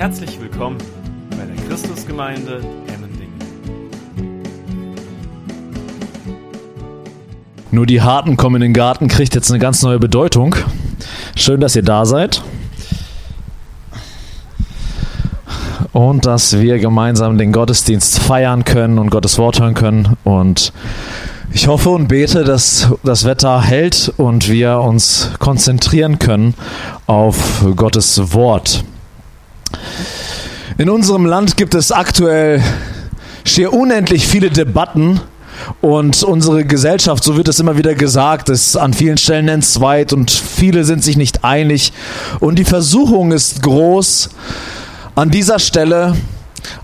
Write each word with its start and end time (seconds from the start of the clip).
Herzlich 0.00 0.40
willkommen 0.40 0.78
bei 1.28 1.44
der 1.44 1.66
Christusgemeinde 1.68 2.62
Emmendingen. 2.86 3.38
Nur 7.70 7.84
die 7.84 8.00
Harten 8.00 8.38
kommen 8.38 8.56
in 8.56 8.62
den 8.62 8.72
Garten 8.72 9.08
kriegt 9.08 9.34
jetzt 9.34 9.50
eine 9.50 9.58
ganz 9.58 9.82
neue 9.82 9.98
Bedeutung. 9.98 10.56
Schön, 11.36 11.60
dass 11.60 11.76
ihr 11.76 11.82
da 11.82 12.06
seid. 12.06 12.42
Und 15.92 16.24
dass 16.24 16.58
wir 16.58 16.78
gemeinsam 16.78 17.36
den 17.36 17.52
Gottesdienst 17.52 18.20
feiern 18.20 18.64
können 18.64 18.98
und 18.98 19.10
Gottes 19.10 19.36
Wort 19.36 19.60
hören 19.60 19.74
können. 19.74 20.16
Und 20.24 20.72
ich 21.52 21.68
hoffe 21.68 21.90
und 21.90 22.08
bete, 22.08 22.44
dass 22.44 22.90
das 23.04 23.26
Wetter 23.26 23.60
hält 23.60 24.10
und 24.16 24.48
wir 24.48 24.80
uns 24.80 25.32
konzentrieren 25.38 26.18
können 26.18 26.54
auf 27.06 27.66
Gottes 27.76 28.32
Wort. 28.32 28.82
In 30.78 30.88
unserem 30.88 31.26
Land 31.26 31.56
gibt 31.56 31.74
es 31.74 31.92
aktuell 31.92 32.62
schier 33.44 33.72
unendlich 33.72 34.26
viele 34.26 34.50
Debatten 34.50 35.20
und 35.80 36.22
unsere 36.22 36.64
Gesellschaft, 36.64 37.24
so 37.24 37.36
wird 37.36 37.48
es 37.48 37.60
immer 37.60 37.76
wieder 37.76 37.94
gesagt, 37.94 38.48
ist 38.48 38.76
an 38.76 38.92
vielen 38.92 39.18
Stellen 39.18 39.48
entzweit 39.48 40.12
und 40.12 40.30
viele 40.30 40.84
sind 40.84 41.04
sich 41.04 41.16
nicht 41.16 41.44
einig. 41.44 41.92
Und 42.40 42.58
die 42.58 42.64
Versuchung 42.64 43.32
ist 43.32 43.62
groß, 43.62 44.30
an 45.14 45.30
dieser 45.30 45.58
Stelle 45.58 46.16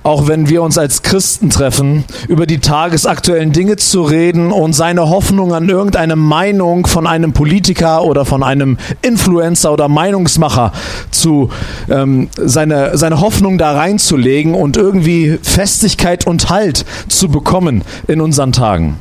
auch 0.02 0.28
wenn 0.28 0.48
wir 0.48 0.62
uns 0.62 0.78
als 0.78 1.02
Christen 1.02 1.50
treffen, 1.50 2.04
über 2.28 2.46
die 2.46 2.58
tagesaktuellen 2.58 3.52
Dinge 3.52 3.76
zu 3.76 4.02
reden 4.02 4.52
und 4.52 4.72
seine 4.72 5.08
Hoffnung 5.08 5.52
an 5.52 5.68
irgendeine 5.68 6.16
Meinung 6.16 6.86
von 6.86 7.06
einem 7.06 7.32
Politiker 7.32 8.04
oder 8.04 8.24
von 8.24 8.42
einem 8.42 8.78
Influencer 9.02 9.72
oder 9.72 9.88
Meinungsmacher 9.88 10.72
zu 11.10 11.50
ähm, 11.88 12.28
seine, 12.36 12.96
seine 12.96 13.20
Hoffnung 13.20 13.58
da 13.58 13.72
reinzulegen 13.72 14.54
und 14.54 14.76
irgendwie 14.76 15.38
Festigkeit 15.42 16.26
und 16.26 16.50
Halt 16.50 16.84
zu 17.08 17.28
bekommen 17.28 17.82
in 18.06 18.20
unseren 18.20 18.52
Tagen. 18.52 18.98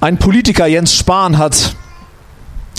Ein 0.00 0.18
Politiker, 0.18 0.66
Jens 0.66 0.94
Spahn, 0.94 1.38
hat, 1.38 1.74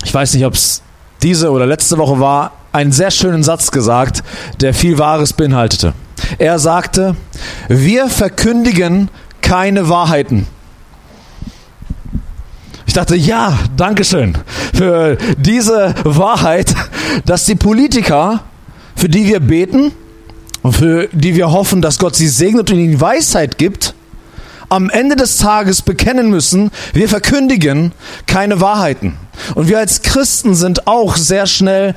ich 0.04 0.14
weiß 0.14 0.34
nicht, 0.34 0.46
ob 0.46 0.54
es 0.54 0.82
diese 1.22 1.52
oder 1.52 1.66
letzte 1.66 1.98
Woche 1.98 2.20
war, 2.20 2.52
einen 2.72 2.92
sehr 2.92 3.12
schönen 3.12 3.44
Satz 3.44 3.72
gesagt, 3.72 4.24
der 4.60 4.74
viel 4.74 4.98
Wahres 4.98 5.34
beinhaltete. 5.34 5.94
Er 6.38 6.60
sagte, 6.60 7.16
wir 7.68 8.08
verkündigen 8.08 9.10
keine 9.42 9.90
Wahrheiten. 9.90 10.48
Ich 12.86 12.94
dachte, 12.94 13.16
ja, 13.16 13.58
Dankeschön 13.78 14.38
für 14.74 15.18
diese 15.38 15.96
Wahrheit, 16.04 16.76
dass 17.26 17.46
die 17.46 17.56
Politiker, 17.56 18.42
für 18.96 19.10
die 19.10 19.28
wir 19.28 19.40
beten 19.40 19.92
und 20.62 20.76
für 20.76 21.08
die 21.12 21.36
wir 21.36 21.52
hoffen, 21.52 21.82
dass 21.82 22.00
Gott 22.00 22.16
sie 22.16 22.28
segnet 22.28 22.72
und 22.72 22.78
ihnen 22.78 23.00
Weisheit 23.00 23.58
gibt, 23.58 23.94
am 24.70 24.90
Ende 24.90 25.16
des 25.16 25.38
Tages 25.38 25.82
bekennen 25.82 26.30
müssen, 26.30 26.72
wir 26.94 27.10
verkündigen 27.10 27.92
keine 28.26 28.62
Wahrheiten. 28.62 29.18
Und 29.56 29.68
wir 29.68 29.80
als 29.80 30.02
Christen 30.02 30.56
sind 30.56 30.88
auch 30.88 31.18
sehr 31.18 31.46
schnell 31.46 31.94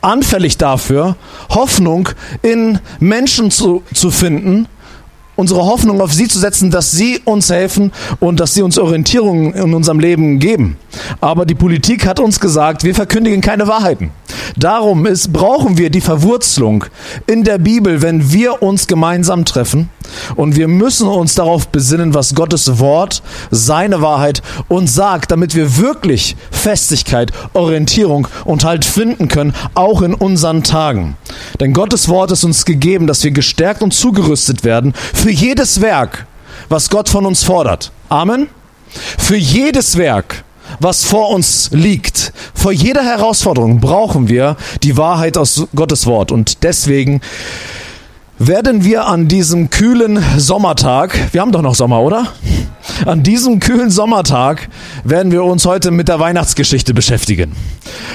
anfällig 0.00 0.58
dafür, 0.58 1.16
Hoffnung 1.50 2.08
in 2.42 2.78
Menschen 3.00 3.50
zu, 3.50 3.82
zu 3.94 4.10
finden, 4.10 4.66
unsere 5.38 5.64
Hoffnung 5.64 6.00
auf 6.00 6.12
sie 6.12 6.26
zu 6.26 6.40
setzen, 6.40 6.72
dass 6.72 6.90
sie 6.90 7.20
uns 7.24 7.48
helfen 7.48 7.92
und 8.18 8.40
dass 8.40 8.54
sie 8.54 8.62
uns 8.62 8.76
Orientierung 8.76 9.54
in 9.54 9.72
unserem 9.72 10.00
Leben 10.00 10.40
geben. 10.40 10.76
Aber 11.20 11.46
die 11.46 11.54
Politik 11.54 12.06
hat 12.06 12.18
uns 12.18 12.40
gesagt, 12.40 12.82
wir 12.82 12.94
verkündigen 12.94 13.40
keine 13.40 13.68
Wahrheiten. 13.68 14.10
Darum 14.56 15.06
ist, 15.06 15.32
brauchen 15.32 15.78
wir 15.78 15.90
die 15.90 16.00
Verwurzelung 16.00 16.84
in 17.28 17.44
der 17.44 17.58
Bibel, 17.58 18.02
wenn 18.02 18.32
wir 18.32 18.62
uns 18.62 18.88
gemeinsam 18.88 19.44
treffen. 19.44 19.90
Und 20.36 20.56
wir 20.56 20.68
müssen 20.68 21.06
uns 21.06 21.34
darauf 21.34 21.68
besinnen, 21.68 22.14
was 22.14 22.34
Gottes 22.34 22.78
Wort, 22.78 23.22
seine 23.50 24.00
Wahrheit 24.00 24.42
uns 24.68 24.94
sagt, 24.94 25.30
damit 25.30 25.54
wir 25.54 25.76
wirklich 25.76 26.36
Festigkeit, 26.50 27.30
Orientierung 27.52 28.26
und 28.44 28.64
Halt 28.64 28.84
finden 28.84 29.28
können, 29.28 29.54
auch 29.74 30.02
in 30.02 30.14
unseren 30.14 30.62
Tagen. 30.62 31.16
Denn 31.60 31.72
Gottes 31.74 32.08
Wort 32.08 32.32
ist 32.32 32.44
uns 32.44 32.64
gegeben, 32.64 33.06
dass 33.06 33.22
wir 33.22 33.30
gestärkt 33.30 33.82
und 33.82 33.92
zugerüstet 33.92 34.64
werden 34.64 34.94
für 35.12 35.27
jedes 35.30 35.80
Werk, 35.80 36.26
was 36.68 36.90
Gott 36.90 37.08
von 37.08 37.26
uns 37.26 37.44
fordert. 37.44 37.92
Amen. 38.08 38.48
Für 39.18 39.36
jedes 39.36 39.96
Werk, 39.96 40.44
was 40.80 41.04
vor 41.04 41.30
uns 41.30 41.70
liegt. 41.72 42.32
Vor 42.54 42.72
jeder 42.72 43.02
Herausforderung 43.02 43.80
brauchen 43.80 44.28
wir 44.28 44.56
die 44.82 44.96
Wahrheit 44.96 45.36
aus 45.36 45.66
Gottes 45.74 46.06
Wort. 46.06 46.32
Und 46.32 46.62
deswegen 46.62 47.20
werden 48.38 48.84
wir 48.84 49.06
an 49.06 49.26
diesem 49.26 49.68
kühlen 49.68 50.22
Sommertag, 50.36 51.32
wir 51.32 51.40
haben 51.40 51.52
doch 51.52 51.62
noch 51.62 51.74
Sommer, 51.74 52.00
oder? 52.00 52.28
An 53.04 53.22
diesem 53.22 53.58
kühlen 53.58 53.90
Sommertag 53.90 54.68
werden 55.04 55.32
wir 55.32 55.44
uns 55.44 55.66
heute 55.66 55.90
mit 55.90 56.08
der 56.08 56.20
Weihnachtsgeschichte 56.20 56.94
beschäftigen. 56.94 57.52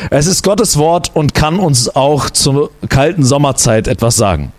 Es 0.09 0.25
ist 0.25 0.44
Gottes 0.44 0.78
Wort 0.78 1.12
und 1.13 1.33
kann 1.33 1.59
uns 1.59 1.94
auch 1.95 2.29
zur 2.29 2.72
kalten 2.89 3.23
Sommerzeit 3.23 3.88
etwas 3.88 4.16
sagen. 4.16 4.51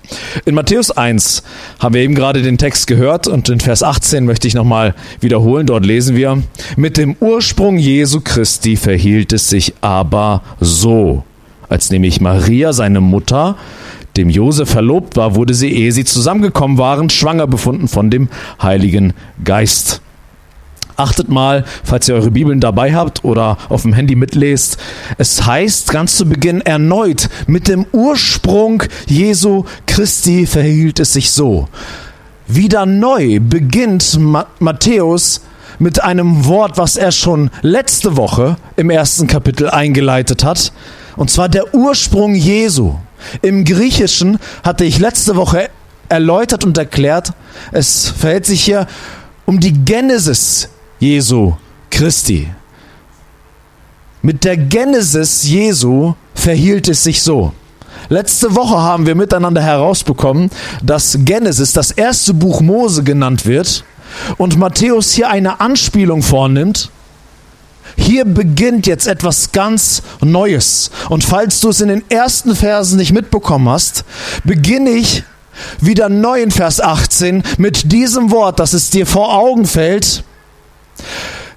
In 0.45 0.55
Matthäus 0.55 0.91
1 0.91 1.43
haben 1.81 1.95
wir 1.95 2.03
eben 2.03 2.15
gerade 2.15 2.43
den 2.43 2.59
Text 2.59 2.87
gehört 2.87 3.27
und 3.27 3.49
in 3.49 3.61
Vers 3.61 3.83
18 3.83 4.25
möchte 4.25 4.47
ich 4.47 4.55
nochmal 4.55 4.95
wiederholen. 5.21 5.67
Dort 5.67 5.85
lesen 5.85 6.15
wir, 6.15 6.43
mit 6.77 6.97
dem 6.97 7.17
Ursprung 7.21 7.79
Jesu 7.79 8.21
Christi 8.23 8.77
verhielt 8.77 9.33
es 9.33 9.49
sich 9.49 9.75
aber 9.81 10.43
so, 10.61 11.25
als 11.69 11.91
nämlich 11.91 12.21
Maria, 12.21 12.73
seine 12.73 13.01
Mutter, 13.01 13.57
dem 14.17 14.31
Josef 14.31 14.71
verlobt 14.71 15.17
war, 15.17 15.35
wurde 15.35 15.55
sie, 15.55 15.73
ehe 15.73 15.93
sie 15.93 16.05
zusammengekommen 16.05 16.79
waren, 16.79 17.11
schwanger 17.11 17.47
befunden 17.47 17.89
von 17.89 18.11
dem 18.11 18.29
Heiligen 18.63 19.13
Geist. 19.43 20.01
Achtet 20.97 21.29
mal, 21.29 21.65
falls 21.83 22.09
ihr 22.09 22.15
eure 22.15 22.31
Bibeln 22.31 22.61
dabei 22.61 22.95
habt 22.95 23.25
oder 23.25 23.59
auf 23.69 23.83
dem 23.83 23.93
Handy 23.93 24.15
mitlest. 24.15 24.79
Es 25.19 25.45
heißt 25.45 25.91
ganz 25.91 26.17
zu 26.17 26.27
Beginn 26.27 26.61
erneut, 26.61 27.29
mit 27.49 27.67
dem 27.67 27.85
Ursprung 27.91 28.85
Jesu 29.07 29.65
Christi 29.87 30.47
verhielt 30.47 31.01
es 31.01 31.13
sich 31.13 31.33
so. 31.33 31.69
Wieder 32.47 32.87
neu 32.87 33.41
beginnt 33.41 34.19
Matthäus 34.61 35.41
mit 35.81 36.05
einem 36.05 36.45
Wort, 36.45 36.79
was 36.79 36.97
er 36.97 37.11
schon 37.11 37.51
letzte 37.63 38.17
Woche 38.17 38.57
im 38.77 38.91
ersten 38.91 39.27
Kapitel 39.27 39.69
eingeleitet 39.69 40.45
hat. 40.45 40.73
Und 41.17 41.31
zwar 41.31 41.49
der 41.49 41.75
Ursprung 41.75 42.35
Jesu. 42.35 42.95
Im 43.43 43.65
Griechischen 43.65 44.39
hatte 44.63 44.85
ich 44.85 44.99
letzte 44.99 45.37
Woche 45.37 45.71
erläutert 46.09 46.65
und 46.65 46.79
erklärt, 46.79 47.33
es 47.73 48.09
verhält 48.09 48.47
sich 48.47 48.63
hier 48.65 48.87
um 49.47 49.61
die 49.61 49.73
Genesis 49.73 50.69
Jesu 50.99 51.55
Christi. 51.91 52.49
Mit 54.23 54.45
der 54.45 54.57
Genesis 54.57 55.45
Jesu 55.45 56.15
verhielt 56.35 56.89
es 56.89 57.05
sich 57.05 57.23
so. 57.23 57.53
Letzte 58.09 58.55
Woche 58.55 58.77
haben 58.77 59.07
wir 59.07 59.15
miteinander 59.15 59.63
herausbekommen, 59.63 60.51
dass 60.83 61.19
Genesis 61.21 61.73
das 61.73 61.91
erste 61.91 62.35
Buch 62.35 62.61
Mose 62.61 63.03
genannt 63.03 63.47
wird 63.47 63.85
und 64.37 64.59
Matthäus 64.59 65.13
hier 65.13 65.31
eine 65.31 65.61
Anspielung 65.61 66.23
vornimmt 66.23 66.91
hier 67.97 68.25
beginnt 68.25 68.87
jetzt 68.87 69.07
etwas 69.07 69.53
ganz 69.53 70.03
Neues. 70.21 70.91
Und 71.09 71.25
falls 71.25 71.61
du 71.61 71.69
es 71.69 71.81
in 71.81 71.89
den 71.89 72.05
ersten 72.11 72.57
Versen 72.57 72.99
nicht 72.99 73.13
mitbekommen 73.13 73.69
hast, 73.69 74.05
beginne 74.45 74.91
ich 74.91 75.25
wieder 75.81 76.09
neu 76.09 76.43
in 76.43 76.51
Vers 76.51 76.81
18 76.81 77.43
mit 77.59 77.93
diesem 77.93 78.31
Wort, 78.31 78.59
dass 78.59 78.73
es 78.73 78.91
dir 78.91 79.07
vor 79.07 79.35
Augen 79.35 79.67
fällt. 79.67 80.25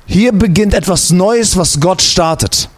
Hier 0.05 0.31
beginnt 0.31 0.73
etwas 0.73 1.11
Neues, 1.11 1.57
was 1.57 1.79
Gott 1.79 2.01
startet. 2.01 2.69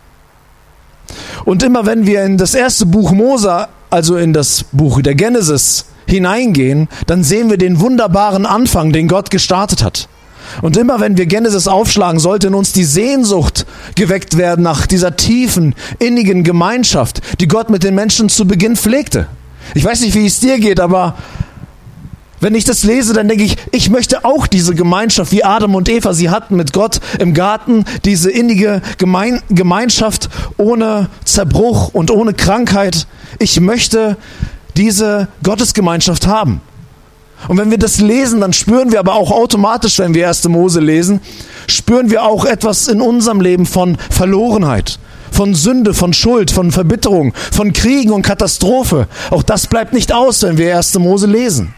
Und 1.45 1.63
immer 1.63 1.85
wenn 1.85 2.05
wir 2.05 2.23
in 2.23 2.37
das 2.37 2.53
erste 2.53 2.85
Buch 2.85 3.11
Mose, 3.11 3.67
also 3.89 4.17
in 4.17 4.33
das 4.33 4.65
Buch 4.71 5.01
der 5.01 5.15
Genesis 5.15 5.85
hineingehen, 6.07 6.87
dann 7.07 7.23
sehen 7.23 7.49
wir 7.49 7.57
den 7.57 7.79
wunderbaren 7.79 8.45
Anfang, 8.45 8.93
den 8.93 9.07
Gott 9.07 9.29
gestartet 9.29 9.83
hat. 9.83 10.07
Und 10.61 10.77
immer 10.77 10.99
wenn 10.99 11.17
wir 11.17 11.25
Genesis 11.25 11.67
aufschlagen, 11.67 12.19
sollte 12.19 12.47
in 12.47 12.53
uns 12.53 12.71
die 12.71 12.83
Sehnsucht 12.83 13.65
geweckt 13.95 14.37
werden 14.37 14.63
nach 14.63 14.87
dieser 14.87 15.15
tiefen, 15.15 15.75
innigen 15.99 16.43
Gemeinschaft, 16.43 17.21
die 17.39 17.47
Gott 17.47 17.69
mit 17.69 17.83
den 17.83 17.95
Menschen 17.95 18.29
zu 18.29 18.45
Beginn 18.45 18.75
pflegte. 18.75 19.27
Ich 19.73 19.83
weiß 19.83 20.01
nicht, 20.01 20.15
wie 20.15 20.25
es 20.25 20.39
dir 20.39 20.59
geht, 20.59 20.79
aber 20.79 21.15
wenn 22.41 22.55
ich 22.55 22.63
das 22.63 22.83
lese, 22.83 23.13
dann 23.13 23.27
denke 23.27 23.43
ich, 23.43 23.57
ich 23.71 23.89
möchte 23.89 24.23
auch 24.23 24.47
diese 24.47 24.73
Gemeinschaft, 24.73 25.31
wie 25.31 25.43
Adam 25.43 25.75
und 25.75 25.89
Eva 25.89 26.13
sie 26.13 26.29
hatten 26.29 26.55
mit 26.55 26.71
Gott 26.71 27.01
im 27.19 27.33
Garten, 27.33 27.83
diese 28.05 28.31
innige 28.31 28.81
Gemein 28.97 29.41
Gemeinschaft 29.49 30.29
ohne 30.57 31.09
Zerbruch 31.25 31.89
und 31.93 32.11
ohne 32.11 32.33
Krankheit. 32.33 33.07
Ich 33.39 33.59
möchte 33.59 34.15
diese 34.77 35.27
Gottesgemeinschaft 35.43 36.27
haben. 36.27 36.61
Und 37.47 37.57
wenn 37.57 37.71
wir 37.71 37.77
das 37.77 37.99
lesen, 37.99 38.41
dann 38.41 38.53
spüren 38.53 38.91
wir 38.91 38.99
aber 38.99 39.13
auch 39.13 39.31
automatisch, 39.31 39.99
wenn 39.99 40.13
wir 40.13 40.27
1. 40.27 40.47
Mose 40.49 40.79
lesen, 40.79 41.21
spüren 41.67 42.09
wir 42.09 42.23
auch 42.23 42.45
etwas 42.45 42.87
in 42.87 43.01
unserem 43.01 43.41
Leben 43.41 43.65
von 43.65 43.97
Verlorenheit, 44.09 44.99
von 45.31 45.55
Sünde, 45.55 45.93
von 45.93 46.13
Schuld, 46.13 46.51
von 46.51 46.71
Verbitterung, 46.71 47.33
von 47.51 47.71
Kriegen 47.73 48.11
und 48.11 48.23
Katastrophe. 48.23 49.07
Auch 49.29 49.43
das 49.43 49.67
bleibt 49.67 49.93
nicht 49.93 50.11
aus, 50.11 50.43
wenn 50.43 50.57
wir 50.57 50.75
1. 50.75 50.99
Mose 50.99 51.27
lesen. 51.27 51.73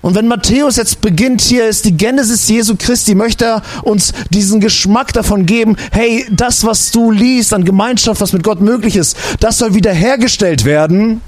Und 0.00 0.14
wenn 0.14 0.28
Matthäus 0.28 0.76
jetzt 0.76 1.00
beginnt, 1.00 1.40
hier 1.40 1.66
ist 1.66 1.84
die 1.84 1.96
Genesis 1.96 2.48
Jesu 2.48 2.76
Christi, 2.78 3.16
möchte 3.16 3.44
er 3.44 3.62
uns 3.82 4.12
diesen 4.30 4.60
Geschmack 4.60 5.12
davon 5.12 5.44
geben, 5.44 5.76
hey, 5.90 6.24
das, 6.30 6.64
was 6.64 6.92
du 6.92 7.10
liest 7.10 7.52
an 7.52 7.64
Gemeinschaft, 7.64 8.20
was 8.20 8.32
mit 8.32 8.44
Gott 8.44 8.60
möglich 8.60 8.94
ist, 8.94 9.16
das 9.40 9.58
soll 9.58 9.74
wiederhergestellt 9.74 10.64
werden 10.64 11.20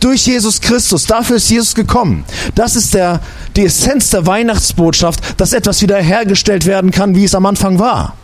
durch 0.00 0.26
Jesus 0.26 0.60
Christus. 0.60 1.06
Dafür 1.06 1.36
ist 1.36 1.50
Jesus 1.50 1.74
gekommen. 1.74 2.24
Das 2.54 2.76
ist 2.76 2.94
der, 2.94 3.20
die 3.56 3.64
Essenz 3.64 4.10
der 4.10 4.26
Weihnachtsbotschaft, 4.26 5.40
dass 5.40 5.52
etwas 5.52 5.82
wiederhergestellt 5.82 6.66
werden 6.66 6.90
kann, 6.90 7.14
wie 7.14 7.24
es 7.24 7.34
am 7.34 7.46
Anfang 7.46 7.78
war. 7.78 8.14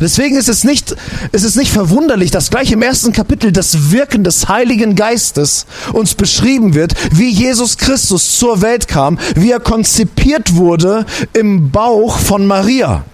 Deswegen 0.00 0.36
ist 0.36 0.48
es 0.48 0.64
nicht, 0.64 0.96
ist 1.32 1.44
es 1.44 1.56
nicht 1.56 1.70
verwunderlich, 1.70 2.30
dass 2.30 2.50
gleich 2.50 2.72
im 2.72 2.82
ersten 2.82 3.12
Kapitel 3.12 3.52
das 3.52 3.90
Wirken 3.92 4.24
des 4.24 4.48
Heiligen 4.48 4.96
Geistes 4.96 5.66
uns 5.92 6.14
beschrieben 6.14 6.74
wird, 6.74 6.94
wie 7.12 7.28
Jesus 7.28 7.76
Christus 7.76 8.38
zur 8.38 8.60
Welt 8.60 8.88
kam, 8.88 9.18
wie 9.36 9.52
er 9.52 9.60
konzipiert 9.60 10.56
wurde 10.56 11.06
im 11.32 11.70
Bauch 11.70 12.18
von 12.18 12.46
Maria. 12.46 13.04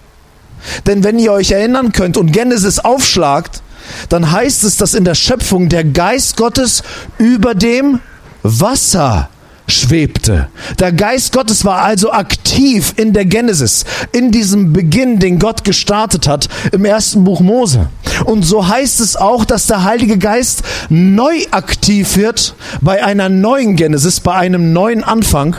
Denn 0.85 1.03
wenn 1.03 1.19
ihr 1.19 1.31
euch 1.33 1.51
erinnern 1.51 1.91
könnt 1.91 2.17
und 2.17 2.31
Genesis 2.31 2.79
aufschlagt, 2.79 3.61
dann 4.09 4.31
heißt 4.31 4.63
es, 4.63 4.77
dass 4.77 4.93
in 4.93 5.05
der 5.05 5.15
Schöpfung 5.15 5.69
der 5.69 5.83
Geist 5.83 6.37
Gottes 6.37 6.83
über 7.17 7.55
dem 7.55 7.99
Wasser 8.43 9.29
schwebte. 9.67 10.49
Der 10.79 10.91
Geist 10.91 11.33
Gottes 11.33 11.65
war 11.65 11.81
also 11.81 12.11
aktiv 12.11 12.93
in 12.97 13.13
der 13.13 13.25
Genesis, 13.25 13.85
in 14.11 14.31
diesem 14.31 14.73
Beginn, 14.73 15.19
den 15.19 15.39
Gott 15.39 15.63
gestartet 15.63 16.27
hat 16.27 16.49
im 16.71 16.85
ersten 16.85 17.23
Buch 17.23 17.39
Mose. 17.39 17.89
Und 18.25 18.43
so 18.43 18.67
heißt 18.67 18.99
es 18.99 19.15
auch, 19.15 19.45
dass 19.45 19.67
der 19.67 19.83
Heilige 19.83 20.17
Geist 20.17 20.63
neu 20.89 21.45
aktiv 21.51 22.17
wird 22.17 22.55
bei 22.81 23.03
einer 23.03 23.29
neuen 23.29 23.75
Genesis, 23.75 24.19
bei 24.19 24.33
einem 24.33 24.73
neuen 24.73 25.03
Anfang 25.03 25.55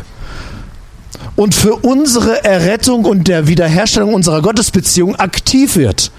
und 1.37 1.55
für 1.55 1.77
unsere 1.77 2.45
Errettung 2.45 3.05
und 3.05 3.29
der 3.29 3.49
Wiederherstellung 3.49 4.15
unserer 4.15 4.43
Gottesbeziehung 4.43 5.17
aktiv 5.17 5.77
wird. 5.77 6.11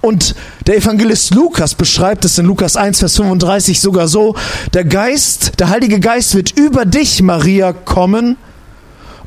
Und 0.00 0.34
der 0.66 0.76
Evangelist 0.76 1.34
Lukas 1.34 1.74
beschreibt 1.74 2.24
es 2.24 2.38
in 2.38 2.46
Lukas 2.46 2.76
1, 2.76 3.00
Vers 3.00 3.16
35 3.16 3.80
sogar 3.80 4.06
so, 4.06 4.36
der 4.72 4.84
Geist, 4.84 5.58
der 5.58 5.70
Heilige 5.70 5.98
Geist 5.98 6.34
wird 6.34 6.52
über 6.52 6.84
dich, 6.84 7.20
Maria, 7.22 7.72
kommen 7.72 8.36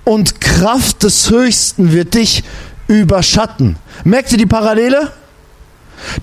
und 0.05 0.39
Kraft 0.39 1.03
des 1.03 1.29
Höchsten 1.29 1.91
wird 1.91 2.13
dich 2.13 2.43
überschatten. 2.87 3.75
Merkt 4.03 4.31
ihr 4.31 4.37
die 4.37 4.45
Parallele? 4.45 5.11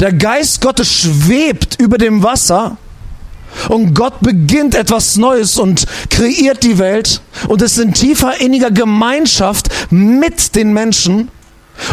Der 0.00 0.12
Geist 0.12 0.60
Gottes 0.60 0.92
schwebt 0.92 1.80
über 1.80 1.98
dem 1.98 2.22
Wasser 2.22 2.78
und 3.68 3.94
Gott 3.94 4.20
beginnt 4.20 4.74
etwas 4.74 5.16
Neues 5.16 5.58
und 5.58 5.86
kreiert 6.10 6.62
die 6.62 6.78
Welt 6.78 7.20
und 7.48 7.62
ist 7.62 7.78
in 7.78 7.94
tiefer 7.94 8.40
inniger 8.40 8.70
Gemeinschaft 8.70 9.68
mit 9.90 10.54
den 10.54 10.72
Menschen 10.72 11.30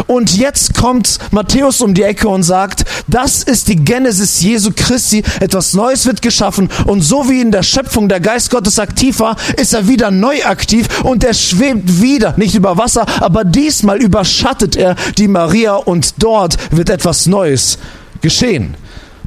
und 0.06 0.36
jetzt 0.36 0.74
kommt 0.74 1.18
Matthäus 1.30 1.80
um 1.80 1.94
die 1.94 2.02
Ecke 2.02 2.28
und 2.28 2.42
sagt, 2.42 2.84
das 3.06 3.42
ist 3.42 3.68
die 3.68 3.76
Genesis 3.76 4.40
Jesu 4.40 4.70
Christi, 4.74 5.22
etwas 5.40 5.74
Neues 5.74 6.06
wird 6.06 6.22
geschaffen 6.22 6.68
und 6.86 7.02
so 7.02 7.28
wie 7.28 7.40
in 7.40 7.52
der 7.52 7.62
Schöpfung 7.62 8.08
der 8.08 8.20
Geist 8.20 8.50
Gottes 8.50 8.78
aktiv 8.78 9.20
war, 9.20 9.36
ist 9.56 9.74
er 9.74 9.88
wieder 9.88 10.10
neu 10.10 10.44
aktiv 10.44 11.02
und 11.02 11.24
er 11.24 11.34
schwebt 11.34 12.00
wieder, 12.00 12.34
nicht 12.36 12.54
über 12.54 12.78
Wasser, 12.78 13.06
aber 13.20 13.44
diesmal 13.44 13.98
überschattet 13.98 14.76
er 14.76 14.96
die 15.18 15.28
Maria 15.28 15.74
und 15.74 16.14
dort 16.18 16.56
wird 16.74 16.90
etwas 16.90 17.26
Neues 17.26 17.78
geschehen. 18.20 18.74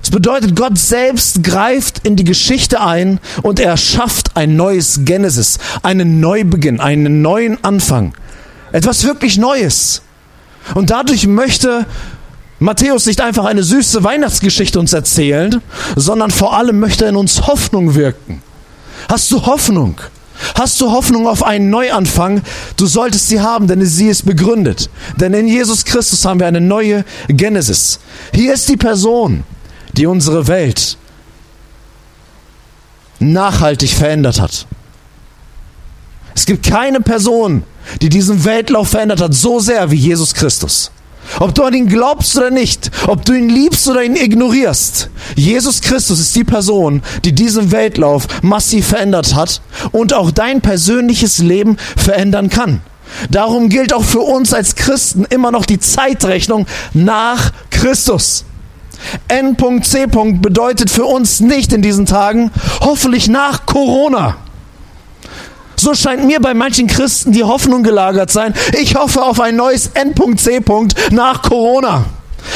Das 0.01 0.11
bedeutet, 0.11 0.55
Gott 0.55 0.77
selbst 0.77 1.43
greift 1.43 2.05
in 2.07 2.15
die 2.15 2.23
Geschichte 2.23 2.81
ein 2.81 3.19
und 3.41 3.59
er 3.59 3.75
schafft 3.75 4.37
ein 4.37 4.55
neues 4.55 5.01
Genesis, 5.03 5.59
einen 5.83 6.19
Neubeginn, 6.19 6.79
einen 6.79 7.21
neuen 7.21 7.61
Anfang. 7.63 8.13
Etwas 8.71 9.03
wirklich 9.03 9.37
Neues. 9.37 10.01
Und 10.75 10.89
dadurch 10.89 11.27
möchte 11.27 11.85
Matthäus 12.59 13.05
nicht 13.05 13.21
einfach 13.21 13.45
eine 13.45 13.63
süße 13.63 14.03
Weihnachtsgeschichte 14.03 14.79
uns 14.79 14.93
erzählen, 14.93 15.61
sondern 15.95 16.31
vor 16.31 16.55
allem 16.55 16.79
möchte 16.79 17.05
er 17.05 17.09
in 17.09 17.15
uns 17.15 17.47
Hoffnung 17.47 17.95
wirken. 17.95 18.41
Hast 19.07 19.31
du 19.31 19.45
Hoffnung? 19.45 19.99
Hast 20.55 20.79
du 20.81 20.91
Hoffnung 20.91 21.27
auf 21.27 21.43
einen 21.43 21.69
Neuanfang? 21.69 22.41
Du 22.77 22.85
solltest 22.85 23.27
sie 23.27 23.41
haben, 23.41 23.67
denn 23.67 23.85
sie 23.85 24.07
ist 24.07 24.25
begründet. 24.25 24.89
Denn 25.17 25.33
in 25.33 25.47
Jesus 25.47 25.85
Christus 25.85 26.23
haben 26.25 26.39
wir 26.39 26.47
eine 26.47 26.61
neue 26.61 27.05
Genesis. 27.27 27.99
Hier 28.33 28.53
ist 28.53 28.67
die 28.69 28.77
Person, 28.77 29.43
die 29.93 30.05
unsere 30.05 30.47
Welt 30.47 30.97
nachhaltig 33.19 33.91
verändert 33.91 34.39
hat. 34.39 34.65
Es 36.39 36.45
gibt 36.45 36.65
keine 36.65 37.01
Person, 37.01 37.63
die 38.01 38.07
diesen 38.07 38.45
Weltlauf 38.45 38.91
verändert 38.91 39.19
hat, 39.19 39.33
so 39.33 39.59
sehr 39.59 39.91
wie 39.91 39.97
Jesus 39.97 40.33
Christus. 40.33 40.89
Ob 41.41 41.53
du 41.53 41.65
an 41.65 41.73
ihn 41.73 41.89
glaubst 41.89 42.37
oder 42.37 42.49
nicht, 42.49 42.89
ob 43.07 43.25
du 43.25 43.33
ihn 43.33 43.49
liebst 43.49 43.89
oder 43.89 44.03
ihn 44.03 44.15
ignorierst, 44.15 45.09
Jesus 45.35 45.81
Christus 45.81 46.17
ist 46.17 46.33
die 46.37 46.45
Person, 46.45 47.01
die 47.25 47.33
diesen 47.33 47.73
Weltlauf 47.73 48.25
massiv 48.41 48.87
verändert 48.87 49.35
hat 49.35 49.59
und 49.91 50.13
auch 50.13 50.31
dein 50.31 50.61
persönliches 50.61 51.39
Leben 51.39 51.75
verändern 51.97 52.49
kann. 52.49 52.79
Darum 53.29 53.67
gilt 53.67 53.91
auch 53.91 54.05
für 54.05 54.21
uns 54.21 54.53
als 54.53 54.75
Christen 54.75 55.25
immer 55.29 55.51
noch 55.51 55.65
die 55.65 55.79
Zeitrechnung 55.79 56.67
nach 56.93 57.51
Christus. 57.69 58.45
N.C. 59.27 60.05
bedeutet 60.05 60.89
für 60.89 61.03
uns 61.03 61.41
nicht 61.41 61.73
in 61.73 61.81
diesen 61.81 62.05
Tagen 62.05 62.49
hoffentlich 62.79 63.27
nach 63.27 63.65
Corona 63.65 64.37
so 65.79 65.93
scheint 65.93 66.25
mir 66.25 66.39
bei 66.39 66.53
manchen 66.53 66.87
Christen 66.87 67.31
die 67.31 67.43
Hoffnung 67.43 67.83
gelagert 67.83 68.31
sein. 68.31 68.53
Ich 68.79 68.95
hoffe 68.95 69.21
auf 69.21 69.39
ein 69.39 69.55
neues 69.55 69.87
Endpunkt 69.93 70.39
C. 70.39 70.57
-Punkt 70.59 71.13
nach 71.13 71.41
Corona. 71.41 72.05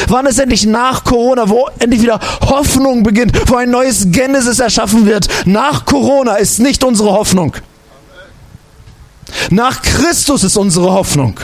Wann 0.08 0.25
ist 0.25 0.40
endlich 0.40 0.66
nach 0.66 1.04
Corona, 1.04 1.50
wo 1.50 1.70
endlich 1.80 2.02
wieder 2.02 2.20
Hoffnung 2.42 3.04
beginnt, 3.04 3.50
wo 3.50 3.56
ein 3.56 3.70
neues 3.70 4.12
Genesis 4.12 4.60
erschaffen 4.60 5.06
wird? 5.06 5.28
Nach 5.46 5.86
Corona 5.86 6.36
ist 6.36 6.60
nicht 6.60 6.84
unsere 6.84 7.12
Hoffnung. 7.12 7.56
Nach 9.50 9.81
Christus 9.81 10.44
ist 10.44 10.58
unsere 10.58 10.92
Hoffnung. 10.92 11.40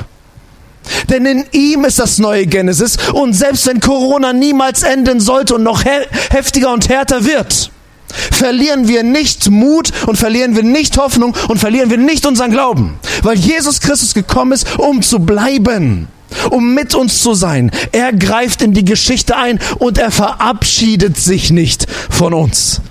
Denn 1.10 1.26
in 1.26 1.46
ihm 1.52 1.86
ist 1.86 2.00
das 2.00 2.18
neue 2.18 2.46
Genesis 2.48 2.98
und 3.14 3.34
selbst 3.34 3.68
wenn 3.68 3.80
Corona 3.80 4.34
niemals 4.34 4.84
enden 4.84 5.20
sollte 5.20 5.56
und 5.56 5.64
noch 5.64 5.84
heftiger 6.30 6.74
und 6.74 6.90
härter 6.90 7.26
wird, 7.26 7.72
verlieren 8.14 8.88
wir 8.88 9.04
nicht 9.04 9.50
Mut 9.50 9.92
und 10.08 10.18
verlieren 10.18 10.56
wir 10.56 10.64
nicht 10.64 10.98
Hoffnung 10.98 11.36
und 11.48 11.60
verlieren 11.60 11.90
wir 11.90 11.98
nicht 11.98 12.26
unseren 12.26 12.52
Glauben, 12.52 13.00
weil 13.24 13.38
Jesus 13.38 13.80
Christus 13.80 14.14
gekommen 14.14 14.52
ist, 14.52 14.78
um 14.78 15.02
zu 15.02 15.20
bleiben, 15.20 16.08
um 16.50 16.74
mit 16.74 16.96
uns 16.96 17.22
zu 17.22 17.34
sein. 17.34 17.72
Er 17.92 18.14
greift 18.14 18.62
in 18.62 18.74
die 18.74 18.86
Geschichte 18.86 19.36
ein 19.36 19.60
und 19.78 19.98
er 19.98 20.12
verabschiedet 20.12 21.18
sich 21.18 21.52
nicht 21.52 21.88
von 22.10 22.34
uns. 22.34 22.82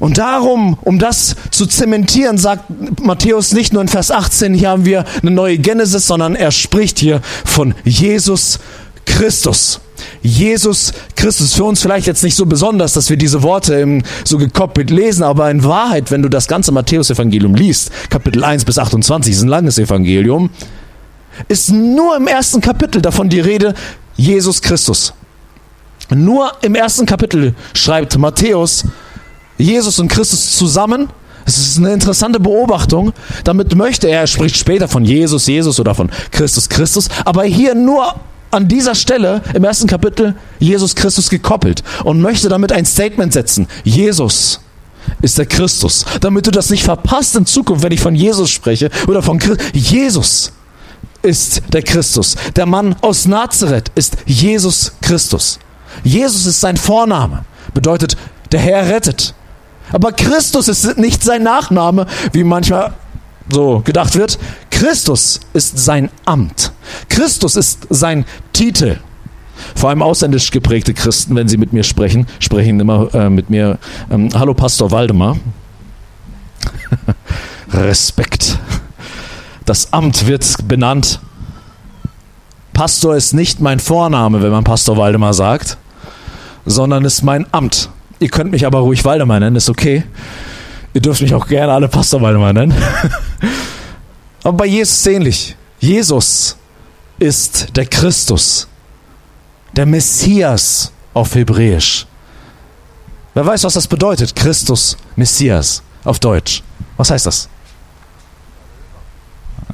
Und 0.00 0.16
darum, 0.16 0.78
um 0.80 0.98
das 0.98 1.36
zu 1.50 1.66
zementieren, 1.66 2.38
sagt 2.38 2.64
Matthäus 3.02 3.52
nicht 3.52 3.74
nur 3.74 3.82
in 3.82 3.88
Vers 3.88 4.10
18, 4.10 4.54
hier 4.54 4.70
haben 4.70 4.86
wir 4.86 5.04
eine 5.20 5.30
neue 5.30 5.58
Genesis, 5.58 6.06
sondern 6.06 6.34
er 6.34 6.52
spricht 6.52 6.98
hier 6.98 7.20
von 7.44 7.74
Jesus 7.84 8.58
Christus. 9.04 9.80
Jesus 10.22 10.92
Christus. 11.16 11.54
Für 11.54 11.64
uns 11.64 11.80
vielleicht 11.80 12.06
jetzt 12.06 12.22
nicht 12.22 12.34
so 12.34 12.46
besonders, 12.46 12.92
dass 12.92 13.10
wir 13.10 13.16
diese 13.16 13.42
Worte 13.42 14.02
so 14.24 14.38
gekoppelt 14.38 14.90
lesen, 14.90 15.22
aber 15.22 15.50
in 15.50 15.64
Wahrheit, 15.64 16.10
wenn 16.10 16.22
du 16.22 16.28
das 16.28 16.48
ganze 16.48 16.72
Matthäus-Evangelium 16.72 17.54
liest, 17.54 17.90
Kapitel 18.10 18.44
1 18.44 18.64
bis 18.64 18.78
28, 18.78 19.34
ist 19.34 19.42
ein 19.42 19.48
langes 19.48 19.78
Evangelium, 19.78 20.50
ist 21.48 21.70
nur 21.70 22.16
im 22.16 22.26
ersten 22.26 22.60
Kapitel 22.60 23.00
davon 23.00 23.28
die 23.28 23.40
Rede 23.40 23.74
Jesus 24.16 24.60
Christus. 24.60 25.14
Nur 26.14 26.52
im 26.62 26.74
ersten 26.74 27.06
Kapitel 27.06 27.54
schreibt 27.72 28.18
Matthäus 28.18 28.84
Jesus 29.56 29.98
und 29.98 30.08
Christus 30.08 30.56
zusammen. 30.56 31.08
Es 31.46 31.58
ist 31.58 31.78
eine 31.78 31.92
interessante 31.92 32.40
Beobachtung. 32.40 33.12
Damit 33.44 33.74
möchte 33.74 34.08
er, 34.08 34.20
er 34.20 34.26
spricht 34.26 34.56
später 34.56 34.88
von 34.88 35.04
Jesus, 35.04 35.46
Jesus 35.46 35.80
oder 35.80 35.94
von 35.94 36.10
Christus, 36.30 36.68
Christus, 36.68 37.08
aber 37.24 37.44
hier 37.44 37.74
nur 37.74 38.14
an 38.50 38.68
dieser 38.68 38.94
Stelle 38.94 39.42
im 39.54 39.64
ersten 39.64 39.86
Kapitel 39.86 40.34
Jesus 40.58 40.94
Christus 40.94 41.30
gekoppelt 41.30 41.82
und 42.04 42.20
möchte 42.20 42.48
damit 42.48 42.72
ein 42.72 42.84
Statement 42.84 43.32
setzen. 43.32 43.68
Jesus 43.84 44.60
ist 45.22 45.38
der 45.38 45.46
Christus. 45.46 46.04
Damit 46.20 46.46
du 46.46 46.50
das 46.50 46.70
nicht 46.70 46.84
verpasst 46.84 47.36
in 47.36 47.46
Zukunft, 47.46 47.82
wenn 47.82 47.92
ich 47.92 48.00
von 48.00 48.14
Jesus 48.14 48.50
spreche 48.50 48.90
oder 49.06 49.22
von 49.22 49.38
Christus. 49.38 49.66
Jesus 49.72 50.52
ist 51.22 51.62
der 51.72 51.82
Christus. 51.82 52.36
Der 52.56 52.66
Mann 52.66 52.96
aus 53.02 53.26
Nazareth 53.26 53.90
ist 53.94 54.16
Jesus 54.26 54.92
Christus. 55.02 55.58
Jesus 56.02 56.46
ist 56.46 56.60
sein 56.60 56.76
Vorname. 56.76 57.44
Bedeutet, 57.74 58.16
der 58.52 58.60
Herr 58.60 58.88
rettet. 58.88 59.34
Aber 59.92 60.12
Christus 60.12 60.68
ist 60.68 60.98
nicht 60.98 61.22
sein 61.22 61.42
Nachname, 61.42 62.06
wie 62.32 62.44
manchmal 62.44 62.94
so 63.50 63.80
gedacht 63.80 64.16
wird. 64.16 64.38
Christus 64.70 65.40
ist 65.52 65.78
sein 65.78 66.10
Amt. 66.24 66.69
Christus 67.08 67.56
ist 67.56 67.86
sein 67.90 68.24
Titel. 68.52 68.98
Vor 69.74 69.90
allem 69.90 70.02
ausländisch 70.02 70.50
geprägte 70.50 70.94
Christen, 70.94 71.34
wenn 71.34 71.48
sie 71.48 71.56
mit 71.56 71.72
mir 71.72 71.82
sprechen, 71.82 72.26
sprechen 72.38 72.80
immer 72.80 73.14
äh, 73.14 73.30
mit 73.30 73.50
mir, 73.50 73.78
ähm, 74.10 74.30
hallo 74.34 74.54
Pastor 74.54 74.90
Waldemar. 74.90 75.36
Respekt. 77.72 78.58
Das 79.64 79.92
Amt 79.92 80.26
wird 80.26 80.66
benannt. 80.66 81.20
Pastor 82.72 83.16
ist 83.16 83.34
nicht 83.34 83.60
mein 83.60 83.78
Vorname, 83.78 84.42
wenn 84.42 84.50
man 84.50 84.64
Pastor 84.64 84.96
Waldemar 84.96 85.34
sagt, 85.34 85.76
sondern 86.64 87.04
ist 87.04 87.22
mein 87.22 87.46
Amt. 87.52 87.90
Ihr 88.18 88.28
könnt 88.28 88.50
mich 88.50 88.66
aber 88.66 88.80
ruhig 88.80 89.04
Waldemar 89.04 89.40
nennen, 89.40 89.56
ist 89.56 89.70
okay. 89.70 90.04
Ihr 90.92 91.00
dürft 91.00 91.22
mich 91.22 91.34
auch 91.34 91.46
gerne 91.46 91.72
alle 91.72 91.88
Pastor 91.88 92.20
Waldemar 92.20 92.52
nennen. 92.52 92.74
aber 94.42 94.56
bei 94.58 94.66
Jesus 94.66 95.06
ähnlich. 95.06 95.56
Jesus 95.78 96.56
ist 97.20 97.76
der 97.76 97.86
Christus, 97.86 98.66
der 99.72 99.86
Messias 99.86 100.90
auf 101.14 101.34
Hebräisch. 101.34 102.06
Wer 103.34 103.46
weiß, 103.46 103.62
was 103.62 103.74
das 103.74 103.86
bedeutet? 103.86 104.34
Christus, 104.34 104.96
Messias 105.14 105.82
auf 106.02 106.18
Deutsch. 106.18 106.62
Was 106.96 107.10
heißt 107.10 107.26
das? 107.26 107.48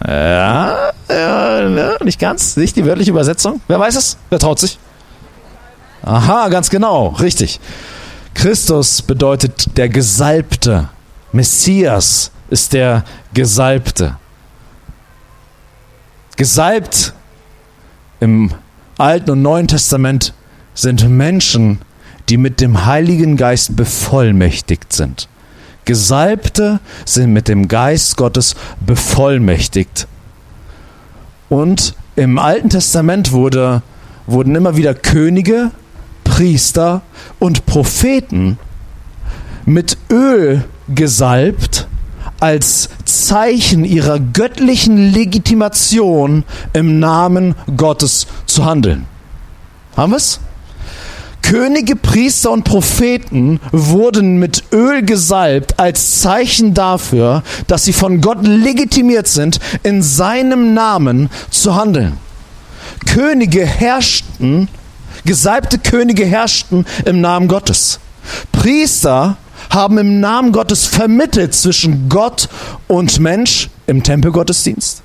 Ja, 0.07 0.93
ja, 1.09 2.05
nicht 2.05 2.21
ganz. 2.21 2.57
Nicht 2.57 2.76
die 2.76 2.85
wörtliche 2.85 3.11
Übersetzung. 3.12 3.61
Wer 3.67 3.81
weiß 3.81 3.97
es? 3.97 4.19
Wer 4.29 4.38
traut 4.38 4.59
sich? 4.59 4.79
Aha, 6.03 6.49
ganz 6.49 6.69
genau. 6.69 7.09
Richtig. 7.09 7.59
Christus 8.35 9.00
bedeutet 9.00 9.76
der 9.76 9.88
Gesalbte. 9.88 10.88
Messias 11.33 12.31
ist 12.50 12.73
der 12.75 13.05
Gesalbte. 13.33 14.17
Gesalbt 16.37 17.15
im 18.21 18.51
Alten 18.99 19.31
und 19.31 19.43
Neuen 19.43 19.69
Testament 19.69 20.33
sind 20.75 21.09
Menschen, 21.09 21.79
die 22.29 22.37
mit 22.37 22.61
dem 22.61 22.87
Heiligen 22.87 23.37
Geist 23.37 23.77
bevollmächtigt 23.77 24.93
sind. 24.93 25.29
Gesalbte 25.85 26.81
sind 27.05 27.33
mit 27.33 27.49
dem 27.49 27.69
Geist 27.69 28.17
Gottes 28.17 28.57
bevollmächtigt. 28.85 30.09
Und 31.49 31.95
im 32.17 32.39
Alten 32.39 32.71
Testament 32.71 33.31
wurde, 33.31 33.83
wurden 34.27 34.57
immer 34.57 34.77
wieder 34.77 34.95
Könige, 34.95 35.71
Priester 36.25 37.03
und 37.39 37.67
Propheten 37.67 38.59
mit 39.65 39.97
Öl 40.11 40.65
gesalbt 40.89 41.87
als 42.41 42.89
Zeichen 43.25 43.85
ihrer 43.85 44.19
göttlichen 44.19 45.13
Legitimation 45.13 46.45
im 46.73 46.99
Namen 46.99 47.55
Gottes 47.77 48.27
zu 48.47 48.65
handeln. 48.65 49.07
Haben 49.97 50.13
wir 50.13 50.17
es? 50.17 50.41
Könige, 51.43 51.95
Priester 51.95 52.51
und 52.51 52.65
Propheten 52.65 53.61
wurden 53.71 54.39
mit 54.39 54.65
Öl 54.73 55.05
gesalbt 55.05 55.79
als 55.79 56.21
Zeichen 56.21 56.75
dafür, 56.75 57.45
dass 57.69 57.85
sie 57.85 57.93
von 57.93 58.21
Gott 58.21 58.45
legitimiert 58.45 59.29
sind, 59.29 59.61
in 59.85 60.03
seinem 60.03 60.75
Namen 60.75 61.31
zu 61.51 61.77
handeln. 61.77 62.19
Könige 63.07 63.65
herrschten, 63.65 64.69
gesalbte 65.25 65.79
Könige 65.79 66.25
herrschten 66.25 66.85
im 67.05 67.21
Namen 67.21 67.47
Gottes. 67.47 68.01
Priester 68.51 69.37
haben 69.71 69.99
im 69.99 70.21
Namen 70.21 70.53
Gottes 70.53 70.87
vermittelt 70.87 71.55
zwischen 71.55 72.09
Gott 72.09 72.49
und 72.89 73.19
Mensch 73.21 73.69
im 73.87 74.03
Tempelgottesdienst. 74.03 75.03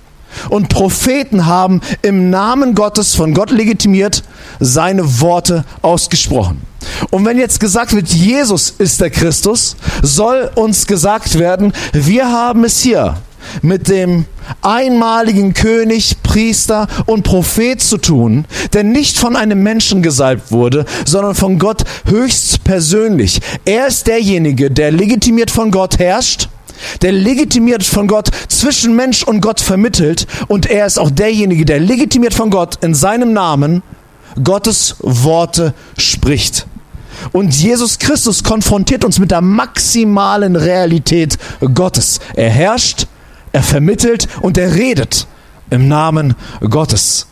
Und 0.50 0.70
Propheten 0.70 1.46
haben 1.46 1.82
im 2.02 2.30
Namen 2.30 2.74
Gottes 2.74 3.16
von 3.16 3.34
Gott 3.34 3.52
legitimiert 3.52 4.24
seine 4.60 5.20
Worte 5.20 5.66
ausgesprochen. 5.82 6.62
Und 7.10 7.26
wenn 7.26 7.38
jetzt 7.38 7.60
gesagt 7.60 7.94
wird, 7.94 8.10
Jesus 8.10 8.74
ist 8.78 9.02
der 9.02 9.10
Christus, 9.10 9.76
soll 10.02 10.50
uns 10.56 10.88
gesagt 10.88 11.38
werden, 11.38 11.74
wir 11.94 12.32
haben 12.32 12.64
es 12.64 12.80
hier 12.80 13.18
mit 13.62 13.88
dem 13.88 14.26
einmaligen 14.62 15.54
König, 15.54 16.18
Priester 16.24 16.88
und 17.06 17.24
Prophet 17.24 17.82
zu 17.82 17.98
tun, 17.98 18.46
der 18.74 18.84
nicht 18.84 19.18
von 19.18 19.36
einem 19.36 19.64
Menschen 19.64 20.02
gesalbt 20.02 20.52
wurde, 20.52 20.86
sondern 21.06 21.36
von 21.36 21.60
Gott 21.60 21.84
höchst 22.06 22.64
persönlich. 22.64 23.40
Er 23.66 23.88
ist 23.88 24.08
derjenige, 24.08 24.72
der 24.72 24.92
legitimiert 24.92 25.52
von 25.52 25.72
Gott 25.72 26.00
herrscht 26.00 26.50
der 27.02 27.12
legitimiert 27.12 27.84
von 27.84 28.08
Gott 28.08 28.30
zwischen 28.48 28.96
Mensch 28.96 29.24
und 29.24 29.42
Gott 29.42 29.60
vermittelt 29.60 30.26
und 30.48 30.66
er 30.66 30.88
ist 30.88 30.98
auch 30.98 31.12
derjenige, 31.12 31.64
der 31.64 31.80
legitimiert 31.80 32.34
von 32.34 32.50
Gott 32.50 32.84
in 32.84 32.96
seinem 32.96 33.34
Namen 33.34 33.84
Gottes 34.44 34.96
Worte 35.00 35.74
spricht. 35.98 36.66
Und 37.34 37.54
Jesus 37.54 38.00
Christus 38.00 38.44
konfrontiert 38.44 39.06
uns 39.06 39.20
mit 39.20 39.32
der 39.32 39.42
maximalen 39.42 40.56
Realität 40.56 41.38
Gottes. 41.74 42.20
Er 42.36 42.50
herrscht, 42.50 43.06
er 43.52 43.64
vermittelt 43.64 44.28
und 44.42 44.58
er 44.58 44.76
redet 44.76 45.28
im 45.70 45.88
Namen 45.88 46.36
Gottes. 46.62 47.28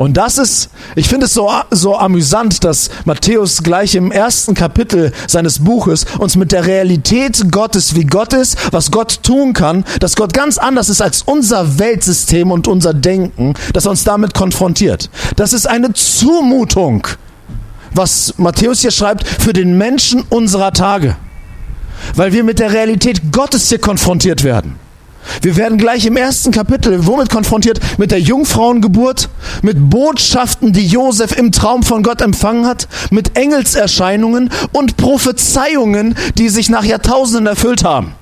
Und 0.00 0.16
das 0.16 0.38
ist, 0.38 0.70
ich 0.94 1.08
finde 1.08 1.26
es 1.26 1.34
so, 1.34 1.50
so 1.70 1.94
amüsant, 1.94 2.64
dass 2.64 2.88
Matthäus 3.04 3.62
gleich 3.62 3.94
im 3.94 4.10
ersten 4.10 4.54
Kapitel 4.54 5.12
seines 5.26 5.58
Buches 5.58 6.06
uns 6.18 6.36
mit 6.36 6.52
der 6.52 6.64
Realität 6.64 7.50
Gottes, 7.50 7.94
wie 7.94 8.06
Gott 8.06 8.32
ist, 8.32 8.72
was 8.72 8.90
Gott 8.90 9.22
tun 9.22 9.52
kann, 9.52 9.84
dass 9.98 10.16
Gott 10.16 10.32
ganz 10.32 10.56
anders 10.56 10.88
ist 10.88 11.02
als 11.02 11.20
unser 11.20 11.78
Weltsystem 11.78 12.50
und 12.50 12.66
unser 12.66 12.94
Denken, 12.94 13.52
dass 13.74 13.84
er 13.84 13.90
uns 13.90 14.04
damit 14.04 14.32
konfrontiert. 14.32 15.10
Das 15.36 15.52
ist 15.52 15.68
eine 15.68 15.92
Zumutung, 15.92 17.06
was 17.92 18.34
Matthäus 18.38 18.80
hier 18.80 18.92
schreibt, 18.92 19.26
für 19.26 19.52
den 19.52 19.76
Menschen 19.76 20.24
unserer 20.30 20.72
Tage. 20.72 21.16
Weil 22.14 22.32
wir 22.32 22.44
mit 22.44 22.58
der 22.58 22.72
Realität 22.72 23.32
Gottes 23.32 23.68
hier 23.68 23.80
konfrontiert 23.80 24.44
werden. 24.44 24.76
Wir 25.42 25.56
werden 25.56 25.78
gleich 25.78 26.06
im 26.06 26.16
ersten 26.16 26.50
Kapitel 26.52 27.06
womit 27.06 27.30
konfrontiert? 27.30 27.80
Mit 27.98 28.10
der 28.10 28.20
Jungfrauengeburt, 28.20 29.28
mit 29.62 29.90
Botschaften, 29.90 30.72
die 30.72 30.86
Josef 30.86 31.36
im 31.36 31.52
Traum 31.52 31.82
von 31.82 32.02
Gott 32.02 32.20
empfangen 32.20 32.66
hat, 32.66 32.88
mit 33.10 33.36
Engelserscheinungen 33.36 34.50
und 34.72 34.96
Prophezeiungen, 34.96 36.14
die 36.38 36.48
sich 36.48 36.68
nach 36.68 36.84
Jahrtausenden 36.84 37.46
erfüllt 37.46 37.84
haben. 37.84 38.14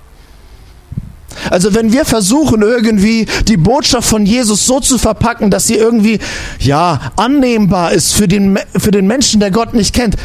Also 1.50 1.74
wenn 1.74 1.92
wir 1.92 2.04
versuchen 2.04 2.62
irgendwie 2.62 3.26
die 3.46 3.56
Botschaft 3.56 4.08
von 4.08 4.26
Jesus 4.26 4.66
so 4.66 4.80
zu 4.80 4.98
verpacken, 4.98 5.50
dass 5.50 5.66
sie 5.66 5.76
irgendwie 5.76 6.18
ja 6.58 7.12
annehmbar 7.16 7.92
ist 7.92 8.12
für 8.12 8.26
den 8.26 8.58
für 8.76 8.90
den 8.90 9.06
Menschen, 9.06 9.40
der 9.40 9.50
Gott 9.50 9.72
nicht 9.72 9.94
kennt, 9.94 10.16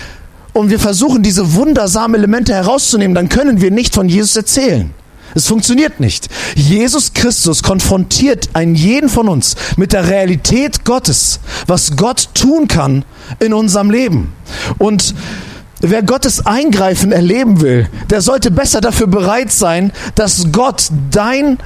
und 0.53 0.69
wir 0.69 0.79
versuchen 0.79 1.23
diese 1.23 1.55
wundersamen 1.55 2.15
Elemente 2.15 2.53
herauszunehmen, 2.53 3.15
dann 3.15 3.27
können 3.27 3.59
wir 3.59 3.71
nicht 3.71 3.93
von 3.93 4.07
Jesus 4.07 4.35
erzählen. 4.35 4.91
Es 5.35 5.47
funktioniert 5.47 5.99
nicht. 5.99 6.29
Jesus 6.55 7.13
Christus 7.13 7.63
konfrontiert 7.63 8.49
einen 8.53 8.75
jeden 8.75 9.09
von 9.09 9.27
uns 9.27 9.55
mit 9.77 9.93
der 9.93 10.07
Realität 10.07 10.85
Gottes, 10.85 11.39
was 11.67 11.95
Gott 11.95 12.29
tun 12.33 12.67
kann 12.67 13.05
in 13.39 13.53
unserem 13.53 13.89
Leben. 13.89 14.33
Und 14.77 15.15
wer 15.79 16.03
Gottes 16.03 16.45
Eingreifen 16.45 17.11
erleben 17.11 17.61
will, 17.61 17.89
der 18.09 18.21
sollte 18.21 18.51
besser 18.51 18.81
dafür 18.81 19.07
bereit 19.07 19.51
sein, 19.51 19.91
dass 20.15 20.51
Gott 20.51 20.89
dein, 21.11 21.57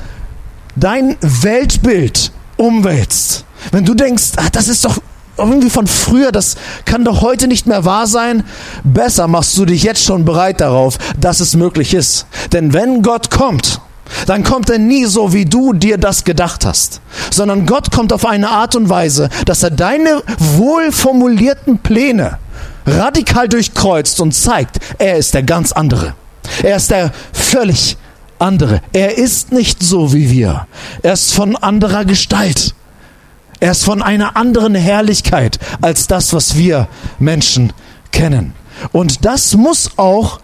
dein 0.76 1.18
Weltbild 1.22 2.32
umwälzt. 2.58 3.46
Wenn 3.72 3.86
du 3.86 3.94
denkst, 3.94 4.32
ach, 4.38 4.50
das 4.50 4.68
ist 4.68 4.86
doch 4.86 4.98
irgendwie 5.38 5.70
von 5.70 5.88
früher, 5.88 6.32
das 6.32 6.56
kann 6.86 7.06
doch 7.06 7.22
heute 7.22 7.48
nicht 7.48 7.68
mehr 7.68 7.86
wahr 7.86 8.08
sein. 8.08 8.44
Besser 8.84 9.28
machst 9.28 9.58
du 9.58 9.66
dich 9.66 9.84
jetzt 9.84 10.04
schon 10.04 10.26
bereit 10.26 10.62
darauf, 10.62 10.98
dass 11.20 11.40
es 11.40 11.56
möglich 11.56 11.94
ist. 11.94 12.26
Denn 12.54 12.74
wenn 12.74 13.02
Gott 13.02 13.30
kommt, 13.30 13.82
dann 14.26 14.44
kommt 14.44 14.70
er 14.70 14.80
nie 14.80 15.06
so, 15.06 15.34
wie 15.34 15.46
du 15.46 15.74
dir 15.74 15.98
das 15.98 16.24
gedacht 16.24 16.66
hast, 16.66 17.02
sondern 17.30 17.66
Gott 17.66 17.92
kommt 17.92 18.14
auf 18.14 18.26
eine 18.26 18.50
Art 18.50 18.76
und 18.76 18.90
Weise, 18.90 19.30
dass 19.46 19.64
er 19.64 19.72
deine 19.72 20.22
wohlformulierten 20.38 21.80
Pläne 21.80 22.38
radikal 22.86 23.50
durchkreuzt 23.50 24.22
und 24.22 24.34
zeigt, 24.34 24.78
er 24.98 25.18
ist 25.18 25.34
der 25.34 25.44
ganz 25.44 25.72
andere. 25.72 26.14
Er 26.64 26.78
ist 26.78 26.92
der 26.92 27.12
völlig 27.34 27.98
andere. 28.40 28.82
Er 28.94 29.18
ist 29.18 29.52
nicht 29.52 29.84
so 29.84 30.14
wie 30.14 30.32
wir. 30.32 30.68
Er 31.04 31.14
ist 31.14 31.34
von 31.34 31.56
anderer 31.58 32.06
Gestalt. 32.06 32.74
Er 33.60 33.72
ist 33.72 33.84
von 33.84 34.02
einer 34.02 34.36
anderen 34.36 34.76
Herrlichkeit 34.76 35.60
als 35.82 36.08
das, 36.08 36.34
was 36.34 36.58
wir 36.58 36.88
Menschen 37.20 37.74
kennen. 38.12 38.54
Und 38.92 39.26
das 39.26 39.56
muss 39.56 39.92
auch 39.98 40.40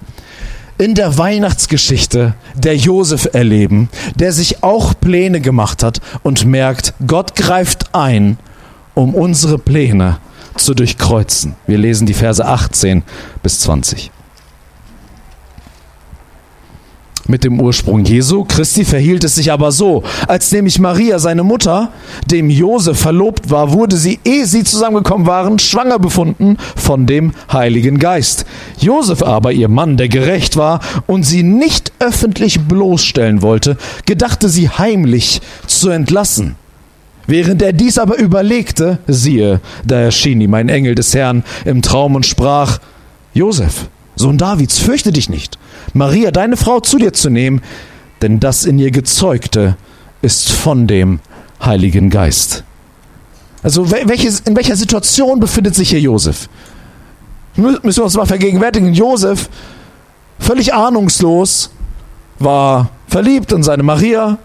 in 0.78 0.96
der 0.96 1.18
Weihnachtsgeschichte 1.18 2.34
der 2.56 2.76
Josef 2.76 3.30
erleben, 3.34 3.90
der 4.16 4.32
sich 4.32 4.64
auch 4.64 4.94
Pläne 5.00 5.40
gemacht 5.40 5.84
hat 5.84 6.02
und 6.24 6.46
merkt, 6.46 6.94
Gott 7.06 7.36
greift 7.36 7.94
ein, 7.94 8.40
um 8.96 9.14
unsere 9.14 9.60
Pläne 9.60 10.18
zu 10.58 10.74
durchkreuzen. 10.74 11.56
Wir 11.68 11.78
lesen 11.78 12.08
die 12.08 12.14
Verse 12.14 12.44
18 12.44 13.04
bis 13.44 13.60
20. 13.62 14.12
mit 17.28 17.44
dem 17.44 17.60
Ursprung 17.62 18.04
Jesu 18.04 18.44
Christi 18.44 18.84
verhielt 18.86 19.24
es 19.24 19.36
sich 19.36 19.52
aber 19.52 19.72
so, 19.72 20.04
als 20.28 20.52
nämlich 20.52 20.80
Maria, 20.80 21.20
seine 21.20 21.44
Mutter, 21.44 21.92
dem 22.30 22.50
Josef 22.50 23.00
verlobt 23.00 23.50
war, 23.50 23.72
wurde 23.72 23.98
sie, 23.98 24.20
ehe 24.26 24.46
sie 24.46 24.64
zusammengekommen 24.64 25.28
waren, 25.28 25.60
schwanger 25.60 26.00
befunden 26.00 26.58
von 26.76 27.06
dem 27.06 27.34
Heiligen 27.52 27.98
Geist. 28.00 28.46
Josef 28.78 29.24
aber, 29.24 29.52
ihr 29.54 29.70
Mann, 29.70 29.98
der 29.98 30.10
gerecht 30.10 30.58
war 30.58 30.82
und 31.08 31.24
sie 31.24 31.44
nicht 31.44 31.94
öffentlich 32.00 32.60
bloßstellen 32.62 33.42
wollte, 33.42 33.78
gedachte 34.06 34.50
sie 34.50 34.70
heimlich 34.70 35.42
zu 35.68 35.90
entlassen. 35.90 36.56
Während 37.26 37.62
er 37.62 37.72
dies 37.72 37.98
aber 37.98 38.18
überlegte, 38.18 39.00
siehe, 39.08 39.62
da 39.86 40.00
erschien 40.00 40.42
ihm 40.42 40.54
ein 40.54 40.68
Engel 40.68 40.94
des 40.96 41.14
Herrn 41.14 41.44
im 41.64 41.82
Traum 41.82 42.16
und 42.16 42.26
sprach, 42.26 42.80
Josef, 43.34 43.88
Sohn 44.24 44.38
Davids, 44.38 44.80
fürchte 44.80 45.12
dich 45.12 45.30
nicht, 45.30 45.60
Maria, 45.94 46.32
deine 46.32 46.56
Frau, 46.56 46.80
zu 46.80 46.98
dir 46.98 47.12
zu 47.12 47.30
nehmen, 47.30 47.62
denn 48.22 48.40
das 48.40 48.64
in 48.64 48.80
ihr 48.80 48.90
Gezeugte 48.90 49.76
ist 50.22 50.50
von 50.50 50.88
dem 50.88 51.20
Heiligen 51.62 52.10
Geist. 52.10 52.64
Also 53.64 53.92
welches, 53.92 54.40
in 54.40 54.56
welcher 54.56 54.78
Situation 54.78 55.42
befindet 55.42 55.76
sich 55.76 55.90
hier 55.90 56.00
Josef? 56.00 56.48
Müssen 57.58 57.84
wir 57.84 58.04
uns 58.06 58.16
mal 58.16 58.26
vergegenwärtigen. 58.26 58.94
Josef, 58.94 59.50
völlig 60.40 60.74
ahnungslos, 60.74 61.72
war 62.40 62.92
verliebt 63.10 63.52
in 63.52 63.62
seine 63.62 63.84
Maria 63.84 64.38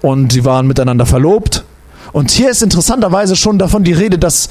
und 0.00 0.32
sie 0.32 0.46
waren 0.46 0.66
miteinander 0.66 1.04
verlobt. 1.04 1.64
Und 2.12 2.30
hier 2.30 2.48
ist 2.48 2.62
interessanterweise 2.62 3.36
schon 3.36 3.58
davon 3.58 3.84
die 3.84 3.92
Rede, 3.92 4.18
dass 4.18 4.48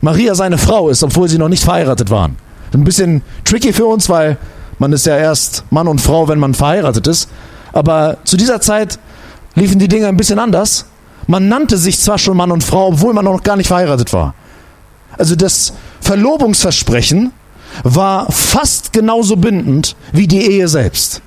Maria 0.00 0.34
seine 0.34 0.56
Frau 0.56 0.88
ist, 0.88 1.02
obwohl 1.02 1.28
sie 1.28 1.36
noch 1.36 1.50
nicht 1.50 1.64
verheiratet 1.64 2.08
waren. 2.08 2.36
Ein 2.72 2.84
bisschen 2.84 3.22
tricky 3.44 3.72
für 3.72 3.86
uns, 3.86 4.08
weil 4.08 4.36
man 4.78 4.92
ist 4.92 5.06
ja 5.06 5.16
erst 5.16 5.64
Mann 5.70 5.88
und 5.88 6.00
Frau, 6.00 6.28
wenn 6.28 6.38
man 6.38 6.54
verheiratet 6.54 7.06
ist. 7.06 7.28
Aber 7.72 8.18
zu 8.24 8.36
dieser 8.36 8.60
Zeit 8.60 8.98
liefen 9.54 9.78
die 9.78 9.88
Dinge 9.88 10.08
ein 10.08 10.16
bisschen 10.16 10.38
anders. 10.38 10.86
Man 11.26 11.48
nannte 11.48 11.76
sich 11.76 12.00
zwar 12.00 12.18
schon 12.18 12.36
Mann 12.36 12.50
und 12.50 12.64
Frau, 12.64 12.88
obwohl 12.88 13.12
man 13.12 13.24
noch 13.24 13.42
gar 13.42 13.56
nicht 13.56 13.68
verheiratet 13.68 14.12
war. 14.12 14.34
Also 15.18 15.36
das 15.36 15.74
Verlobungsversprechen 16.00 17.32
war 17.84 18.30
fast 18.32 18.92
genauso 18.92 19.36
bindend 19.36 19.96
wie 20.12 20.26
die 20.26 20.50
Ehe 20.50 20.68
selbst. 20.68 21.22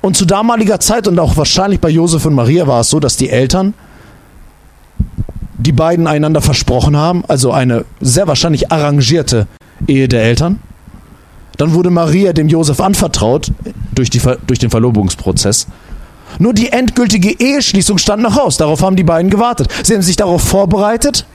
Und 0.00 0.16
zu 0.16 0.26
damaliger 0.26 0.80
Zeit 0.80 1.06
und 1.06 1.18
auch 1.18 1.36
wahrscheinlich 1.36 1.80
bei 1.80 1.88
Josef 1.88 2.26
und 2.26 2.34
Maria 2.34 2.66
war 2.66 2.80
es 2.80 2.90
so, 2.90 2.98
dass 2.98 3.16
die 3.16 3.30
Eltern 3.30 3.74
die 5.56 5.72
beiden 5.72 6.08
einander 6.08 6.40
versprochen 6.40 6.96
haben, 6.96 7.24
also 7.28 7.52
eine 7.52 7.84
sehr 8.00 8.26
wahrscheinlich 8.26 8.72
arrangierte 8.72 9.46
Ehe 9.86 10.08
der 10.08 10.22
Eltern. 10.22 10.60
Dann 11.56 11.74
wurde 11.74 11.90
Maria 11.90 12.32
dem 12.32 12.48
Josef 12.48 12.80
anvertraut 12.80 13.52
durch, 13.94 14.10
die, 14.10 14.20
durch 14.46 14.58
den 14.58 14.70
Verlobungsprozess. 14.70 15.66
Nur 16.38 16.54
die 16.54 16.70
endgültige 16.72 17.30
Eheschließung 17.30 17.98
stand 17.98 18.22
noch 18.22 18.38
aus. 18.38 18.56
Darauf 18.56 18.82
haben 18.82 18.96
die 18.96 19.04
beiden 19.04 19.30
gewartet. 19.30 19.68
Sie 19.82 19.94
haben 19.94 20.02
sich 20.02 20.16
darauf 20.16 20.42
vorbereitet. 20.42 21.26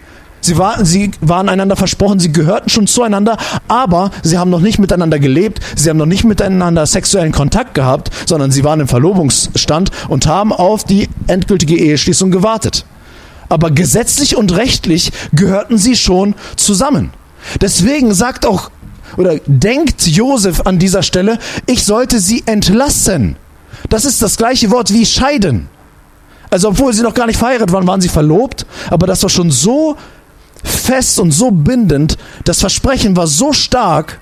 Sie, 0.42 0.58
war, 0.58 0.86
sie 0.86 1.12
waren 1.20 1.50
einander 1.50 1.75
versprochen, 1.75 2.20
sie 2.20 2.32
gehörten 2.32 2.70
schon 2.70 2.88
zueinander, 2.88 3.38
aber 3.68 4.12
sie 4.22 4.38
haben 4.38 4.51
noch 4.51 4.60
nicht 4.60 4.77
miteinander 4.77 5.18
gelebt, 5.18 5.60
sie 5.75 5.89
haben 5.89 5.98
noch 5.98 6.06
nicht 6.06 6.24
miteinander 6.25 6.86
sexuellen 6.86 7.32
Kontakt 7.32 7.74
gehabt, 7.74 8.12
sondern 8.27 8.51
sie 8.51 8.63
waren 8.63 8.80
im 8.80 8.88
Verlobungsstand 8.88 9.89
und 10.08 10.27
haben 10.27 10.54
auf 10.54 10.84
die 10.84 11.10
endgültige 11.25 11.75
Eheschließung 11.75 12.30
gewartet. 12.30 12.86
Aber 13.50 13.72
gesetzlich 13.72 14.38
und 14.38 14.56
rechtlich 14.56 15.12
gehörten 15.34 15.77
sie 15.77 15.96
schon 15.96 16.36
zusammen. 16.56 17.12
Deswegen 17.62 18.13
sagt 18.13 18.46
auch 18.46 18.72
oder 19.15 19.39
denkt 19.46 20.06
Josef 20.06 20.62
an 20.65 20.79
dieser 20.79 21.03
Stelle, 21.03 21.39
ich 21.65 21.86
sollte 21.86 22.20
sie 22.20 22.44
entlassen. 22.46 23.38
Das 23.89 24.06
ist 24.06 24.22
das 24.22 24.38
gleiche 24.38 24.70
Wort 24.72 24.91
wie 24.94 25.06
scheiden. 25.06 25.70
Also 26.50 26.70
obwohl 26.70 26.94
sie 26.94 27.03
noch 27.03 27.13
gar 27.13 27.27
nicht 27.27 27.38
verheiratet 27.38 27.72
waren, 27.72 27.88
waren 27.88 28.01
sie 28.01 28.10
verlobt, 28.10 28.65
aber 28.89 29.08
das 29.08 29.24
war 29.24 29.29
schon 29.29 29.51
so 29.51 29.98
fest 30.63 31.20
und 31.20 31.32
so 31.32 31.51
bindend, 31.51 32.17
das 32.44 32.60
Versprechen 32.60 33.15
war 33.15 33.27
so 33.27 33.53
stark, 33.53 34.20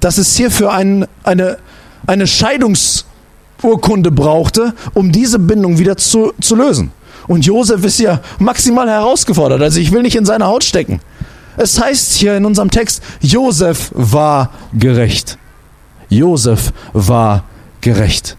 dass 0.00 0.18
es 0.18 0.36
hierfür 0.36 0.72
ein, 0.72 1.06
eine, 1.24 1.58
eine 2.06 2.26
Scheidungsurkunde 2.26 4.10
brauchte, 4.10 4.74
um 4.94 5.12
diese 5.12 5.38
Bindung 5.38 5.78
wieder 5.78 5.96
zu, 5.96 6.32
zu 6.40 6.54
lösen. 6.54 6.92
Und 7.28 7.44
Josef 7.44 7.84
ist 7.84 7.98
ja 8.00 8.20
maximal 8.38 8.88
herausgefordert. 8.88 9.60
Also 9.62 9.78
ich 9.78 9.92
will 9.92 10.02
nicht 10.02 10.16
in 10.16 10.24
seine 10.24 10.46
Haut 10.46 10.64
stecken. 10.64 11.00
Es 11.56 11.80
heißt 11.80 12.12
hier 12.14 12.36
in 12.36 12.44
unserem 12.44 12.70
Text, 12.70 13.02
Josef 13.20 13.90
war 13.94 14.50
gerecht. 14.72 15.38
Josef 16.08 16.72
war 16.92 17.44
gerecht. 17.80 18.36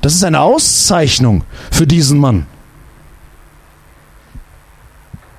Das 0.00 0.14
ist 0.14 0.24
eine 0.24 0.40
Auszeichnung 0.40 1.44
für 1.70 1.86
diesen 1.86 2.18
Mann. 2.18 2.46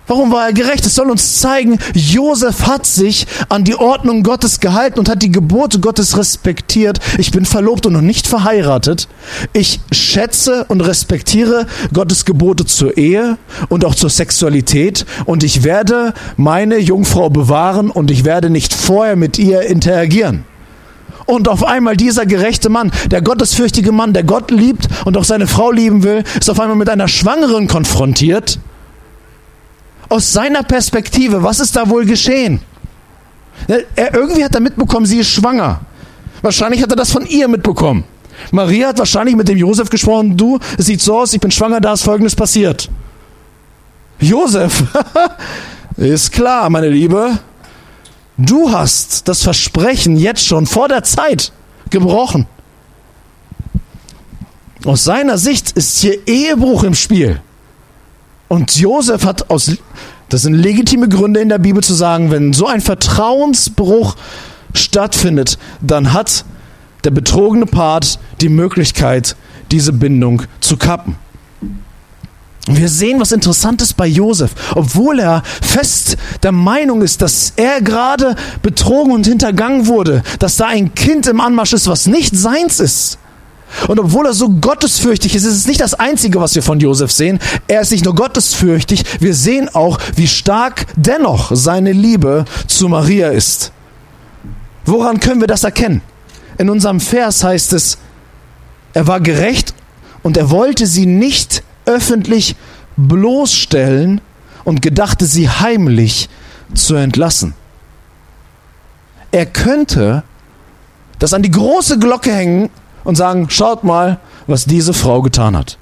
Warum 0.07 0.31
war 0.31 0.47
er 0.47 0.53
gerecht? 0.53 0.85
Es 0.85 0.95
soll 0.95 1.09
uns 1.11 1.39
zeigen, 1.39 1.77
Josef 1.93 2.67
hat 2.67 2.85
sich 2.85 3.27
an 3.49 3.63
die 3.63 3.75
Ordnung 3.75 4.23
Gottes 4.23 4.59
gehalten 4.59 4.99
und 4.99 5.07
hat 5.07 5.21
die 5.21 5.31
Gebote 5.31 5.79
Gottes 5.79 6.17
respektiert. 6.17 6.99
Ich 7.17 7.31
bin 7.31 7.45
verlobt 7.45 7.85
und 7.85 7.93
noch 7.93 8.01
nicht 8.01 8.27
verheiratet. 8.27 9.07
Ich 9.53 9.79
schätze 9.91 10.65
und 10.65 10.81
respektiere 10.81 11.67
Gottes 11.93 12.25
Gebote 12.25 12.65
zur 12.65 12.97
Ehe 12.97 13.37
und 13.69 13.85
auch 13.85 13.95
zur 13.95 14.09
Sexualität 14.09 15.05
und 15.25 15.43
ich 15.43 15.63
werde 15.63 16.13
meine 16.35 16.77
Jungfrau 16.77 17.29
bewahren 17.29 17.89
und 17.89 18.11
ich 18.11 18.25
werde 18.25 18.49
nicht 18.49 18.73
vorher 18.73 19.15
mit 19.15 19.37
ihr 19.37 19.61
interagieren. 19.61 20.43
Und 21.25 21.47
auf 21.47 21.63
einmal 21.63 21.95
dieser 21.95 22.25
gerechte 22.25 22.69
Mann, 22.69 22.91
der 23.09 23.21
gottesfürchtige 23.21 23.91
Mann, 23.91 24.13
der 24.13 24.23
Gott 24.23 24.51
liebt 24.51 24.89
und 25.05 25.15
auch 25.15 25.23
seine 25.23 25.47
Frau 25.47 25.71
lieben 25.71 26.03
will, 26.03 26.23
ist 26.37 26.49
auf 26.49 26.59
einmal 26.59 26.75
mit 26.75 26.89
einer 26.89 27.07
Schwangeren 27.07 27.67
konfrontiert 27.67 28.59
aus 30.11 30.33
seiner 30.33 30.63
Perspektive, 30.63 31.41
was 31.41 31.59
ist 31.59 31.75
da 31.75 31.89
wohl 31.89 32.05
geschehen? 32.05 32.59
Er, 33.67 34.13
irgendwie 34.13 34.43
hat 34.43 34.53
er 34.53 34.61
mitbekommen, 34.61 35.05
sie 35.05 35.19
ist 35.19 35.29
schwanger. 35.29 35.81
Wahrscheinlich 36.41 36.81
hat 36.83 36.89
er 36.91 36.95
das 36.95 37.11
von 37.11 37.25
ihr 37.25 37.47
mitbekommen. 37.47 38.03
Maria 38.51 38.89
hat 38.89 38.99
wahrscheinlich 38.99 39.35
mit 39.35 39.47
dem 39.47 39.57
Josef 39.57 39.89
gesprochen, 39.89 40.35
du, 40.35 40.59
es 40.77 40.87
sieht 40.87 41.01
so 41.01 41.19
aus, 41.19 41.33
ich 41.33 41.39
bin 41.39 41.51
schwanger, 41.51 41.79
da 41.79 41.93
ist 41.93 42.03
folgendes 42.03 42.35
passiert. 42.35 42.89
Josef, 44.19 44.83
ist 45.97 46.31
klar, 46.31 46.69
meine 46.69 46.89
Liebe, 46.89 47.39
du 48.37 48.71
hast 48.71 49.27
das 49.27 49.43
Versprechen 49.43 50.17
jetzt 50.17 50.45
schon 50.45 50.65
vor 50.65 50.87
der 50.87 51.03
Zeit 51.03 51.53
gebrochen. 51.89 52.47
Aus 54.83 55.03
seiner 55.03 55.37
Sicht 55.37 55.71
ist 55.71 55.99
hier 55.99 56.27
Ehebruch 56.27 56.83
im 56.83 56.95
Spiel. 56.95 57.41
Und 58.51 58.77
Josef 58.77 59.23
hat 59.23 59.49
aus, 59.49 59.71
das 60.27 60.41
sind 60.41 60.55
legitime 60.55 61.07
Gründe 61.07 61.39
in 61.39 61.47
der 61.47 61.57
Bibel 61.57 61.81
zu 61.81 61.93
sagen, 61.93 62.31
wenn 62.31 62.51
so 62.51 62.67
ein 62.67 62.81
Vertrauensbruch 62.81 64.17
stattfindet, 64.73 65.57
dann 65.79 66.11
hat 66.11 66.43
der 67.05 67.11
betrogene 67.11 67.65
Part 67.65 68.19
die 68.41 68.49
Möglichkeit, 68.49 69.37
diese 69.71 69.93
Bindung 69.93 70.41
zu 70.59 70.75
kappen. 70.75 71.15
Wir 72.67 72.89
sehen 72.89 73.21
was 73.21 73.31
Interessantes 73.31 73.93
bei 73.93 74.05
Josef. 74.05 74.51
Obwohl 74.75 75.19
er 75.21 75.43
fest 75.61 76.17
der 76.43 76.51
Meinung 76.51 77.03
ist, 77.03 77.21
dass 77.21 77.53
er 77.55 77.79
gerade 77.79 78.35
betrogen 78.61 79.13
und 79.13 79.25
hintergangen 79.25 79.87
wurde, 79.87 80.23
dass 80.39 80.57
da 80.57 80.67
ein 80.67 80.93
Kind 80.93 81.25
im 81.25 81.39
Anmarsch 81.39 81.71
ist, 81.71 81.87
was 81.87 82.05
nicht 82.05 82.35
seins 82.35 82.81
ist, 82.81 83.17
und 83.87 83.99
obwohl 83.99 84.25
er 84.25 84.33
so 84.33 84.49
gottesfürchtig 84.49 85.35
ist, 85.35 85.43
ist 85.43 85.55
es 85.55 85.67
nicht 85.67 85.81
das 85.81 85.93
Einzige, 85.93 86.39
was 86.39 86.55
wir 86.55 86.63
von 86.63 86.79
Josef 86.79 87.11
sehen. 87.11 87.39
Er 87.67 87.81
ist 87.81 87.91
nicht 87.91 88.05
nur 88.05 88.15
gottesfürchtig, 88.15 89.03
wir 89.19 89.33
sehen 89.33 89.69
auch, 89.73 89.99
wie 90.15 90.27
stark 90.27 90.85
dennoch 90.95 91.51
seine 91.53 91.91
Liebe 91.91 92.45
zu 92.67 92.87
Maria 92.89 93.29
ist. 93.29 93.71
Woran 94.85 95.19
können 95.19 95.41
wir 95.41 95.47
das 95.47 95.63
erkennen? 95.63 96.01
In 96.57 96.69
unserem 96.69 96.99
Vers 96.99 97.43
heißt 97.43 97.73
es, 97.73 97.97
er 98.93 99.07
war 99.07 99.19
gerecht 99.19 99.73
und 100.23 100.37
er 100.37 100.49
wollte 100.49 100.85
sie 100.85 101.05
nicht 101.05 101.63
öffentlich 101.85 102.55
bloßstellen 102.97 104.21
und 104.63 104.81
gedachte 104.81 105.25
sie 105.25 105.49
heimlich 105.49 106.29
zu 106.73 106.95
entlassen. 106.95 107.53
Er 109.31 109.45
könnte 109.45 110.23
das 111.19 111.33
an 111.33 111.41
die 111.41 111.51
große 111.51 111.99
Glocke 111.99 112.33
hängen 112.33 112.69
und 113.03 113.15
sagen, 113.15 113.49
schaut 113.49 113.83
mal, 113.83 114.19
was 114.47 114.65
diese 114.65 114.93
Frau 114.93 115.21
getan 115.21 115.57
hat. 115.57 115.77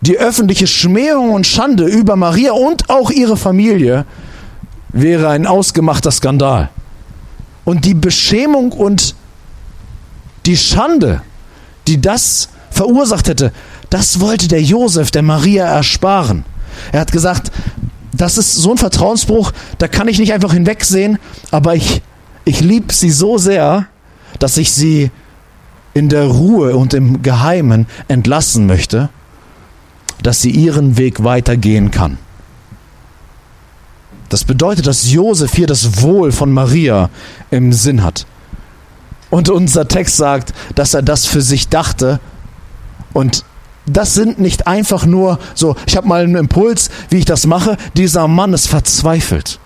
Die 0.00 0.18
öffentliche 0.18 0.66
Schmähung 0.66 1.30
und 1.30 1.46
Schande 1.46 1.84
über 1.84 2.16
Maria 2.16 2.52
und 2.52 2.88
auch 2.88 3.10
ihre 3.10 3.36
Familie 3.36 4.06
wäre 4.88 5.28
ein 5.28 5.46
ausgemachter 5.46 6.10
Skandal. 6.10 6.70
Und 7.64 7.84
die 7.84 7.94
Beschämung 7.94 8.72
und 8.72 9.14
die 10.46 10.56
Schande, 10.56 11.22
die 11.86 12.00
das 12.00 12.48
verursacht 12.70 13.28
hätte, 13.28 13.52
das 13.90 14.20
wollte 14.20 14.48
der 14.48 14.62
Josef 14.62 15.10
der 15.10 15.22
Maria 15.22 15.66
ersparen. 15.66 16.44
Er 16.92 17.00
hat 17.00 17.12
gesagt, 17.12 17.50
das 18.12 18.38
ist 18.38 18.54
so 18.54 18.72
ein 18.72 18.78
Vertrauensbruch, 18.78 19.52
da 19.78 19.88
kann 19.88 20.08
ich 20.08 20.18
nicht 20.18 20.32
einfach 20.32 20.52
hinwegsehen, 20.52 21.18
aber 21.50 21.74
ich, 21.74 22.02
ich 22.44 22.60
liebe 22.60 22.92
sie 22.92 23.10
so 23.10 23.38
sehr, 23.38 23.86
dass 24.38 24.56
ich 24.56 24.72
sie 24.72 25.10
in 25.94 26.08
der 26.08 26.26
Ruhe 26.26 26.76
und 26.76 26.94
im 26.94 27.22
Geheimen 27.22 27.86
entlassen 28.08 28.66
möchte, 28.66 29.08
dass 30.22 30.40
sie 30.40 30.50
ihren 30.50 30.96
Weg 30.96 31.24
weitergehen 31.24 31.90
kann. 31.90 32.18
Das 34.28 34.44
bedeutet, 34.44 34.86
dass 34.86 35.10
Josef 35.10 35.54
hier 35.54 35.66
das 35.66 36.02
Wohl 36.02 36.30
von 36.30 36.52
Maria 36.52 37.10
im 37.50 37.72
Sinn 37.72 38.04
hat. 38.04 38.26
Und 39.28 39.48
unser 39.48 39.88
Text 39.88 40.16
sagt, 40.16 40.52
dass 40.74 40.94
er 40.94 41.02
das 41.02 41.26
für 41.26 41.42
sich 41.42 41.68
dachte. 41.68 42.20
Und 43.12 43.44
das 43.86 44.14
sind 44.14 44.38
nicht 44.38 44.68
einfach 44.68 45.04
nur 45.04 45.38
so, 45.54 45.74
ich 45.86 45.96
habe 45.96 46.06
mal 46.06 46.22
einen 46.22 46.36
Impuls, 46.36 46.90
wie 47.08 47.18
ich 47.18 47.24
das 47.24 47.46
mache. 47.46 47.76
Dieser 47.96 48.28
Mann 48.28 48.52
ist 48.52 48.68
verzweifelt. 48.68 49.58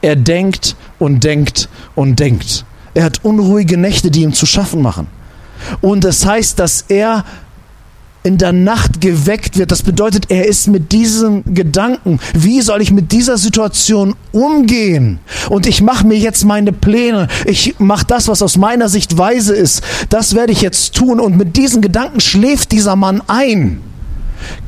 Er 0.00 0.14
denkt 0.14 0.76
und 1.00 1.24
denkt 1.24 1.68
und 1.96 2.20
denkt. 2.20 2.64
Er 2.96 3.04
hat 3.04 3.22
unruhige 3.26 3.76
Nächte, 3.76 4.10
die 4.10 4.22
ihm 4.22 4.32
zu 4.32 4.46
schaffen 4.46 4.80
machen. 4.80 5.06
Und 5.82 6.02
das 6.02 6.24
heißt, 6.24 6.58
dass 6.58 6.86
er 6.88 7.26
in 8.22 8.38
der 8.38 8.54
Nacht 8.54 9.02
geweckt 9.02 9.58
wird. 9.58 9.70
Das 9.70 9.82
bedeutet, 9.82 10.30
er 10.30 10.46
ist 10.46 10.66
mit 10.66 10.92
diesem 10.92 11.44
Gedanken, 11.44 12.18
wie 12.32 12.62
soll 12.62 12.80
ich 12.80 12.92
mit 12.92 13.12
dieser 13.12 13.36
Situation 13.36 14.16
umgehen? 14.32 15.18
Und 15.50 15.66
ich 15.66 15.82
mache 15.82 16.06
mir 16.06 16.16
jetzt 16.16 16.46
meine 16.46 16.72
Pläne. 16.72 17.28
Ich 17.44 17.78
mache 17.78 18.06
das, 18.06 18.28
was 18.28 18.40
aus 18.40 18.56
meiner 18.56 18.88
Sicht 18.88 19.18
weise 19.18 19.54
ist. 19.54 19.82
Das 20.08 20.34
werde 20.34 20.52
ich 20.52 20.62
jetzt 20.62 20.94
tun. 20.94 21.20
Und 21.20 21.36
mit 21.36 21.58
diesen 21.58 21.82
Gedanken 21.82 22.20
schläft 22.20 22.72
dieser 22.72 22.96
Mann 22.96 23.22
ein. 23.26 23.82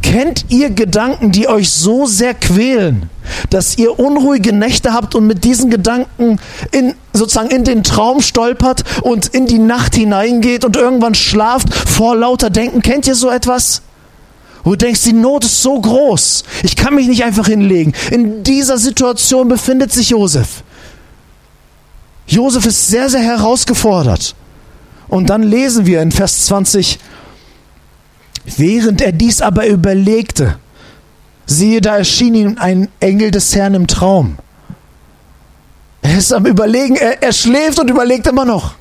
Kennt 0.02 0.46
ihr 0.48 0.70
Gedanken, 0.70 1.32
die 1.32 1.48
euch 1.48 1.70
so 1.70 2.06
sehr 2.06 2.34
quälen, 2.34 3.10
dass 3.50 3.76
ihr 3.78 3.98
unruhige 3.98 4.52
Nächte 4.52 4.92
habt 4.92 5.14
und 5.14 5.26
mit 5.26 5.44
diesen 5.44 5.70
Gedanken 5.70 6.38
in, 6.72 6.94
sozusagen 7.12 7.50
in 7.50 7.64
den 7.64 7.82
Traum 7.82 8.20
stolpert 8.22 8.84
und 9.02 9.26
in 9.28 9.46
die 9.46 9.58
Nacht 9.58 9.94
hineingeht 9.94 10.64
und 10.64 10.76
irgendwann 10.76 11.14
schlaft 11.14 11.72
vor 11.74 12.16
lauter 12.16 12.50
Denken? 12.50 12.82
Kennt 12.82 13.06
ihr 13.06 13.14
so 13.14 13.30
etwas? 13.30 13.82
Wo 14.64 14.70
du 14.70 14.76
denkst, 14.76 15.02
die 15.04 15.12
Not 15.12 15.44
ist 15.44 15.62
so 15.62 15.80
groß, 15.80 16.44
ich 16.62 16.76
kann 16.76 16.94
mich 16.94 17.06
nicht 17.06 17.24
einfach 17.24 17.46
hinlegen. 17.46 17.92
In 18.10 18.42
dieser 18.42 18.78
Situation 18.78 19.48
befindet 19.48 19.92
sich 19.92 20.10
Josef. 20.10 20.62
Josef 22.26 22.66
ist 22.66 22.88
sehr, 22.88 23.08
sehr 23.08 23.22
herausgefordert. 23.22 24.34
Und 25.08 25.30
dann 25.30 25.42
lesen 25.42 25.86
wir 25.86 26.02
in 26.02 26.12
Vers 26.12 26.46
20, 26.46 26.98
Während 28.56 29.00
er 29.00 29.12
dies 29.12 29.42
aber 29.42 29.66
überlegte, 29.66 30.58
siehe, 31.46 31.80
da 31.80 31.96
erschien 31.96 32.34
ihm 32.34 32.56
ein 32.58 32.88
Engel 33.00 33.30
des 33.30 33.54
Herrn 33.54 33.74
im 33.74 33.86
Traum. 33.86 34.38
Er 36.02 36.16
ist 36.16 36.32
am 36.32 36.46
Überlegen, 36.46 36.96
er, 36.96 37.22
er 37.22 37.32
schläft 37.32 37.78
und 37.78 37.90
überlegt 37.90 38.26
immer 38.26 38.44
noch. 38.44 38.74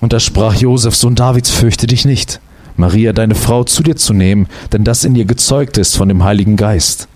Und 0.00 0.12
da 0.12 0.20
sprach 0.20 0.54
Josef, 0.54 0.94
Sohn 0.94 1.16
Davids, 1.16 1.50
fürchte 1.50 1.86
dich 1.86 2.04
nicht, 2.04 2.40
Maria, 2.76 3.12
deine 3.12 3.34
Frau, 3.34 3.64
zu 3.64 3.82
dir 3.82 3.96
zu 3.96 4.12
nehmen, 4.12 4.46
denn 4.72 4.84
das 4.84 5.04
in 5.04 5.16
ihr 5.16 5.24
gezeugt 5.24 5.78
ist 5.78 5.96
von 5.96 6.08
dem 6.08 6.22
Heiligen 6.22 6.56
Geist. 6.56 7.08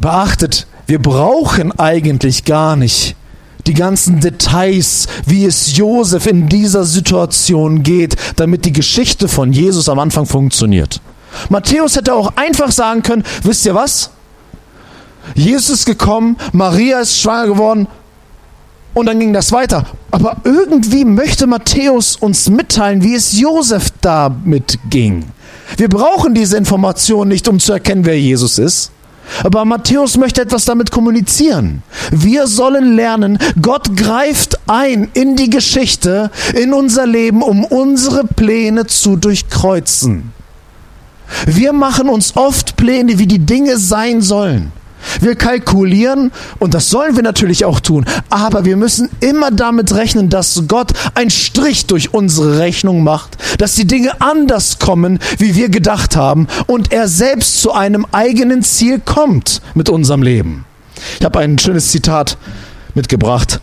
Beachtet, 0.00 0.66
wir 0.86 1.02
brauchen 1.02 1.78
eigentlich 1.78 2.44
gar 2.44 2.76
nicht 2.76 3.16
die 3.68 3.74
ganzen 3.74 4.20
Details, 4.20 5.06
wie 5.26 5.44
es 5.44 5.76
Josef 5.76 6.26
in 6.26 6.48
dieser 6.48 6.84
Situation 6.84 7.82
geht, 7.82 8.16
damit 8.36 8.64
die 8.64 8.72
Geschichte 8.72 9.28
von 9.28 9.52
Jesus 9.52 9.88
am 9.88 9.98
Anfang 9.98 10.26
funktioniert. 10.26 11.00
Matthäus 11.50 11.94
hätte 11.94 12.14
auch 12.14 12.32
einfach 12.36 12.72
sagen 12.72 13.02
können, 13.02 13.24
wisst 13.42 13.66
ihr 13.66 13.74
was? 13.74 14.10
Jesus 15.34 15.68
ist 15.68 15.84
gekommen, 15.84 16.36
Maria 16.52 17.00
ist 17.00 17.20
schwanger 17.20 17.46
geworden 17.48 17.86
und 18.94 19.06
dann 19.06 19.20
ging 19.20 19.34
das 19.34 19.52
weiter. 19.52 19.84
Aber 20.10 20.38
irgendwie 20.44 21.04
möchte 21.04 21.46
Matthäus 21.46 22.16
uns 22.16 22.48
mitteilen, 22.48 23.02
wie 23.02 23.14
es 23.14 23.38
Josef 23.38 23.92
damit 24.00 24.78
ging. 24.88 25.26
Wir 25.76 25.88
brauchen 25.90 26.34
diese 26.34 26.56
Information 26.56 27.28
nicht, 27.28 27.46
um 27.46 27.60
zu 27.60 27.74
erkennen, 27.74 28.06
wer 28.06 28.18
Jesus 28.18 28.58
ist. 28.58 28.90
Aber 29.44 29.64
Matthäus 29.64 30.16
möchte 30.16 30.42
etwas 30.42 30.64
damit 30.64 30.90
kommunizieren. 30.90 31.82
Wir 32.10 32.46
sollen 32.46 32.94
lernen, 32.94 33.38
Gott 33.60 33.96
greift 33.96 34.58
ein 34.66 35.08
in 35.14 35.36
die 35.36 35.50
Geschichte, 35.50 36.30
in 36.54 36.72
unser 36.72 37.06
Leben, 37.06 37.42
um 37.42 37.64
unsere 37.64 38.24
Pläne 38.24 38.86
zu 38.86 39.16
durchkreuzen. 39.16 40.32
Wir 41.46 41.72
machen 41.72 42.08
uns 42.08 42.36
oft 42.36 42.76
Pläne, 42.76 43.18
wie 43.18 43.26
die 43.26 43.38
Dinge 43.38 43.78
sein 43.78 44.22
sollen. 44.22 44.72
Wir 45.20 45.34
kalkulieren, 45.34 46.32
und 46.58 46.74
das 46.74 46.90
sollen 46.90 47.16
wir 47.16 47.22
natürlich 47.22 47.64
auch 47.64 47.80
tun, 47.80 48.04
aber 48.30 48.64
wir 48.64 48.76
müssen 48.76 49.08
immer 49.20 49.50
damit 49.50 49.94
rechnen, 49.94 50.28
dass 50.28 50.64
Gott 50.68 50.92
einen 51.14 51.30
Strich 51.30 51.86
durch 51.86 52.14
unsere 52.14 52.58
Rechnung 52.58 53.02
macht, 53.02 53.38
dass 53.58 53.74
die 53.74 53.86
Dinge 53.86 54.20
anders 54.20 54.78
kommen, 54.78 55.18
wie 55.38 55.54
wir 55.54 55.68
gedacht 55.68 56.16
haben, 56.16 56.46
und 56.66 56.92
er 56.92 57.08
selbst 57.08 57.60
zu 57.60 57.72
einem 57.72 58.06
eigenen 58.12 58.62
Ziel 58.62 59.00
kommt 59.00 59.62
mit 59.74 59.88
unserem 59.88 60.22
Leben. 60.22 60.64
Ich 61.18 61.24
habe 61.24 61.38
ein 61.40 61.58
schönes 61.58 61.90
Zitat 61.90 62.36
mitgebracht. 62.94 63.60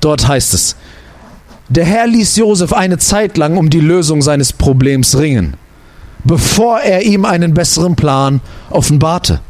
Dort 0.00 0.26
heißt 0.26 0.54
es, 0.54 0.76
der 1.68 1.84
Herr 1.84 2.06
ließ 2.06 2.36
Josef 2.36 2.72
eine 2.72 2.96
Zeit 2.98 3.36
lang 3.36 3.58
um 3.58 3.68
die 3.68 3.80
Lösung 3.80 4.22
seines 4.22 4.54
Problems 4.54 5.18
ringen, 5.18 5.54
bevor 6.24 6.80
er 6.80 7.02
ihm 7.02 7.26
einen 7.26 7.52
besseren 7.52 7.94
Plan 7.94 8.40
offenbarte. 8.70 9.40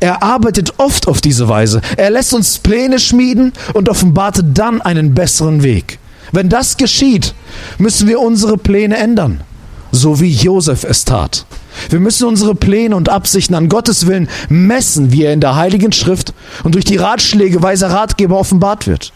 Er 0.00 0.22
arbeitet 0.22 0.74
oft 0.78 1.08
auf 1.08 1.20
diese 1.20 1.48
Weise. 1.48 1.80
Er 1.96 2.10
lässt 2.10 2.34
uns 2.34 2.58
Pläne 2.58 2.98
schmieden 2.98 3.52
und 3.74 3.88
offenbarte 3.88 4.44
dann 4.44 4.80
einen 4.80 5.14
besseren 5.14 5.62
Weg. 5.62 5.98
Wenn 6.32 6.48
das 6.48 6.76
geschieht, 6.76 7.34
müssen 7.78 8.08
wir 8.08 8.20
unsere 8.20 8.56
Pläne 8.56 8.96
ändern, 8.96 9.42
so 9.90 10.20
wie 10.20 10.30
Josef 10.30 10.84
es 10.84 11.04
tat. 11.04 11.44
Wir 11.90 12.00
müssen 12.00 12.26
unsere 12.26 12.54
Pläne 12.54 12.96
und 12.96 13.08
Absichten 13.08 13.54
an 13.54 13.68
Gottes 13.68 14.06
Willen 14.06 14.28
messen, 14.48 15.12
wie 15.12 15.24
er 15.24 15.32
in 15.32 15.40
der 15.40 15.56
Heiligen 15.56 15.92
Schrift 15.92 16.32
und 16.64 16.74
durch 16.74 16.84
die 16.84 16.96
Ratschläge 16.96 17.62
weiser 17.62 17.90
Ratgeber 17.90 18.38
offenbart 18.38 18.86
wird. 18.86 19.12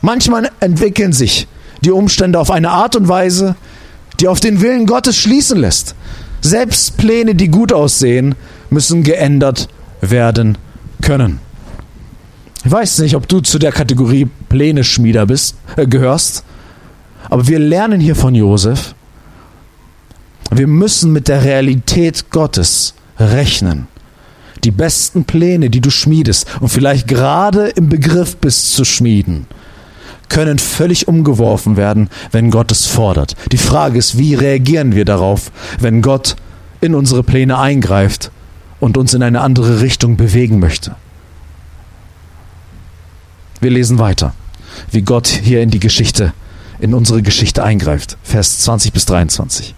Manchmal 0.00 0.50
entwickeln 0.60 1.12
sich 1.12 1.48
die 1.82 1.90
Umstände 1.90 2.38
auf 2.38 2.50
eine 2.50 2.70
Art 2.70 2.94
und 2.94 3.08
Weise, 3.08 3.56
die 4.20 4.28
auf 4.28 4.40
den 4.40 4.60
Willen 4.60 4.86
Gottes 4.86 5.16
schließen 5.16 5.58
lässt. 5.58 5.94
Selbst 6.40 6.96
Pläne, 6.98 7.34
die 7.34 7.48
gut 7.48 7.72
aussehen, 7.72 8.34
müssen 8.70 9.02
geändert 9.02 9.68
werden 10.10 10.58
können. 11.02 11.40
Ich 12.64 12.70
weiß 12.70 13.00
nicht, 13.00 13.14
ob 13.14 13.28
du 13.28 13.40
zu 13.40 13.58
der 13.58 13.72
Kategorie 13.72 14.28
Pläne-Schmieder 14.48 15.26
bist, 15.26 15.56
äh, 15.76 15.86
gehörst, 15.86 16.44
aber 17.28 17.46
wir 17.46 17.58
lernen 17.58 18.00
hier 18.00 18.16
von 18.16 18.34
Josef, 18.34 18.94
wir 20.50 20.66
müssen 20.66 21.12
mit 21.12 21.28
der 21.28 21.44
Realität 21.44 22.30
Gottes 22.30 22.94
rechnen. 23.18 23.86
Die 24.62 24.70
besten 24.70 25.24
Pläne, 25.24 25.68
die 25.68 25.80
du 25.80 25.90
schmiedest 25.90 26.46
und 26.60 26.68
vielleicht 26.68 27.06
gerade 27.06 27.68
im 27.68 27.88
Begriff 27.88 28.36
bist 28.36 28.74
zu 28.74 28.84
schmieden, 28.84 29.46
können 30.28 30.58
völlig 30.58 31.06
umgeworfen 31.06 31.76
werden, 31.76 32.08
wenn 32.30 32.50
Gott 32.50 32.72
es 32.72 32.86
fordert. 32.86 33.36
Die 33.52 33.58
Frage 33.58 33.98
ist, 33.98 34.16
wie 34.16 34.34
reagieren 34.34 34.94
wir 34.94 35.04
darauf, 35.04 35.52
wenn 35.80 36.00
Gott 36.00 36.36
in 36.80 36.94
unsere 36.94 37.22
Pläne 37.22 37.58
eingreift 37.58 38.30
und 38.84 38.98
uns 38.98 39.14
in 39.14 39.22
eine 39.22 39.40
andere 39.40 39.80
Richtung 39.80 40.18
bewegen 40.18 40.58
möchte. 40.58 40.94
Wir 43.62 43.70
lesen 43.70 43.98
weiter, 43.98 44.34
wie 44.90 45.00
Gott 45.00 45.26
hier 45.26 45.62
in 45.62 45.70
die 45.70 45.80
Geschichte, 45.80 46.34
in 46.80 46.92
unsere 46.92 47.22
Geschichte 47.22 47.64
eingreift. 47.64 48.18
Vers 48.22 48.58
20 48.58 48.92
bis 48.92 49.06
23. 49.06 49.74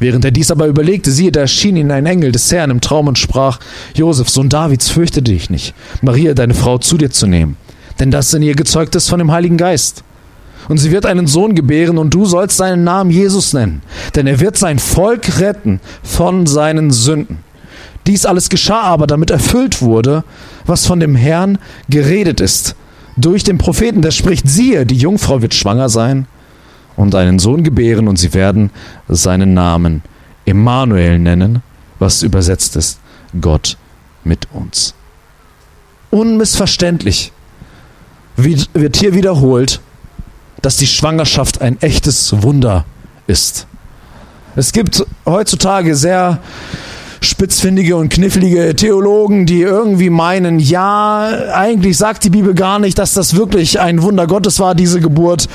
Während 0.00 0.24
er 0.24 0.32
dies 0.32 0.50
aber 0.50 0.66
überlegte, 0.66 1.12
siehe, 1.12 1.30
da 1.30 1.42
erschien 1.42 1.76
ihm 1.76 1.92
ein 1.92 2.06
Engel 2.06 2.32
des 2.32 2.50
Herrn 2.50 2.72
im 2.72 2.80
Traum 2.80 3.06
und 3.06 3.20
sprach, 3.20 3.60
Josef, 3.94 4.28
Sohn 4.28 4.48
Davids, 4.48 4.88
fürchte 4.88 5.22
dich 5.22 5.48
nicht, 5.48 5.74
Maria, 6.02 6.34
deine 6.34 6.54
Frau, 6.54 6.78
zu 6.78 6.98
dir 6.98 7.12
zu 7.12 7.28
nehmen, 7.28 7.56
denn 8.00 8.10
das 8.10 8.34
in 8.34 8.42
ihr 8.42 8.56
gezeugt 8.56 8.96
ist 8.96 9.08
von 9.08 9.20
dem 9.20 9.30
Heiligen 9.30 9.58
Geist 9.58 10.02
und 10.68 10.78
sie 10.78 10.90
wird 10.90 11.06
einen 11.06 11.26
Sohn 11.26 11.54
gebären 11.54 11.98
und 11.98 12.12
du 12.14 12.24
sollst 12.24 12.56
seinen 12.56 12.84
Namen 12.84 13.10
Jesus 13.10 13.52
nennen, 13.52 13.82
denn 14.14 14.26
er 14.26 14.40
wird 14.40 14.56
sein 14.56 14.78
Volk 14.78 15.40
retten 15.40 15.80
von 16.02 16.46
seinen 16.46 16.90
Sünden. 16.90 17.38
Dies 18.06 18.24
alles 18.24 18.48
geschah 18.48 18.82
aber, 18.82 19.06
damit 19.06 19.30
erfüllt 19.30 19.82
wurde, 19.82 20.24
was 20.64 20.86
von 20.86 21.00
dem 21.00 21.16
Herrn 21.16 21.58
geredet 21.88 22.40
ist, 22.40 22.76
durch 23.16 23.44
den 23.44 23.58
Propheten, 23.58 24.02
der 24.02 24.10
spricht, 24.10 24.48
siehe, 24.48 24.84
die 24.84 24.96
Jungfrau 24.96 25.40
wird 25.40 25.54
schwanger 25.54 25.88
sein 25.88 26.26
und 26.96 27.14
einen 27.14 27.38
Sohn 27.38 27.64
gebären 27.64 28.08
und 28.08 28.16
sie 28.16 28.34
werden 28.34 28.70
seinen 29.08 29.54
Namen 29.54 30.02
Emmanuel 30.44 31.18
nennen, 31.18 31.62
was 31.98 32.22
übersetzt 32.22 32.76
ist, 32.76 33.00
Gott 33.40 33.76
mit 34.22 34.46
uns. 34.52 34.94
Unmissverständlich 36.10 37.32
wird 38.36 38.96
hier 38.96 39.14
wiederholt, 39.14 39.80
dass 40.66 40.78
die 40.78 40.88
Schwangerschaft 40.88 41.62
ein 41.62 41.80
echtes 41.80 42.42
Wunder 42.42 42.86
ist. 43.28 43.68
Es 44.56 44.72
gibt 44.72 45.06
heutzutage 45.24 45.94
sehr 45.94 46.40
spitzfindige 47.20 47.94
und 47.94 48.08
knifflige 48.08 48.74
Theologen, 48.74 49.46
die 49.46 49.62
irgendwie 49.62 50.10
meinen, 50.10 50.58
ja, 50.58 51.52
eigentlich 51.54 51.96
sagt 51.96 52.24
die 52.24 52.30
Bibel 52.30 52.52
gar 52.52 52.80
nicht, 52.80 52.98
dass 52.98 53.14
das 53.14 53.36
wirklich 53.36 53.78
ein 53.78 54.02
Wunder 54.02 54.26
Gottes 54.26 54.58
war, 54.58 54.74
diese 54.74 54.98
Geburt. 54.98 55.48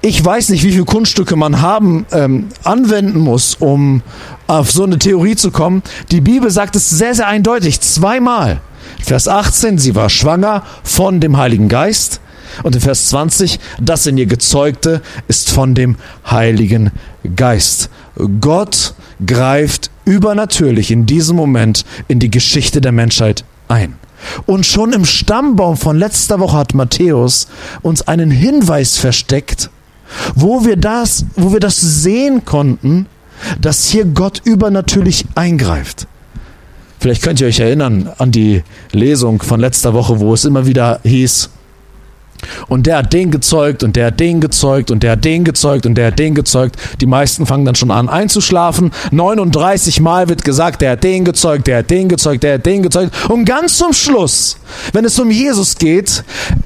Ich 0.00 0.24
weiß 0.24 0.48
nicht, 0.48 0.64
wie 0.64 0.72
viele 0.72 0.86
Kunststücke 0.86 1.36
man 1.36 1.60
haben, 1.60 2.06
ähm, 2.10 2.48
anwenden 2.64 3.18
muss, 3.18 3.54
um 3.54 4.00
auf 4.46 4.70
so 4.70 4.84
eine 4.84 4.98
Theorie 4.98 5.36
zu 5.36 5.50
kommen. 5.50 5.82
Die 6.10 6.22
Bibel 6.22 6.50
sagt 6.50 6.74
es 6.74 6.88
sehr, 6.88 7.14
sehr 7.14 7.26
eindeutig, 7.26 7.82
zweimal. 7.82 8.62
Vers 9.04 9.28
18, 9.28 9.76
sie 9.76 9.94
war 9.94 10.08
schwanger 10.08 10.62
von 10.84 11.20
dem 11.20 11.36
Heiligen 11.36 11.68
Geist. 11.68 12.22
Und 12.62 12.74
in 12.74 12.80
Vers 12.80 13.08
20, 13.08 13.58
das 13.80 14.06
in 14.06 14.18
ihr 14.18 14.26
gezeugte 14.26 15.00
ist 15.28 15.50
von 15.50 15.74
dem 15.74 15.96
Heiligen 16.28 16.90
Geist. 17.36 17.90
Gott 18.40 18.94
greift 19.24 19.90
übernatürlich 20.04 20.90
in 20.90 21.06
diesem 21.06 21.36
Moment 21.36 21.84
in 22.08 22.18
die 22.18 22.30
Geschichte 22.30 22.80
der 22.80 22.92
Menschheit 22.92 23.44
ein. 23.68 23.94
Und 24.46 24.66
schon 24.66 24.92
im 24.92 25.04
Stammbaum 25.04 25.76
von 25.76 25.96
letzter 25.96 26.40
Woche 26.40 26.56
hat 26.56 26.74
Matthäus 26.74 27.46
uns 27.82 28.06
einen 28.08 28.30
Hinweis 28.30 28.96
versteckt, 28.96 29.70
wo 30.34 30.64
wir 30.64 30.76
das, 30.76 31.24
wo 31.36 31.52
wir 31.52 31.60
das 31.60 31.80
sehen 31.80 32.44
konnten, 32.44 33.06
dass 33.60 33.84
hier 33.84 34.04
Gott 34.04 34.40
übernatürlich 34.44 35.26
eingreift. 35.34 36.06
Vielleicht 36.98 37.22
könnt 37.22 37.40
ihr 37.40 37.46
euch 37.46 37.60
erinnern 37.60 38.10
an 38.18 38.32
die 38.32 38.64
Lesung 38.90 39.40
von 39.40 39.60
letzter 39.60 39.94
Woche, 39.94 40.18
wo 40.18 40.34
es 40.34 40.44
immer 40.44 40.66
wieder 40.66 41.00
hieß, 41.04 41.50
und 42.68 42.86
der 42.86 42.98
hat 42.98 43.12
den 43.12 43.30
gezeugt 43.30 43.82
und 43.82 43.96
der 43.96 44.06
hat 44.06 44.20
den 44.20 44.40
gezeugt 44.40 44.90
und 44.90 45.02
der 45.02 45.12
hat 45.12 45.24
den 45.24 45.44
gezeugt 45.44 45.86
und 45.86 45.94
der 45.94 46.08
hat 46.08 46.18
den 46.18 46.34
gezeugt. 46.34 46.76
Die 47.00 47.06
meisten 47.06 47.46
fangen 47.46 47.64
dann 47.64 47.74
schon 47.74 47.90
an 47.90 48.08
einzuschlafen. 48.08 48.92
39 49.10 50.00
Mal 50.00 50.28
wird 50.28 50.44
gesagt, 50.44 50.82
der 50.82 50.92
hat 50.92 51.04
den 51.04 51.24
gezeugt, 51.24 51.66
der 51.66 51.78
hat 51.78 51.90
den 51.90 52.08
gezeugt, 52.08 52.42
der 52.42 52.54
hat 52.54 52.66
den 52.66 52.82
gezeugt. 52.82 53.12
Und 53.28 53.44
ganz 53.44 53.78
zum 53.78 53.92
Schluss, 53.92 54.58
wenn 54.92 55.04
es 55.04 55.18
um 55.18 55.30
Jesus 55.30 55.76
geht, 55.76 56.24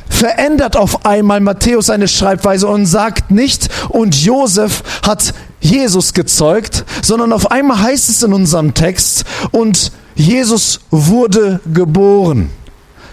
verändert 0.08 0.76
auf 0.76 1.04
einmal 1.04 1.40
Matthäus 1.40 1.86
seine 1.86 2.08
Schreibweise 2.08 2.68
und 2.68 2.86
sagt 2.86 3.30
nicht, 3.30 3.68
und 3.88 4.14
Josef 4.22 4.82
hat 5.02 5.34
Jesus 5.60 6.12
gezeugt, 6.12 6.84
sondern 7.02 7.32
auf 7.32 7.50
einmal 7.50 7.80
heißt 7.80 8.08
es 8.08 8.22
in 8.22 8.32
unserem 8.32 8.74
Text, 8.74 9.24
und 9.50 9.92
Jesus 10.14 10.80
wurde 10.90 11.60
geboren. 11.72 12.50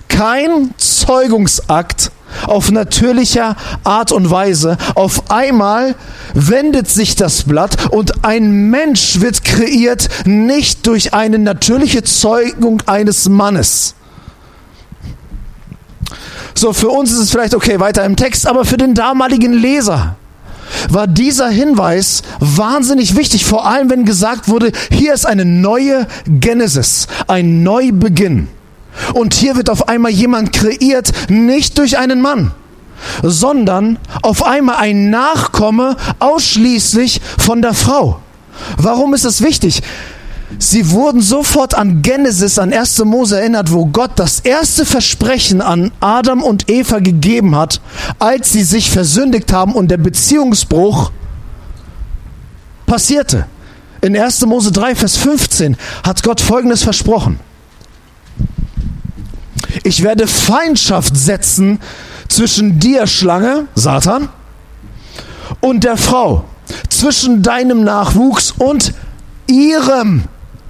Kein 0.08 0.74
Zeugungsakt 0.78 2.12
auf 2.45 2.71
natürlicher 2.71 3.55
Art 3.83 4.11
und 4.11 4.29
Weise. 4.29 4.77
Auf 4.95 5.31
einmal 5.31 5.95
wendet 6.33 6.89
sich 6.89 7.15
das 7.15 7.43
Blatt 7.43 7.91
und 7.91 8.23
ein 8.23 8.69
Mensch 8.69 9.21
wird 9.21 9.43
kreiert, 9.43 10.09
nicht 10.25 10.87
durch 10.87 11.13
eine 11.13 11.39
natürliche 11.39 12.03
Zeugung 12.03 12.81
eines 12.85 13.29
Mannes. 13.29 13.95
So, 16.55 16.73
für 16.73 16.89
uns 16.89 17.11
ist 17.11 17.19
es 17.19 17.31
vielleicht 17.31 17.55
okay, 17.55 17.79
weiter 17.79 18.03
im 18.03 18.15
Text, 18.15 18.45
aber 18.47 18.65
für 18.65 18.77
den 18.77 18.93
damaligen 18.93 19.53
Leser 19.53 20.17
war 20.89 21.07
dieser 21.07 21.49
Hinweis 21.49 22.21
wahnsinnig 22.39 23.15
wichtig, 23.15 23.45
vor 23.45 23.65
allem 23.65 23.89
wenn 23.89 24.05
gesagt 24.05 24.49
wurde, 24.49 24.71
hier 24.91 25.13
ist 25.13 25.25
eine 25.25 25.45
neue 25.45 26.07
Genesis, 26.27 27.07
ein 27.27 27.63
Neubeginn. 27.63 28.47
Und 29.13 29.34
hier 29.34 29.56
wird 29.56 29.69
auf 29.69 29.88
einmal 29.88 30.12
jemand 30.12 30.54
kreiert, 30.54 31.12
nicht 31.30 31.78
durch 31.78 31.98
einen 31.98 32.22
Mann, 32.22 32.52
sondern 33.24 34.00
auf 34.22 34.45
einmal 34.45 34.78
ein 34.78 35.10
Nachkomme 35.10 35.95
ausschließlich 36.19 37.22
von 37.38 37.62
der 37.62 37.74
Frau. 37.74 38.19
Warum 38.78 39.13
ist 39.13 39.26
das 39.26 39.41
wichtig? 39.41 39.82
Sie 40.58 40.89
wurden 40.91 41.22
sofort 41.22 41.76
an 41.76 42.02
Genesis, 42.02 42.58
an 42.58 42.74
1. 42.74 43.06
Mose 43.06 43.39
erinnert, 43.39 43.72
wo 43.72 43.86
Gott 43.86 44.12
das 44.15 44.39
erste 44.39 44.84
Versprechen 44.84 45.62
an 45.62 45.91
Adam 46.00 46.41
und 46.41 46.69
Eva 46.69 47.00
gegeben 47.00 47.56
hat, 47.56 47.82
als 48.17 48.52
sie 48.52 48.63
sich 48.63 48.89
versündigt 48.89 49.54
haben 49.54 49.74
und 49.74 49.91
der 49.91 49.98
Beziehungsbruch 49.98 51.12
passierte. 52.88 53.45
In 54.02 54.17
1. 54.17 54.45
Mose 54.48 54.72
3, 54.72 54.95
Vers 54.95 55.17
15 55.17 55.78
hat 56.04 56.24
Gott 56.24 56.41
Folgendes 56.41 56.84
versprochen. 56.84 57.39
Ich 59.83 60.03
werde 60.03 60.27
Feindschaft 60.27 61.15
setzen 61.15 61.79
zwischen 62.27 62.79
dir, 62.79 63.07
Schlange, 63.07 63.67
Satan, 63.75 64.29
und 65.61 65.83
der 65.83 65.97
Frau, 65.97 66.45
zwischen 66.89 67.41
deinem 67.41 67.83
Nachwuchs 67.83 68.51
und 68.51 68.93
ihrem 69.47 70.23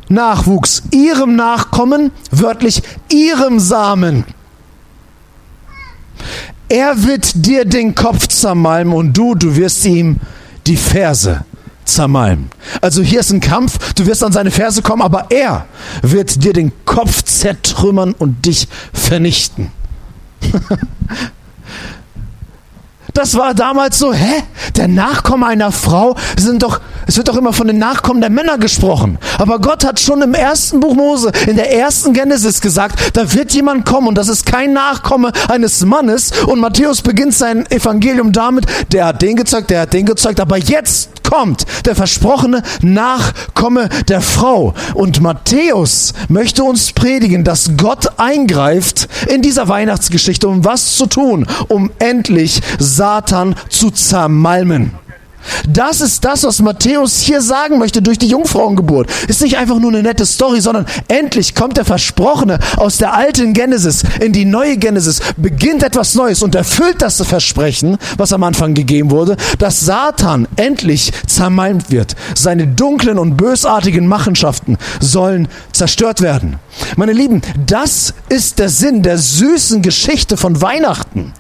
Nachwuchs, 0.08 0.84
ihrem 0.92 1.36
Nachkommen, 1.36 2.12
wörtlich 2.32 2.82
ihrem 3.12 3.60
Samen. 3.60 4.24
Er 6.68 7.04
wird 7.04 7.46
dir 7.46 7.66
den 7.66 7.96
Kopf 7.96 8.28
zermalmen 8.28 8.94
und 8.94 9.14
du, 9.14 9.36
du 9.36 9.56
wirst 9.56 9.86
ihm 9.86 10.18
die 10.68 10.78
Ferse 10.78 11.46
zermalmen. 11.94 12.50
Also 12.82 13.02
hier 13.02 13.20
ist 13.20 13.32
ein 13.32 13.40
Kampf, 13.40 13.94
du 13.94 14.06
wirst 14.06 14.24
an 14.24 14.32
seine 14.32 14.52
Ferse 14.52 14.82
kommen, 14.82 15.02
aber 15.02 15.28
er 15.30 15.66
wird 16.02 16.44
dir 16.44 16.54
den 16.54 16.72
Kopf 16.86 17.24
zertrümmern 17.24 18.14
und 18.14 18.46
dich 18.46 18.68
vernichten. 18.94 19.72
Das 23.20 23.36
war 23.36 23.54
damals 23.54 24.00
so, 24.00 24.14
hä? 24.14 24.44
Der 24.78 24.88
Nachkomme 24.88 25.46
einer 25.46 25.74
Frau 25.74 26.16
sind 26.38 26.64
doch, 26.64 26.80
es 27.06 27.18
wird 27.18 27.28
doch 27.28 27.36
immer 27.36 27.52
von 27.52 27.68
den 27.68 27.78
Nachkommen 27.78 28.22
der 28.22 28.30
Männer 28.30 28.58
gesprochen. 28.58 29.18
Aber 29.38 29.60
Gott 29.60 29.84
hat 29.84 30.00
schon 30.00 30.22
im 30.22 30.34
ersten 30.34 30.80
Buch 30.80 30.96
Mose, 30.96 31.34
in 31.46 31.58
der 31.58 31.74
ersten 31.74 32.14
Genesis 32.14 32.62
gesagt, 32.62 33.18
da 33.18 33.34
wird 33.34 33.52
jemand 33.52 33.86
kommen 33.86 34.08
und 34.08 34.18
das 34.18 34.30
ist 34.30 34.46
kein 34.46 34.72
Nachkomme 34.72 35.34
eines 35.50 35.84
Mannes. 35.84 36.32
Und 36.46 36.62
Matthäus 36.62 37.02
beginnt 37.02 37.34
sein 37.34 37.70
Evangelium 37.70 38.32
damit, 38.32 38.68
der 38.94 39.08
hat 39.08 39.22
den 39.22 39.36
gezeigt, 39.36 39.70
der 39.70 39.82
hat 39.82 39.92
den 39.92 40.06
gezeigt, 40.06 40.40
aber 40.40 40.56
jetzt 40.56 41.10
kommt 41.30 41.66
der 41.86 41.96
versprochene 41.96 42.64
Nachkomme 42.82 43.90
der 44.08 44.22
Frau. 44.22 44.74
Und 44.96 45.22
Matthäus 45.22 46.14
möchte 46.28 46.64
uns 46.64 46.92
predigen, 46.92 47.44
dass 47.44 47.72
Gott 47.78 48.08
eingreift 48.18 49.08
in 49.28 49.42
dieser 49.42 49.68
Weihnachtsgeschichte, 49.68 50.48
um 50.48 50.66
was 50.66 50.96
zu 50.96 51.06
tun, 51.06 51.46
um 51.68 51.92
endlich 52.00 52.62
Satan 53.10 53.56
zu 53.70 53.90
zermalmen. 53.90 54.92
Das 55.68 56.00
ist 56.00 56.24
das, 56.26 56.44
was 56.44 56.62
Matthäus 56.62 57.22
hier 57.22 57.42
sagen 57.42 57.80
möchte 57.80 58.04
durch 58.04 58.20
die 58.20 58.28
Jungfrauengeburt. 58.28 59.10
Ist 59.28 59.42
nicht 59.42 59.58
einfach 59.58 59.80
nur 59.80 59.90
eine 59.90 60.04
nette 60.04 60.28
Story, 60.28 60.62
sondern 60.62 60.86
endlich 61.08 61.56
kommt 61.56 61.78
der 61.78 61.86
Versprochene 61.86 62.60
aus 62.78 62.98
der 62.98 63.16
alten 63.16 63.54
Genesis 63.54 64.04
in 64.20 64.32
die 64.32 64.46
neue 64.46 64.78
Genesis, 64.78 65.22
beginnt 65.38 65.82
etwas 65.82 66.14
Neues 66.14 66.44
und 66.44 66.54
erfüllt 66.54 67.02
das 67.02 67.20
Versprechen, 67.26 67.98
was 68.18 68.32
am 68.32 68.44
Anfang 68.44 68.76
gegeben 68.76 69.10
wurde, 69.10 69.38
dass 69.58 69.80
Satan 69.80 70.48
endlich 70.56 71.12
zermalmt 71.26 71.90
wird. 71.90 72.16
Seine 72.36 72.68
dunklen 72.68 73.18
und 73.18 73.38
bösartigen 73.38 74.06
Machenschaften 74.06 74.78
sollen 75.00 75.48
zerstört 75.72 76.22
werden. 76.22 76.60
Meine 76.96 77.14
Lieben, 77.14 77.42
das 77.66 78.14
ist 78.28 78.60
der 78.60 78.70
Sinn 78.70 79.02
der 79.02 79.18
süßen 79.18 79.82
Geschichte 79.82 80.38
von 80.38 80.62
Weihnachten. 80.62 81.34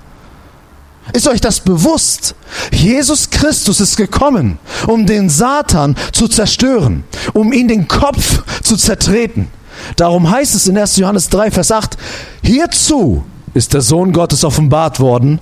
Ist 1.13 1.27
euch 1.27 1.41
das 1.41 1.59
bewusst? 1.59 2.35
Jesus 2.71 3.29
Christus 3.29 3.79
ist 3.79 3.97
gekommen, 3.97 4.59
um 4.87 5.05
den 5.05 5.29
Satan 5.29 5.95
zu 6.11 6.27
zerstören, 6.27 7.03
um 7.33 7.51
ihn 7.51 7.67
den 7.67 7.87
Kopf 7.87 8.43
zu 8.61 8.77
zertreten. 8.77 9.47
Darum 9.95 10.29
heißt 10.29 10.55
es 10.55 10.67
in 10.67 10.77
1. 10.77 10.97
Johannes 10.97 11.29
3, 11.29 11.51
Vers 11.51 11.71
8, 11.71 11.97
hierzu 12.43 13.23
ist 13.53 13.73
der 13.73 13.81
Sohn 13.81 14.11
Gottes 14.11 14.43
offenbart 14.43 14.99
worden, 14.99 15.39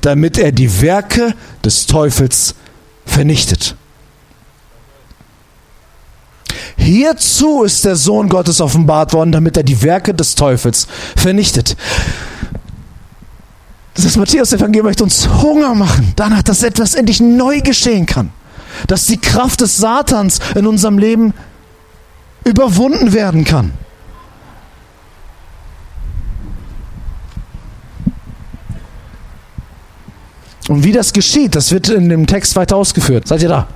damit 0.00 0.38
er 0.38 0.52
die 0.52 0.80
Werke 0.80 1.34
des 1.64 1.86
Teufels 1.86 2.54
vernichtet. 3.04 3.74
Hierzu 6.76 7.62
ist 7.62 7.84
der 7.84 7.96
Sohn 7.96 8.28
Gottes 8.28 8.60
offenbart 8.60 9.12
worden, 9.12 9.32
damit 9.32 9.56
er 9.56 9.62
die 9.62 9.82
Werke 9.82 10.14
des 10.14 10.34
Teufels 10.34 10.86
vernichtet. 11.16 11.76
Das 13.94 14.16
Matthäus-Evangelium 14.16 14.86
möchte 14.86 15.04
uns 15.04 15.28
Hunger 15.28 15.74
machen, 15.74 16.12
danach, 16.16 16.42
dass 16.42 16.62
etwas 16.62 16.94
endlich 16.94 17.20
neu 17.20 17.60
geschehen 17.60 18.06
kann. 18.06 18.30
Dass 18.86 19.06
die 19.06 19.18
Kraft 19.18 19.60
des 19.60 19.76
Satans 19.76 20.38
in 20.54 20.66
unserem 20.66 20.98
Leben 20.98 21.34
überwunden 22.44 23.12
werden 23.12 23.44
kann. 23.44 23.72
Und 30.68 30.84
wie 30.84 30.92
das 30.92 31.12
geschieht, 31.12 31.54
das 31.54 31.70
wird 31.70 31.88
in 31.90 32.08
dem 32.08 32.26
Text 32.26 32.56
weiter 32.56 32.76
ausgeführt. 32.76 33.28
Seid 33.28 33.42
ihr 33.42 33.48
da? 33.48 33.66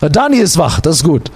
Ja. 0.00 0.08
Dani 0.08 0.36
ist 0.36 0.56
wach, 0.58 0.80
das 0.80 0.96
ist 0.96 1.04
gut. 1.04 1.30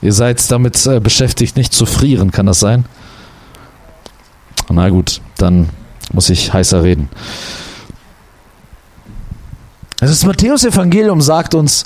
Ihr 0.00 0.12
seid 0.12 0.50
damit 0.50 0.84
äh, 0.86 0.98
beschäftigt, 0.98 1.56
nicht 1.56 1.72
zu 1.72 1.84
frieren, 1.84 2.30
kann 2.30 2.46
das 2.46 2.60
sein? 2.60 2.86
Na 4.68 4.88
gut, 4.88 5.20
dann 5.42 5.68
muss 6.12 6.30
ich 6.30 6.52
heißer 6.52 6.82
reden. 6.82 7.08
Also 10.00 10.14
das 10.14 10.24
Matthäus-Evangelium 10.24 11.20
sagt 11.20 11.54
uns, 11.54 11.84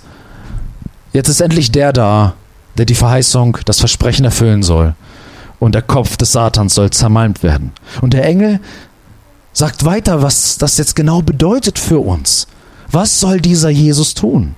jetzt 1.13 1.29
ist 1.29 1.41
endlich 1.41 1.71
der 1.73 1.93
da, 1.93 2.35
der 2.79 2.87
die 2.87 2.95
Verheißung, 2.95 3.59
das 3.65 3.81
Versprechen 3.81 4.25
erfüllen 4.25 4.63
soll. 4.63 4.95
Und 5.59 5.75
der 5.75 5.83
Kopf 5.83 6.17
des 6.17 6.33
Satans 6.33 6.75
soll 6.75 6.91
zermalmt 6.91 7.43
werden. 7.43 7.73
Und 8.03 8.13
der 8.13 8.25
Engel 8.25 8.61
sagt 9.53 9.85
weiter, 9.85 10.23
was 10.23 10.59
das 10.59 10.77
jetzt 10.77 10.95
genau 10.97 11.23
bedeutet 11.23 11.79
für 11.79 12.01
uns. 12.01 12.47
Was 12.91 13.21
soll 13.21 13.41
dieser 13.41 13.71
Jesus 13.71 14.15
tun? 14.15 14.55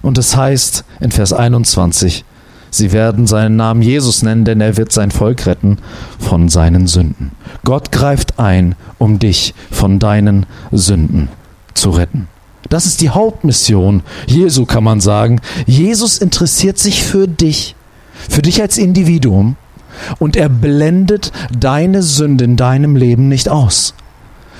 Und 0.00 0.18
es 0.18 0.36
heißt 0.36 0.84
in 1.00 1.12
Vers 1.12 1.32
21, 1.32 2.24
sie 2.70 2.92
werden 2.92 3.26
seinen 3.26 3.56
Namen 3.56 3.82
Jesus 3.82 4.22
nennen, 4.22 4.44
denn 4.44 4.60
er 4.60 4.76
wird 4.76 4.92
sein 4.92 5.10
Volk 5.10 5.46
retten 5.46 5.78
von 6.18 6.48
seinen 6.48 6.86
Sünden. 6.86 7.32
Gott 7.64 7.92
greift 7.92 8.38
ein, 8.38 8.74
um 8.98 9.18
dich 9.18 9.54
von 9.70 9.98
deinen 9.98 10.46
Sünden 10.72 11.28
zu 11.74 11.90
retten. 11.90 12.28
Das 12.68 12.86
ist 12.86 13.00
die 13.00 13.10
Hauptmission 13.10 14.02
Jesu, 14.26 14.66
kann 14.66 14.84
man 14.84 15.00
sagen. 15.00 15.40
Jesus 15.66 16.18
interessiert 16.18 16.78
sich 16.78 17.02
für 17.02 17.28
dich, 17.28 17.76
für 18.28 18.42
dich 18.42 18.60
als 18.60 18.78
Individuum 18.78 19.56
und 20.18 20.36
er 20.36 20.48
blendet 20.48 21.32
deine 21.56 22.02
Sünde 22.02 22.44
in 22.44 22.56
deinem 22.56 22.96
Leben 22.96 23.28
nicht 23.28 23.48
aus. 23.48 23.94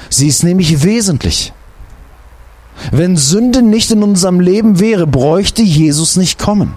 Sie 0.09 0.29
ist 0.29 0.45
nämlich 0.45 0.85
wesentlich. 0.85 1.53
Wenn 2.92 3.16
Sünde 3.16 3.62
nicht 3.62 3.90
in 3.90 4.03
unserem 4.03 4.40
Leben 4.40 4.79
wäre, 4.79 5.07
bräuchte 5.07 5.62
Jesus 5.62 6.16
nicht 6.16 6.38
kommen. 6.38 6.75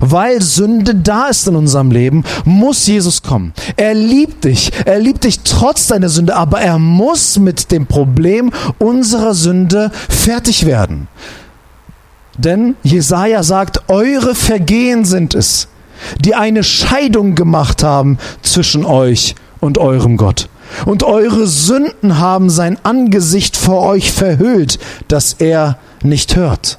Weil 0.00 0.42
Sünde 0.42 0.94
da 0.94 1.28
ist 1.28 1.46
in 1.48 1.56
unserem 1.56 1.90
Leben, 1.90 2.24
muss 2.44 2.86
Jesus 2.86 3.22
kommen. 3.22 3.52
Er 3.76 3.94
liebt 3.94 4.44
dich. 4.44 4.72
Er 4.84 4.98
liebt 4.98 5.24
dich 5.24 5.40
trotz 5.40 5.86
deiner 5.86 6.08
Sünde, 6.08 6.36
aber 6.36 6.60
er 6.60 6.78
muss 6.78 7.38
mit 7.38 7.70
dem 7.70 7.86
Problem 7.86 8.52
unserer 8.78 9.34
Sünde 9.34 9.90
fertig 10.08 10.66
werden. 10.66 11.08
Denn 12.38 12.76
Jesaja 12.82 13.42
sagt, 13.42 13.88
eure 13.88 14.34
Vergehen 14.34 15.04
sind 15.04 15.34
es, 15.34 15.68
die 16.20 16.34
eine 16.34 16.64
Scheidung 16.64 17.34
gemacht 17.34 17.82
haben 17.82 18.18
zwischen 18.42 18.84
euch 18.84 19.34
und 19.60 19.78
eurem 19.78 20.16
Gott. 20.16 20.48
Und 20.86 21.02
eure 21.02 21.46
Sünden 21.46 22.18
haben 22.18 22.48
sein 22.48 22.78
Angesicht 22.82 23.56
vor 23.56 23.82
euch 23.82 24.10
verhüllt, 24.10 24.78
dass 25.08 25.34
er 25.34 25.78
nicht 26.02 26.36
hört. 26.36 26.78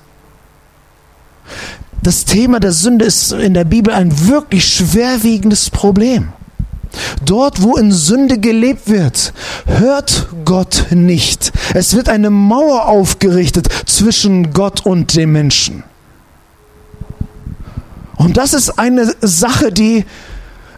Das 2.03 2.25
Thema 2.25 2.59
der 2.59 2.73
Sünde 2.73 3.05
ist 3.05 3.31
in 3.31 3.53
der 3.53 3.63
Bibel 3.63 3.93
ein 3.93 4.27
wirklich 4.27 4.65
schwerwiegendes 4.65 5.69
Problem. 5.69 6.33
Dort, 7.23 7.61
wo 7.61 7.77
in 7.77 7.93
Sünde 7.93 8.39
gelebt 8.39 8.89
wird, 8.89 9.33
hört 9.65 10.27
Gott 10.43 10.87
nicht. 10.91 11.53
Es 11.73 11.95
wird 11.95 12.09
eine 12.09 12.29
Mauer 12.29 12.87
aufgerichtet 12.87 13.69
zwischen 13.85 14.51
Gott 14.51 14.85
und 14.85 15.15
dem 15.15 15.31
Menschen. 15.31 15.83
Und 18.17 18.35
das 18.35 18.53
ist 18.53 18.77
eine 18.77 19.15
Sache, 19.21 19.71
die 19.71 20.05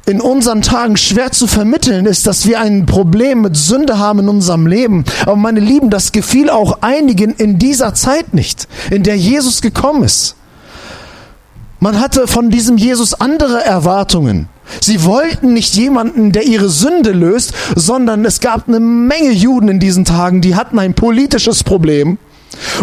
in 0.05 0.21
unseren 0.21 0.61
Tagen 0.61 0.95
schwer 0.95 1.31
zu 1.31 1.47
vermitteln 1.47 2.05
ist, 2.05 2.27
dass 2.27 2.45
wir 2.45 2.61
ein 2.61 2.85
Problem 2.85 3.41
mit 3.41 3.57
Sünde 3.57 3.97
haben 3.97 4.19
in 4.19 4.29
unserem 4.29 4.67
Leben. 4.67 5.05
Aber 5.23 5.35
meine 5.35 5.59
Lieben, 5.59 5.89
das 5.89 6.11
gefiel 6.11 6.51
auch 6.51 6.83
einigen 6.83 7.33
in 7.33 7.57
dieser 7.57 7.95
Zeit 7.95 8.35
nicht, 8.35 8.67
in 8.91 9.01
der 9.01 9.17
Jesus 9.17 9.63
gekommen 9.63 10.03
ist. 10.03 10.35
Man 11.85 11.99
hatte 11.99 12.25
von 12.25 12.49
diesem 12.49 12.77
Jesus 12.77 13.13
andere 13.13 13.63
Erwartungen. 13.63 14.49
Sie 14.81 15.03
wollten 15.03 15.53
nicht 15.53 15.75
jemanden, 15.75 16.31
der 16.31 16.41
ihre 16.41 16.67
Sünde 16.67 17.11
löst, 17.11 17.53
sondern 17.75 18.25
es 18.25 18.39
gab 18.39 18.67
eine 18.67 18.79
Menge 18.79 19.29
Juden 19.29 19.69
in 19.69 19.79
diesen 19.79 20.03
Tagen, 20.03 20.41
die 20.41 20.55
hatten 20.55 20.79
ein 20.79 20.95
politisches 20.95 21.63
Problem 21.63 22.17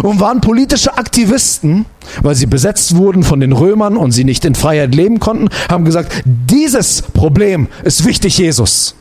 und 0.03 0.21
waren 0.21 0.39
politische 0.39 0.97
Aktivisten, 0.97 1.83
weil 2.21 2.35
sie 2.35 2.45
besetzt 2.45 2.95
wurden 2.95 3.23
von 3.23 3.41
den 3.41 3.51
Römern 3.51 3.97
und 3.97 4.13
sie 4.13 4.23
nicht 4.23 4.45
in 4.45 4.55
Freiheit 4.55 4.95
leben 4.95 5.19
konnten, 5.19 5.49
haben 5.69 5.83
gesagt, 5.83 6.23
dieses 6.25 7.01
Problem 7.01 7.67
ist 7.83 8.05
wichtig, 8.05 8.37
Jesus. 8.37 8.95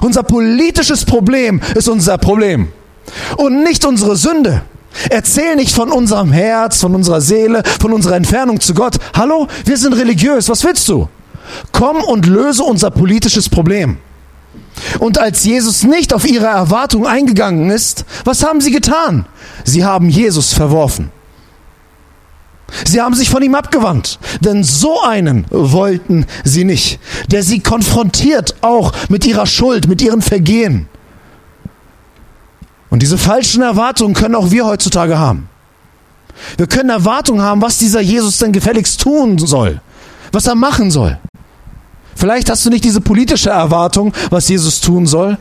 Unser 0.00 0.24
politisches 0.24 1.04
Problem 1.04 1.60
ist 1.76 1.88
unser 1.88 2.18
Problem 2.18 2.72
und 3.36 3.62
nicht 3.62 3.84
unsere 3.84 4.16
Sünde. 4.16 4.62
Erzähl 5.10 5.56
nicht 5.56 5.74
von 5.74 5.90
unserem 5.90 6.32
Herz, 6.32 6.80
von 6.80 6.94
unserer 6.94 7.20
Seele, 7.20 7.62
von 7.80 7.92
unserer 7.92 8.16
Entfernung 8.16 8.60
zu 8.60 8.74
Gott. 8.74 8.96
Hallo, 9.14 9.48
wir 9.64 9.76
sind 9.76 9.94
religiös. 9.94 10.48
Was 10.48 10.64
willst 10.64 10.88
du? 10.88 11.08
Komm 11.72 11.96
und 12.02 12.26
löse 12.26 12.62
unser 12.62 12.90
politisches 12.90 13.48
Problem. 13.48 13.98
Und 14.98 15.18
als 15.18 15.44
Jesus 15.44 15.82
nicht 15.82 16.12
auf 16.12 16.26
ihre 16.26 16.46
Erwartung 16.46 17.06
eingegangen 17.06 17.70
ist, 17.70 18.04
was 18.24 18.42
haben 18.42 18.60
sie 18.60 18.70
getan? 18.70 19.26
Sie 19.64 19.84
haben 19.84 20.08
Jesus 20.08 20.52
verworfen. 20.52 21.10
Sie 22.86 23.00
haben 23.00 23.14
sich 23.14 23.28
von 23.28 23.42
ihm 23.42 23.54
abgewandt, 23.54 24.18
denn 24.40 24.64
so 24.64 25.02
einen 25.02 25.46
wollten 25.50 26.26
sie 26.42 26.64
nicht, 26.64 27.00
der 27.28 27.42
sie 27.42 27.60
konfrontiert 27.60 28.56
auch 28.62 28.92
mit 29.08 29.26
ihrer 29.26 29.46
Schuld, 29.46 29.88
mit 29.88 30.00
ihren 30.00 30.22
Vergehen. 30.22 30.88
Und 32.92 33.00
diese 33.00 33.16
falschen 33.16 33.62
Erwartungen 33.62 34.12
können 34.12 34.34
auch 34.34 34.50
wir 34.50 34.66
heutzutage 34.66 35.18
haben. 35.18 35.48
Wir 36.58 36.66
können 36.66 36.90
Erwartungen 36.90 37.40
haben, 37.40 37.62
was 37.62 37.78
dieser 37.78 38.02
Jesus 38.02 38.36
denn 38.36 38.52
gefälligst 38.52 39.00
tun 39.00 39.38
soll, 39.38 39.80
was 40.30 40.46
er 40.46 40.54
machen 40.54 40.90
soll. 40.90 41.18
Vielleicht 42.14 42.50
hast 42.50 42.66
du 42.66 42.68
nicht 42.68 42.84
diese 42.84 43.00
politische 43.00 43.48
Erwartung, 43.48 44.12
was 44.28 44.46
Jesus 44.46 44.82
tun 44.82 45.06
soll, 45.06 45.38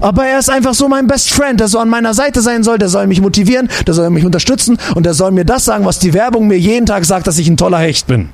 aber 0.00 0.24
er 0.26 0.38
ist 0.38 0.48
einfach 0.48 0.74
so 0.74 0.86
mein 0.86 1.08
Best 1.08 1.32
Friend, 1.32 1.58
der 1.58 1.66
so 1.66 1.80
an 1.80 1.88
meiner 1.88 2.14
Seite 2.14 2.40
sein 2.42 2.62
soll, 2.62 2.78
der 2.78 2.88
soll 2.88 3.08
mich 3.08 3.20
motivieren, 3.20 3.68
der 3.88 3.94
soll 3.94 4.08
mich 4.10 4.24
unterstützen 4.24 4.78
und 4.94 5.04
der 5.04 5.14
soll 5.14 5.32
mir 5.32 5.44
das 5.44 5.64
sagen, 5.64 5.84
was 5.84 5.98
die 5.98 6.14
Werbung 6.14 6.46
mir 6.46 6.60
jeden 6.60 6.86
Tag 6.86 7.04
sagt, 7.06 7.26
dass 7.26 7.38
ich 7.38 7.48
ein 7.48 7.56
toller 7.56 7.78
Hecht 7.78 8.06
bin. 8.06 8.28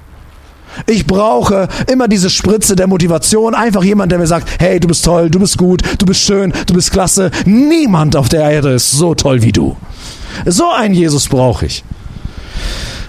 Ich 0.86 1.06
brauche 1.06 1.68
immer 1.90 2.08
diese 2.08 2.30
Spritze 2.30 2.76
der 2.76 2.86
Motivation. 2.86 3.54
Einfach 3.54 3.84
jemand, 3.84 4.12
der 4.12 4.18
mir 4.18 4.26
sagt, 4.26 4.48
hey, 4.58 4.80
du 4.80 4.88
bist 4.88 5.04
toll, 5.04 5.30
du 5.30 5.38
bist 5.38 5.58
gut, 5.58 5.82
du 5.98 6.06
bist 6.06 6.22
schön, 6.22 6.52
du 6.66 6.74
bist 6.74 6.92
klasse. 6.92 7.30
Niemand 7.44 8.16
auf 8.16 8.28
der 8.28 8.50
Erde 8.50 8.70
ist 8.70 8.92
so 8.92 9.14
toll 9.14 9.42
wie 9.42 9.52
du. 9.52 9.76
So 10.46 10.70
einen 10.70 10.94
Jesus 10.94 11.28
brauche 11.28 11.66
ich. 11.66 11.84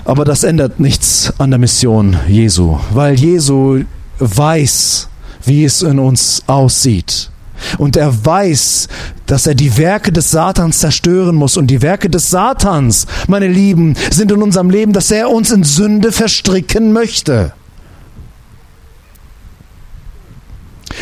Aber 0.05 0.25
das 0.25 0.43
ändert 0.43 0.79
nichts 0.79 1.31
an 1.37 1.51
der 1.51 1.59
Mission 1.59 2.17
Jesu, 2.27 2.79
weil 2.91 3.19
Jesu 3.19 3.83
weiß, 4.19 5.07
wie 5.45 5.65
es 5.65 5.81
in 5.81 5.99
uns 5.99 6.43
aussieht. 6.47 7.30
Und 7.77 7.95
er 7.95 8.25
weiß, 8.25 8.87
dass 9.25 9.47
er 9.47 9.55
die 9.55 9.77
Werke 9.77 10.11
des 10.11 10.31
Satans 10.31 10.79
zerstören 10.79 11.35
muss. 11.35 11.57
Und 11.57 11.67
die 11.67 11.81
Werke 11.81 12.09
des 12.09 12.29
Satans, 12.29 13.07
meine 13.27 13.47
Lieben, 13.47 13.95
sind 14.11 14.31
in 14.31 14.41
unserem 14.41 14.69
Leben, 14.69 14.93
dass 14.93 15.11
er 15.11 15.29
uns 15.29 15.51
in 15.51 15.63
Sünde 15.63 16.11
verstricken 16.11 16.91
möchte. 16.93 17.53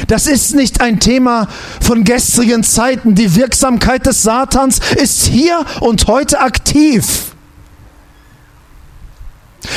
Das 0.08 0.28
ist 0.28 0.56
nicht 0.56 0.82
ein 0.82 1.00
Thema 1.00 1.48
von 1.82 2.04
gestrigen 2.04 2.63
Zeiten. 2.63 3.15
Die 3.15 3.36
Wirksamkeit 3.36 4.06
des 4.06 4.24
Satans 4.24 4.80
ist 4.95 5.26
hier 5.28 5.65
und 5.82 6.08
heute 6.08 6.39
aktiv. 6.39 7.36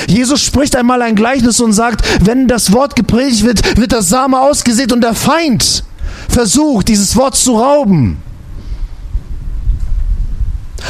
Jesus 0.06 0.42
spricht 0.42 0.76
einmal 0.76 1.02
ein 1.02 1.16
Gleichnis 1.16 1.60
und 1.60 1.72
sagt, 1.72 2.04
wenn 2.26 2.48
das 2.48 2.72
Wort 2.72 2.96
gepredigt 2.96 3.44
wird, 3.44 3.76
wird 3.78 3.92
das 3.92 4.08
Same 4.08 4.40
ausgesät 4.40 4.92
und 4.92 5.02
der 5.02 5.14
Feind 5.14 5.84
versucht, 6.28 6.88
dieses 6.88 7.16
Wort 7.16 7.36
zu 7.36 7.56
rauben. 7.56 8.18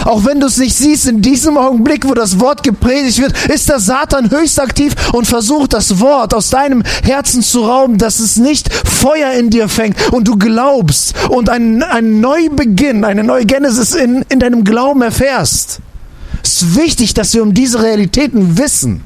Auch 0.04 0.24
wenn 0.24 0.40
du 0.40 0.46
es 0.46 0.58
nicht 0.58 0.74
siehst, 0.74 1.06
in 1.06 1.22
diesem 1.22 1.56
Augenblick, 1.56 2.08
wo 2.08 2.14
das 2.14 2.40
Wort 2.40 2.62
gepredigt 2.62 3.20
wird, 3.20 3.34
ist 3.48 3.68
der 3.68 3.78
Satan 3.78 4.30
höchst 4.30 4.60
aktiv 4.60 4.94
und 5.12 5.26
versucht, 5.26 5.74
das 5.74 6.00
Wort 6.00 6.34
aus 6.34 6.50
deinem 6.50 6.82
Herzen 7.04 7.42
zu 7.42 7.64
rauben, 7.64 7.98
dass 7.98 8.18
es 8.18 8.36
nicht 8.36 8.72
Feuer 8.72 9.32
in 9.32 9.50
dir 9.50 9.68
fängt 9.68 10.12
und 10.12 10.26
du 10.26 10.36
glaubst 10.36 11.14
und 11.28 11.48
ein, 11.48 11.82
ein 11.82 12.20
Neubeginn, 12.20 13.04
eine 13.04 13.22
neue 13.22 13.46
Genesis 13.46 13.94
in, 13.94 14.24
in 14.28 14.40
deinem 14.40 14.64
Glauben 14.64 15.02
erfährst. 15.02 15.80
Es 16.42 16.62
ist 16.62 16.76
wichtig, 16.76 17.14
dass 17.14 17.34
wir 17.34 17.42
um 17.42 17.54
diese 17.54 17.82
Realitäten 17.82 18.58
wissen. 18.58 19.02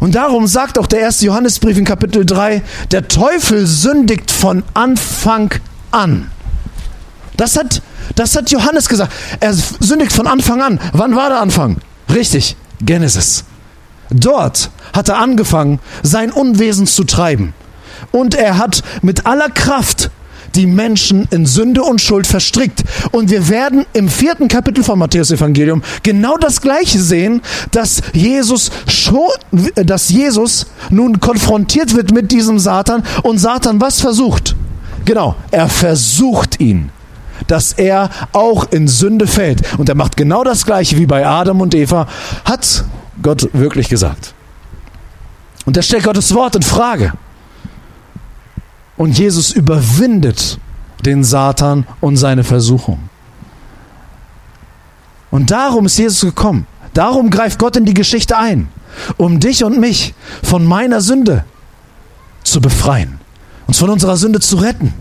Und 0.00 0.14
darum 0.14 0.46
sagt 0.46 0.78
auch 0.78 0.86
der 0.86 1.00
erste 1.00 1.26
Johannesbrief 1.26 1.76
in 1.76 1.84
Kapitel 1.84 2.24
3, 2.24 2.62
der 2.92 3.08
Teufel 3.08 3.66
sündigt 3.66 4.30
von 4.30 4.62
Anfang 4.74 5.52
an. 5.90 6.30
Das 7.36 7.56
hat, 7.56 7.82
das 8.14 8.36
hat 8.36 8.50
Johannes 8.50 8.88
gesagt. 8.88 9.12
Er 9.40 9.52
sündigt 9.52 10.12
von 10.12 10.26
Anfang 10.26 10.60
an. 10.62 10.80
Wann 10.92 11.16
war 11.16 11.28
der 11.28 11.40
Anfang? 11.40 11.78
Richtig, 12.12 12.56
Genesis. 12.80 13.44
Dort 14.10 14.70
hat 14.92 15.08
er 15.08 15.18
angefangen, 15.18 15.80
sein 16.02 16.32
Unwesen 16.32 16.86
zu 16.86 17.04
treiben. 17.04 17.54
Und 18.10 18.34
er 18.34 18.58
hat 18.58 18.82
mit 19.02 19.26
aller 19.26 19.50
Kraft 19.50 20.10
die 20.54 20.66
Menschen 20.66 21.28
in 21.30 21.46
Sünde 21.46 21.82
und 21.82 22.00
Schuld 22.00 22.26
verstrickt. 22.26 22.84
Und 23.12 23.30
wir 23.30 23.48
werden 23.48 23.86
im 23.92 24.08
vierten 24.08 24.48
Kapitel 24.48 24.82
vom 24.84 24.98
Matthäus-Evangelium 24.98 25.82
genau 26.02 26.36
das 26.36 26.60
Gleiche 26.60 27.00
sehen, 27.00 27.42
dass 27.70 28.02
Jesus 28.12 28.70
dass 29.74 30.08
Jesus 30.08 30.66
nun 30.90 31.20
konfrontiert 31.20 31.94
wird 31.94 32.12
mit 32.12 32.30
diesem 32.32 32.58
Satan 32.58 33.02
und 33.22 33.38
Satan 33.38 33.80
was 33.80 34.00
versucht? 34.00 34.56
Genau, 35.04 35.36
er 35.50 35.68
versucht 35.68 36.60
ihn 36.60 36.90
dass 37.46 37.72
er 37.72 38.10
auch 38.32 38.70
in 38.72 38.88
Sünde 38.88 39.26
fällt. 39.26 39.62
Und 39.78 39.88
er 39.88 39.94
macht 39.94 40.16
genau 40.16 40.42
das 40.42 40.66
Gleiche 40.66 40.96
wie 40.98 41.06
bei 41.06 41.24
Adam 41.24 41.60
und 41.60 41.74
Eva, 41.74 42.08
hat 42.44 42.84
Gott 43.22 43.48
wirklich 43.52 43.88
gesagt. 43.88 44.34
Und 45.64 45.76
er 45.76 45.82
stellt 45.82 46.04
Gottes 46.04 46.34
Wort 46.34 46.56
in 46.56 46.62
Frage. 46.62 47.12
Und 48.98 49.16
Jesus 49.16 49.52
überwindet 49.52 50.58
den 51.06 51.24
Satan 51.24 51.86
und 52.00 52.16
seine 52.16 52.44
Versuchung. 52.44 52.98
Und 55.30 55.50
darum 55.50 55.86
ist 55.86 55.98
Jesus 55.98 56.20
gekommen. 56.20 56.66
Darum 56.94 57.30
greift 57.30 57.58
Gott 57.58 57.76
in 57.76 57.84
die 57.84 57.94
Geschichte 57.94 58.36
ein, 58.36 58.68
um 59.16 59.38
dich 59.38 59.62
und 59.62 59.78
mich 59.78 60.14
von 60.42 60.64
meiner 60.64 61.00
Sünde 61.00 61.44
zu 62.42 62.60
befreien, 62.60 63.20
uns 63.66 63.78
von 63.78 63.90
unserer 63.90 64.16
Sünde 64.16 64.40
zu 64.40 64.56
retten. 64.56 64.92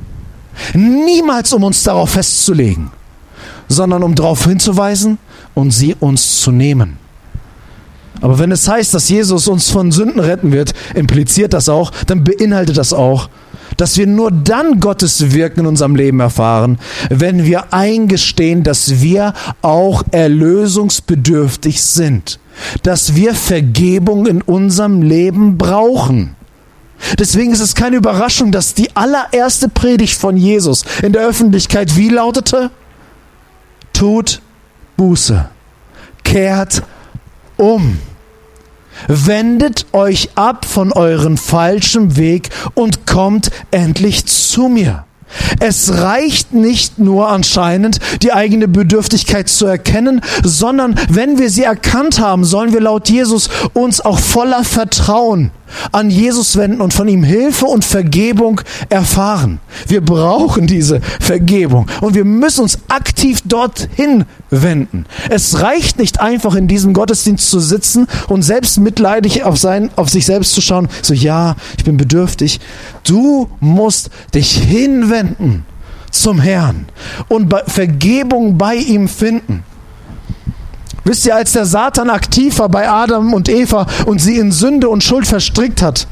Niemals, 0.74 1.54
um 1.54 1.64
uns 1.64 1.84
darauf 1.84 2.12
festzulegen, 2.12 2.92
sondern 3.68 4.04
um 4.04 4.14
darauf 4.14 4.46
hinzuweisen 4.46 5.18
und 5.56 5.72
sie 5.72 5.96
uns 6.00 6.42
zu 6.42 6.52
nehmen. 6.52 6.98
Aber 8.22 8.40
wenn 8.40 8.52
es 8.52 8.68
heißt, 8.68 8.94
dass 8.94 9.10
Jesus 9.10 9.48
uns 9.48 9.70
von 9.70 9.92
Sünden 9.92 10.20
retten 10.20 10.52
wird, 10.52 10.74
impliziert 10.96 11.54
das 11.54 11.70
auch, 11.70 11.92
dann 12.08 12.24
beinhaltet 12.24 12.78
das 12.78 12.94
auch, 12.94 13.30
dass 13.78 13.98
wir 13.98 14.08
nur 14.08 14.32
dann 14.32 14.80
Gottes 14.80 15.32
Wirken 15.32 15.62
in 15.62 15.68
unserem 15.68 15.96
Leben 15.96 16.20
erfahren, 16.20 16.80
wenn 17.10 17.46
wir 17.46 17.74
eingestehen, 17.74 18.64
dass 18.64 19.02
wir 19.02 19.34
auch 19.62 20.04
erlösungsbedürftig 20.12 21.82
sind, 21.82 22.40
dass 22.84 23.16
wir 23.16 23.34
Vergebung 23.34 24.26
in 24.26 24.42
unserem 24.42 25.02
Leben 25.02 25.58
brauchen. 25.58 26.36
Deswegen 27.20 27.54
ist 27.54 27.60
es 27.60 27.76
keine 27.76 27.98
Überraschung, 27.98 28.52
dass 28.52 28.74
die 28.74 28.96
allererste 28.96 29.70
Predigt 29.70 30.18
von 30.18 30.36
Jesus 30.36 30.84
in 31.04 31.14
der 31.14 31.28
Öffentlichkeit 31.28 31.96
wie 31.96 32.10
lautete? 32.10 32.72
Tut 33.94 34.42
Buße, 34.98 35.48
kehrt 36.24 36.82
um. 37.56 38.00
Wendet 39.08 39.86
euch 39.94 40.30
ab 40.36 40.66
von 40.66 40.92
eurem 40.92 41.38
falschen 41.38 42.16
Weg 42.18 42.50
und 42.74 43.06
kommt 43.06 43.52
endlich 43.72 44.26
zu 44.26 44.68
mir. 44.68 45.06
Es 45.60 45.94
reicht 45.94 46.54
nicht 46.54 47.00
nur 47.00 47.28
anscheinend, 47.30 48.00
die 48.22 48.32
eigene 48.32 48.68
Bedürftigkeit 48.68 49.50
zu 49.50 49.66
erkennen, 49.66 50.22
sondern 50.44 50.96
wenn 51.10 51.38
wir 51.38 51.50
sie 51.50 51.64
erkannt 51.64 52.20
haben, 52.20 52.46
sollen 52.46 52.74
wir 52.74 52.82
laut 52.82 53.10
Jesus 53.10 53.50
uns 53.74 54.00
auch 54.02 54.20
voller 54.20 54.64
Vertrauen 54.64 55.52
an 55.92 56.10
Jesus 56.10 56.56
wenden 56.56 56.82
und 56.82 56.94
von 56.94 57.08
ihm 57.08 57.24
Hilfe 57.24 57.66
und 57.66 57.86
Vergebung 57.86 58.62
erfahren. 58.90 59.60
Wir 59.88 60.02
brauchen 60.02 60.68
diese 60.68 61.02
Vergebung 61.20 61.88
und 62.02 62.16
wir 62.16 62.26
müssen 62.26 62.62
uns 62.62 62.80
aktiv 62.88 63.42
dorthin 63.46 64.26
wenden. 64.50 65.06
Es 65.30 65.62
reicht 65.62 66.00
nicht 66.00 66.20
einfach 66.20 66.56
in 66.56 66.68
diesem 66.68 66.94
Gottesdienst 66.94 67.50
zu 67.50 67.60
sitzen 67.60 68.08
und 68.28 68.44
selbst 68.44 68.80
mitleidig 68.80 69.44
auf, 69.44 69.58
sein, 69.58 69.90
auf 69.96 70.10
sich 70.10 70.26
selbst 70.26 70.54
zu 70.54 70.62
schauen, 70.62 70.88
so 71.02 71.14
ja, 71.14 71.56
ich 71.78 71.84
bin 71.84 71.98
bedürftig. 71.98 72.60
Du 73.04 73.50
musst 73.60 74.10
dich 74.34 74.52
hinwenden 74.52 75.66
zum 76.12 76.40
Herrn 76.40 76.86
und 77.28 77.54
Vergebung 77.68 78.58
bei 78.58 78.76
ihm 78.76 79.08
finden. 79.08 79.64
Wisst 81.04 81.26
ihr, 81.26 81.36
als 81.36 81.54
der 81.54 81.66
Satan 81.66 82.10
aktiv 82.10 82.60
war 82.60 82.70
bei 82.70 82.90
Adam 82.90 83.34
und 83.34 83.50
Eva 83.50 83.86
und 84.06 84.20
sie 84.20 84.38
in 84.38 84.52
Sünde 84.52 84.90
und 84.90 85.04
Schuld 85.04 85.26
verstrickt 85.26 85.82
hat, 85.82 86.08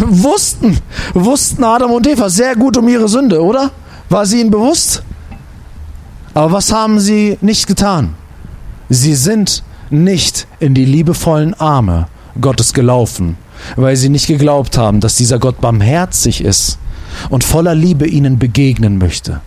wussten, 0.00 0.78
wussten 1.14 1.64
Adam 1.64 1.90
und 1.90 2.06
Eva 2.06 2.28
sehr 2.28 2.54
gut 2.54 2.76
um 2.76 2.88
ihre 2.88 3.08
Sünde, 3.08 3.42
oder? 3.42 3.70
War 4.08 4.26
sie 4.26 4.40
ihnen 4.40 4.50
bewusst? 4.50 5.02
Aber 6.34 6.52
was 6.52 6.72
haben 6.72 7.00
sie 7.00 7.36
nicht 7.40 7.66
getan? 7.66 8.14
Sie 8.88 9.14
sind 9.14 9.62
nicht 9.90 10.46
in 10.60 10.74
die 10.74 10.84
liebevollen 10.84 11.54
Arme 11.54 12.06
Gottes 12.40 12.72
gelaufen, 12.72 13.36
weil 13.76 13.96
sie 13.96 14.08
nicht 14.08 14.26
geglaubt 14.26 14.78
haben, 14.78 15.00
dass 15.00 15.16
dieser 15.16 15.38
Gott 15.38 15.60
barmherzig 15.60 16.44
ist 16.44 16.78
und 17.28 17.44
voller 17.44 17.74
Liebe 17.74 18.06
ihnen 18.06 18.38
begegnen 18.38 18.98
möchte, 18.98 19.40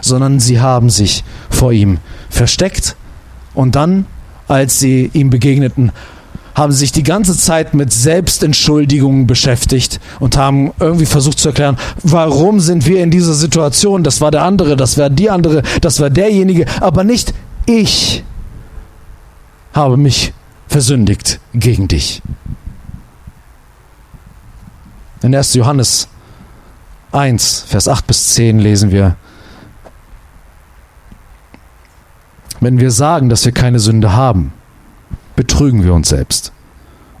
sondern 0.00 0.40
sie 0.40 0.60
haben 0.60 0.90
sich 0.90 1.24
vor 1.50 1.72
ihm 1.72 1.98
versteckt 2.30 2.96
und 3.54 3.76
dann, 3.76 4.06
als 4.46 4.78
sie 4.78 5.10
ihm 5.12 5.30
begegneten, 5.30 5.92
haben 6.54 6.72
sich 6.72 6.90
die 6.90 7.04
ganze 7.04 7.36
Zeit 7.36 7.72
mit 7.74 7.92
Selbstentschuldigungen 7.92 9.28
beschäftigt 9.28 10.00
und 10.18 10.36
haben 10.36 10.72
irgendwie 10.80 11.06
versucht 11.06 11.38
zu 11.38 11.50
erklären, 11.50 11.78
warum 12.02 12.58
sind 12.58 12.84
wir 12.86 13.00
in 13.02 13.12
dieser 13.12 13.34
Situation? 13.34 14.02
Das 14.02 14.20
war 14.20 14.32
der 14.32 14.42
andere, 14.42 14.76
das 14.76 14.98
war 14.98 15.08
die 15.08 15.30
andere, 15.30 15.62
das 15.80 16.00
war 16.00 16.10
derjenige, 16.10 16.66
aber 16.80 17.04
nicht 17.04 17.32
ich 17.66 18.24
habe 19.72 19.96
mich 19.96 20.32
versündigt 20.66 21.38
gegen 21.54 21.86
dich. 21.86 22.22
In 25.22 25.34
1. 25.34 25.54
Johannes 25.54 26.08
1, 27.12 27.64
Vers 27.68 27.88
8 27.88 28.06
bis 28.06 28.34
10 28.34 28.58
lesen 28.58 28.90
wir, 28.90 29.16
Wenn 32.60 32.78
wir 32.78 32.90
sagen, 32.90 33.28
dass 33.28 33.44
wir 33.44 33.52
keine 33.52 33.78
Sünde 33.78 34.12
haben, 34.12 34.52
betrügen 35.36 35.84
wir 35.84 35.94
uns 35.94 36.08
selbst. 36.08 36.52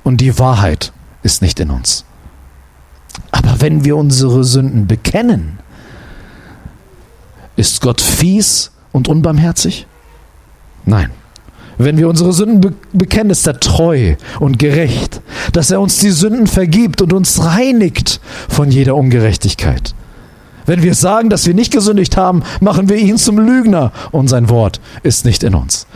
Und 0.02 0.20
die 0.20 0.38
Wahrheit 0.38 0.92
ist 1.22 1.42
nicht 1.42 1.60
in 1.60 1.70
uns. 1.70 2.04
Aber 3.30 3.60
wenn 3.60 3.84
wir 3.84 3.96
unsere 3.96 4.44
Sünden 4.44 4.86
bekennen, 4.86 5.58
ist 7.56 7.80
Gott 7.80 8.00
fies 8.00 8.70
und 8.92 9.08
unbarmherzig? 9.08 9.86
Nein. 10.84 11.10
Wenn 11.76 11.96
wir 11.96 12.08
unsere 12.08 12.32
Sünden 12.32 12.60
be 12.60 12.72
bekennen, 12.92 13.30
ist 13.30 13.46
er 13.46 13.60
treu 13.60 14.16
und 14.40 14.58
gerecht, 14.58 15.20
dass 15.52 15.70
er 15.70 15.80
uns 15.80 15.98
die 15.98 16.10
Sünden 16.10 16.48
vergibt 16.48 17.02
und 17.02 17.12
uns 17.12 17.44
reinigt 17.44 18.20
von 18.48 18.70
jeder 18.70 18.96
Ungerechtigkeit. 18.96 19.94
Wenn 20.68 20.82
wir 20.82 20.94
sagen, 20.94 21.30
dass 21.30 21.46
wir 21.46 21.54
nicht 21.54 21.72
gesündigt 21.72 22.18
haben, 22.18 22.42
machen 22.60 22.90
wir 22.90 22.96
ihn 22.96 23.16
zum 23.16 23.38
Lügner 23.38 23.90
und 24.10 24.28
sein 24.28 24.50
Wort 24.50 24.82
ist 25.02 25.24
nicht 25.24 25.42
in 25.42 25.54
uns. 25.54 25.86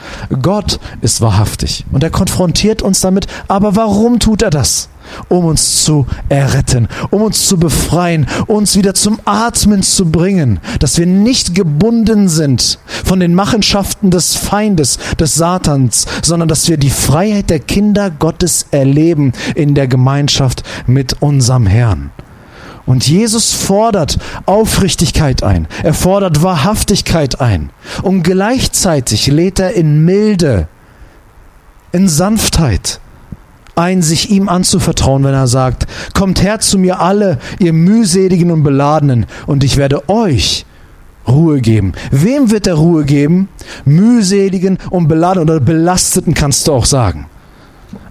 Gott 0.41 0.81
ist 1.03 1.21
wahrhaftig 1.21 1.85
und 1.93 2.03
er 2.03 2.09
konfrontiert 2.09 2.81
uns 2.81 3.03
damit. 3.03 3.27
Aber 3.49 3.77
warum 3.77 4.19
tut 4.19 4.41
er 4.41 4.49
das? 4.49 4.89
Um 5.29 5.45
uns 5.45 5.85
zu 5.85 6.07
erretten, 6.31 6.89
um 7.11 7.21
uns 7.21 7.47
zu 7.47 7.59
befreien, 7.59 8.27
uns 8.47 8.75
wieder 8.75 8.95
zum 8.95 9.21
Atmen 9.27 9.83
zu 9.83 10.07
bringen, 10.07 10.59
dass 10.79 10.97
wir 10.97 11.05
nicht 11.05 11.55
gebunden 11.55 12.31
sind 12.31 12.79
von 13.05 13.21
den 13.21 13.35
Machenschaften 13.35 14.11
des 14.11 14.37
Feindes, 14.37 14.99
des 15.21 15.35
Satans, 15.35 16.07
sondern 16.23 16.49
dass 16.49 16.67
wir 16.71 16.79
die 16.79 16.89
Freiheit 16.89 17.51
der 17.51 17.61
Kinder 17.61 18.11
Gottes 18.11 18.69
erleben 18.71 19.35
in 19.55 19.75
der 19.75 19.87
Gemeinschaft 19.87 20.63
mit 20.87 21.21
unserem 21.21 21.67
Herrn. 21.67 22.11
Und 22.85 23.07
Jesus 23.07 23.53
fordert 23.53 24.19
Aufrichtigkeit 24.45 25.43
ein, 25.43 25.69
er 25.83 25.95
fordert 25.95 26.43
Wahrhaftigkeit 26.43 27.41
ein 27.41 27.71
und 28.03 28.23
gleichzeitig 28.23 29.29
lädt 29.29 29.61
er 29.61 29.75
in 29.75 30.05
Milde, 30.05 30.67
in 31.93 32.09
Sanftheit 32.09 33.01
ein, 33.77 34.03
sich 34.03 34.31
ihm 34.31 34.49
anzuvertrauen, 34.49 35.23
wenn 35.25 35.33
er 35.33 35.47
sagt, 35.47 35.87
kommt 36.13 36.43
her 36.43 36.61
zu 36.61 36.79
mir 36.79 37.01
alle, 37.01 37.39
ihr 37.59 37.73
mühseligen 37.73 38.51
und 38.51 38.65
beladenen, 38.65 39.27
und 39.47 39.65
ich 39.65 39.77
werde 39.77 40.09
euch 40.09 40.67
Ruhe 41.27 41.61
geben. 41.61 41.93
Wem 42.11 42.51
wird 42.51 42.67
er 42.67 42.75
Ruhe 42.75 43.05
geben? 43.05 43.49
Mühseligen 43.85 44.79
und 44.91 45.07
beladenen 45.07 45.49
oder 45.49 45.61
belasteten 45.61 46.35
kannst 46.35 46.67
du 46.67 46.73
auch 46.73 46.85
sagen. 46.85 47.27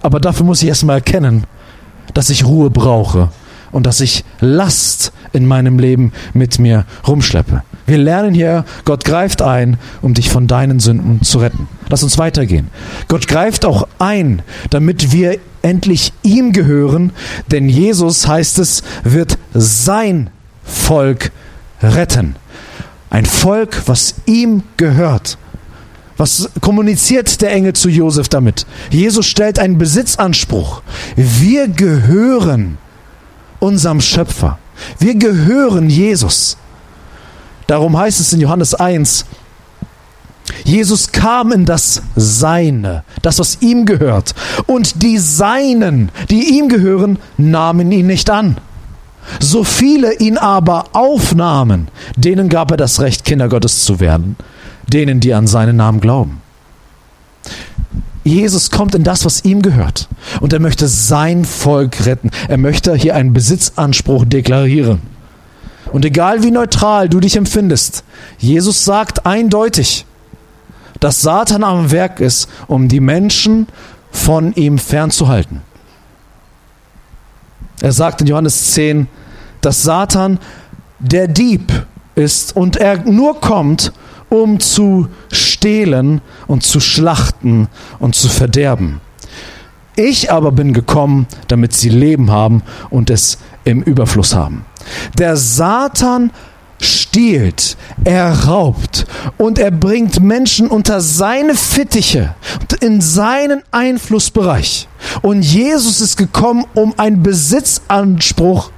Aber 0.00 0.18
dafür 0.18 0.46
muss 0.46 0.62
ich 0.62 0.68
erstmal 0.68 0.96
erkennen, 0.96 1.44
dass 2.14 2.30
ich 2.30 2.44
Ruhe 2.44 2.70
brauche 2.70 3.28
und 3.72 3.86
dass 3.86 4.00
ich 4.00 4.24
Last 4.40 5.12
in 5.32 5.46
meinem 5.46 5.78
Leben 5.78 6.12
mit 6.34 6.58
mir 6.58 6.84
rumschleppe. 7.06 7.62
Wir 7.86 7.98
lernen 7.98 8.34
hier, 8.34 8.64
Gott 8.84 9.04
greift 9.04 9.42
ein, 9.42 9.76
um 10.02 10.14
dich 10.14 10.30
von 10.30 10.46
deinen 10.46 10.78
Sünden 10.78 11.22
zu 11.22 11.38
retten. 11.38 11.68
Lass 11.88 12.02
uns 12.02 12.18
weitergehen. 12.18 12.68
Gott 13.08 13.26
greift 13.26 13.64
auch 13.64 13.88
ein, 13.98 14.42
damit 14.70 15.12
wir 15.12 15.38
endlich 15.62 16.12
ihm 16.22 16.52
gehören, 16.52 17.12
denn 17.50 17.68
Jesus, 17.68 18.28
heißt 18.28 18.58
es, 18.58 18.82
wird 19.04 19.38
sein 19.52 20.30
Volk 20.64 21.32
retten. 21.82 22.36
Ein 23.10 23.26
Volk, 23.26 23.82
was 23.86 24.14
ihm 24.26 24.62
gehört. 24.76 25.38
Was 26.16 26.50
kommuniziert 26.60 27.40
der 27.40 27.52
Engel 27.52 27.72
zu 27.72 27.88
Josef 27.88 28.28
damit? 28.28 28.66
Jesus 28.90 29.26
stellt 29.26 29.58
einen 29.58 29.78
Besitzanspruch. 29.78 30.82
Wir 31.16 31.68
gehören 31.68 32.78
unserem 33.62 34.00
Schöpfer. 34.00 34.58
Wir 34.98 35.14
gehören 35.14 35.88
Jesus. 35.88 36.56
Darum 37.68 37.96
heißt 37.96 38.20
es 38.20 38.32
in 38.32 38.40
Johannes 38.40 38.74
1, 38.74 39.24
Jesus 40.64 41.12
kam 41.12 41.52
in 41.52 41.64
das 41.64 42.02
Seine, 42.16 43.04
das, 43.22 43.38
was 43.38 43.58
ihm 43.60 43.86
gehört. 43.86 44.34
Und 44.66 45.02
die 45.02 45.18
Seinen, 45.18 46.10
die 46.28 46.58
ihm 46.58 46.68
gehören, 46.68 47.18
nahmen 47.38 47.92
ihn 47.92 48.08
nicht 48.08 48.28
an. 48.28 48.58
So 49.38 49.62
viele 49.62 50.14
ihn 50.18 50.36
aber 50.36 50.86
aufnahmen, 50.92 51.88
denen 52.16 52.48
gab 52.48 52.72
er 52.72 52.76
das 52.76 53.00
Recht, 53.00 53.24
Kinder 53.24 53.48
Gottes 53.48 53.84
zu 53.84 54.00
werden, 54.00 54.36
denen, 54.92 55.20
die 55.20 55.32
an 55.32 55.46
seinen 55.46 55.76
Namen 55.76 56.00
glauben. 56.00 56.41
Jesus 58.24 58.70
kommt 58.70 58.94
in 58.94 59.02
das, 59.02 59.24
was 59.24 59.44
ihm 59.44 59.62
gehört. 59.62 60.08
Und 60.40 60.52
er 60.52 60.60
möchte 60.60 60.86
sein 60.86 61.44
Volk 61.44 62.06
retten. 62.06 62.30
Er 62.48 62.58
möchte 62.58 62.94
hier 62.94 63.16
einen 63.16 63.32
Besitzanspruch 63.32 64.24
deklarieren. 64.24 65.00
Und 65.92 66.04
egal 66.04 66.42
wie 66.42 66.50
neutral 66.50 67.08
du 67.08 67.20
dich 67.20 67.36
empfindest, 67.36 68.04
Jesus 68.38 68.84
sagt 68.84 69.26
eindeutig, 69.26 70.06
dass 71.00 71.20
Satan 71.20 71.64
am 71.64 71.90
Werk 71.90 72.20
ist, 72.20 72.48
um 72.68 72.88
die 72.88 73.00
Menschen 73.00 73.66
von 74.10 74.54
ihm 74.54 74.78
fernzuhalten. 74.78 75.62
Er 77.80 77.92
sagt 77.92 78.20
in 78.20 78.28
Johannes 78.28 78.72
10, 78.72 79.08
dass 79.60 79.82
Satan 79.82 80.38
der 81.00 81.26
Dieb 81.26 81.86
ist 82.14 82.54
und 82.54 82.76
er 82.76 82.98
nur 82.98 83.40
kommt, 83.40 83.92
um 84.28 84.60
zu 84.60 85.08
stehlen 85.30 85.51
und 86.46 86.62
zu 86.62 86.80
schlachten 86.80 87.68
und 87.98 88.14
zu 88.14 88.28
verderben. 88.28 89.00
Ich 89.94 90.32
aber 90.32 90.52
bin 90.52 90.72
gekommen, 90.72 91.26
damit 91.48 91.74
sie 91.74 91.90
Leben 91.90 92.30
haben 92.30 92.62
und 92.90 93.10
es 93.10 93.38
im 93.64 93.82
Überfluss 93.82 94.34
haben. 94.34 94.64
Der 95.18 95.36
Satan 95.36 96.30
stiehlt, 96.80 97.76
er 98.04 98.46
raubt 98.46 99.06
und 99.38 99.58
er 99.58 99.70
bringt 99.70 100.20
Menschen 100.20 100.68
unter 100.68 101.00
seine 101.00 101.54
Fittiche, 101.54 102.34
in 102.80 103.00
seinen 103.00 103.62
Einflussbereich. 103.70 104.88
Und 105.20 105.42
Jesus 105.42 106.00
ist 106.00 106.16
gekommen, 106.16 106.64
um 106.74 106.94
einen 106.98 107.22
Besitzanspruch, 107.22 108.70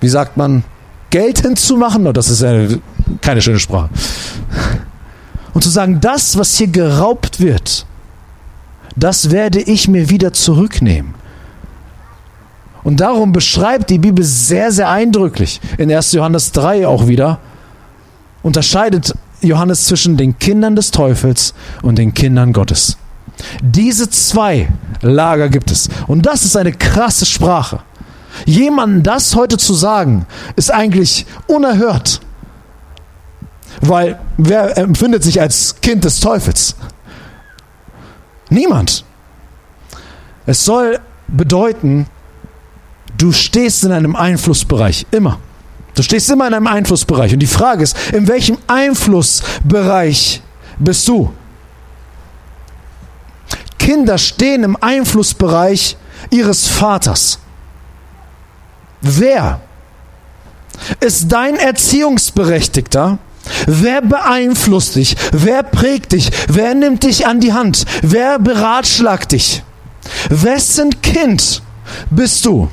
wie 0.00 0.08
sagt 0.08 0.36
man, 0.36 0.64
geltend 1.10 1.58
zu 1.58 1.76
machen. 1.76 2.06
Oh, 2.06 2.12
das 2.12 2.28
ist 2.28 2.42
eine, 2.44 2.80
keine 3.20 3.40
schöne 3.40 3.58
Sprache. 3.58 3.88
Und 5.54 5.62
zu 5.62 5.70
sagen, 5.70 6.00
das, 6.00 6.36
was 6.36 6.56
hier 6.56 6.66
geraubt 6.66 7.40
wird, 7.40 7.86
das 8.96 9.30
werde 9.30 9.60
ich 9.60 9.88
mir 9.88 10.10
wieder 10.10 10.32
zurücknehmen. 10.32 11.14
Und 12.82 13.00
darum 13.00 13.32
beschreibt 13.32 13.88
die 13.88 13.98
Bibel 13.98 14.24
sehr, 14.24 14.70
sehr 14.70 14.90
eindrücklich 14.90 15.60
in 15.78 15.90
1. 15.90 16.12
Johannes 16.12 16.52
3 16.52 16.86
auch 16.86 17.06
wieder, 17.06 17.38
unterscheidet 18.42 19.14
Johannes 19.40 19.86
zwischen 19.86 20.16
den 20.16 20.38
Kindern 20.38 20.76
des 20.76 20.90
Teufels 20.90 21.54
und 21.82 21.96
den 21.96 22.12
Kindern 22.12 22.52
Gottes. 22.52 22.98
Diese 23.62 24.08
zwei 24.10 24.68
Lager 25.00 25.48
gibt 25.48 25.70
es. 25.70 25.88
Und 26.06 26.26
das 26.26 26.44
ist 26.44 26.56
eine 26.56 26.72
krasse 26.72 27.26
Sprache. 27.26 27.80
Jemandem 28.46 29.02
das 29.02 29.34
heute 29.34 29.56
zu 29.56 29.74
sagen, 29.74 30.26
ist 30.56 30.72
eigentlich 30.72 31.26
unerhört. 31.46 32.20
Weil 33.86 34.18
wer 34.38 34.78
empfindet 34.78 35.22
sich 35.22 35.40
als 35.40 35.80
Kind 35.82 36.04
des 36.04 36.20
Teufels? 36.20 36.74
Niemand. 38.48 39.04
Es 40.46 40.64
soll 40.64 41.00
bedeuten, 41.28 42.06
du 43.18 43.32
stehst 43.32 43.84
in 43.84 43.92
einem 43.92 44.16
Einflussbereich, 44.16 45.06
immer. 45.10 45.38
Du 45.94 46.02
stehst 46.02 46.30
immer 46.30 46.46
in 46.46 46.54
einem 46.54 46.66
Einflussbereich. 46.66 47.34
Und 47.34 47.40
die 47.40 47.46
Frage 47.46 47.82
ist, 47.82 47.96
in 48.12 48.26
welchem 48.26 48.58
Einflussbereich 48.66 50.42
bist 50.78 51.06
du? 51.06 51.32
Kinder 53.78 54.16
stehen 54.16 54.64
im 54.64 54.76
Einflussbereich 54.80 55.96
ihres 56.30 56.66
Vaters. 56.66 57.38
Wer 59.02 59.60
ist 61.00 61.30
dein 61.30 61.56
Erziehungsberechtigter? 61.56 63.18
Wer 63.66 64.00
beeinflusst 64.00 64.96
dich? 64.96 65.16
Wer 65.32 65.62
prägt 65.62 66.12
dich? 66.12 66.30
Wer 66.48 66.74
nimmt 66.74 67.02
dich 67.02 67.26
an 67.26 67.40
die 67.40 67.52
Hand? 67.52 67.84
Wer 68.02 68.38
beratschlagt 68.38 69.32
dich? 69.32 69.62
Wessen 70.28 71.00
Kind 71.02 71.62
bist 72.10 72.44
du? 72.44 72.68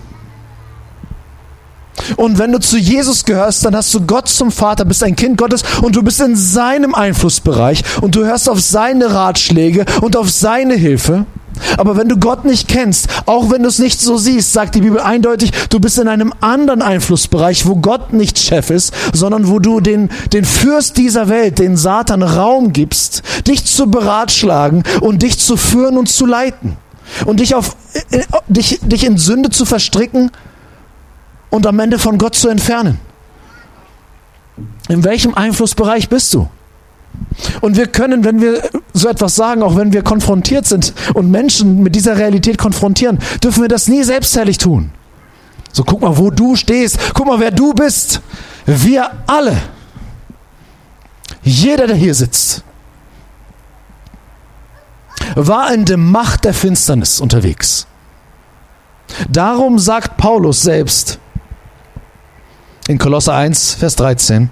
Und 2.15 2.39
wenn 2.39 2.51
du 2.51 2.59
zu 2.59 2.77
Jesus 2.77 3.25
gehörst, 3.25 3.65
dann 3.65 3.75
hast 3.75 3.93
du 3.93 4.01
Gott 4.01 4.27
zum 4.27 4.51
Vater, 4.51 4.85
bist 4.85 5.03
ein 5.03 5.15
Kind 5.15 5.37
Gottes 5.37 5.63
und 5.81 5.95
du 5.95 6.01
bist 6.01 6.19
in 6.21 6.35
seinem 6.35 6.95
Einflussbereich 6.95 7.83
und 8.01 8.15
du 8.15 8.25
hörst 8.25 8.49
auf 8.49 8.59
seine 8.59 9.13
Ratschläge 9.13 9.85
und 10.01 10.15
auf 10.15 10.29
seine 10.29 10.75
Hilfe. 10.75 11.25
Aber 11.77 11.97
wenn 11.97 12.09
du 12.09 12.17
Gott 12.17 12.45
nicht 12.45 12.67
kennst, 12.67 13.07
auch 13.25 13.49
wenn 13.49 13.63
du 13.63 13.69
es 13.69 13.79
nicht 13.79 13.99
so 13.99 14.17
siehst, 14.17 14.53
sagt 14.53 14.75
die 14.75 14.81
Bibel 14.81 14.99
eindeutig, 14.99 15.51
du 15.69 15.79
bist 15.79 15.97
in 15.97 16.07
einem 16.07 16.33
anderen 16.41 16.81
Einflussbereich, 16.81 17.65
wo 17.65 17.75
Gott 17.75 18.13
nicht 18.13 18.39
Chef 18.39 18.69
ist, 18.69 18.93
sondern 19.13 19.47
wo 19.47 19.59
du 19.59 19.79
den, 19.79 20.09
den 20.33 20.45
Fürst 20.45 20.97
dieser 20.97 21.29
Welt, 21.29 21.59
den 21.59 21.77
Satan, 21.77 22.23
Raum 22.23 22.73
gibst, 22.73 23.23
dich 23.47 23.65
zu 23.65 23.89
beratschlagen 23.89 24.83
und 25.01 25.21
dich 25.23 25.39
zu 25.39 25.57
führen 25.57 25.97
und 25.97 26.09
zu 26.09 26.25
leiten. 26.25 26.77
Und 27.25 27.39
dich, 27.39 27.55
auf, 27.55 27.75
äh, 28.11 28.21
dich, 28.47 28.79
dich 28.81 29.05
in 29.05 29.17
Sünde 29.17 29.49
zu 29.49 29.65
verstricken 29.65 30.31
und 31.49 31.67
am 31.67 31.79
Ende 31.79 31.99
von 31.99 32.17
Gott 32.17 32.35
zu 32.35 32.47
entfernen. 32.47 32.99
In 34.87 35.03
welchem 35.03 35.33
Einflussbereich 35.33 36.09
bist 36.09 36.33
du? 36.33 36.47
Und 37.61 37.77
wir 37.77 37.87
können, 37.87 38.23
wenn 38.23 38.41
wir 38.41 38.69
so 38.93 39.07
etwas 39.07 39.35
sagen, 39.35 39.63
auch 39.63 39.75
wenn 39.75 39.93
wir 39.93 40.03
konfrontiert 40.03 40.65
sind 40.65 40.93
und 41.13 41.31
Menschen 41.31 41.81
mit 41.81 41.95
dieser 41.95 42.17
Realität 42.17 42.57
konfrontieren, 42.57 43.19
dürfen 43.43 43.61
wir 43.61 43.69
das 43.69 43.87
nie 43.87 44.03
selbstherrlich 44.03 44.57
tun. 44.57 44.91
So 45.71 45.83
guck 45.83 46.01
mal, 46.01 46.17
wo 46.17 46.29
du 46.29 46.55
stehst, 46.55 46.99
guck 47.13 47.27
mal, 47.27 47.39
wer 47.39 47.51
du 47.51 47.73
bist. 47.73 48.21
Wir 48.65 49.11
alle, 49.27 49.57
jeder, 51.43 51.87
der 51.87 51.95
hier 51.95 52.13
sitzt, 52.13 52.63
war 55.35 55.73
in 55.73 55.85
der 55.85 55.97
Macht 55.97 56.43
der 56.45 56.53
Finsternis 56.53 57.21
unterwegs. 57.21 57.87
Darum 59.29 59.79
sagt 59.79 60.17
Paulus 60.17 60.61
selbst 60.61 61.19
in 62.87 62.97
Kolosser 62.97 63.33
1, 63.33 63.75
Vers 63.75 63.95
13, 63.95 64.49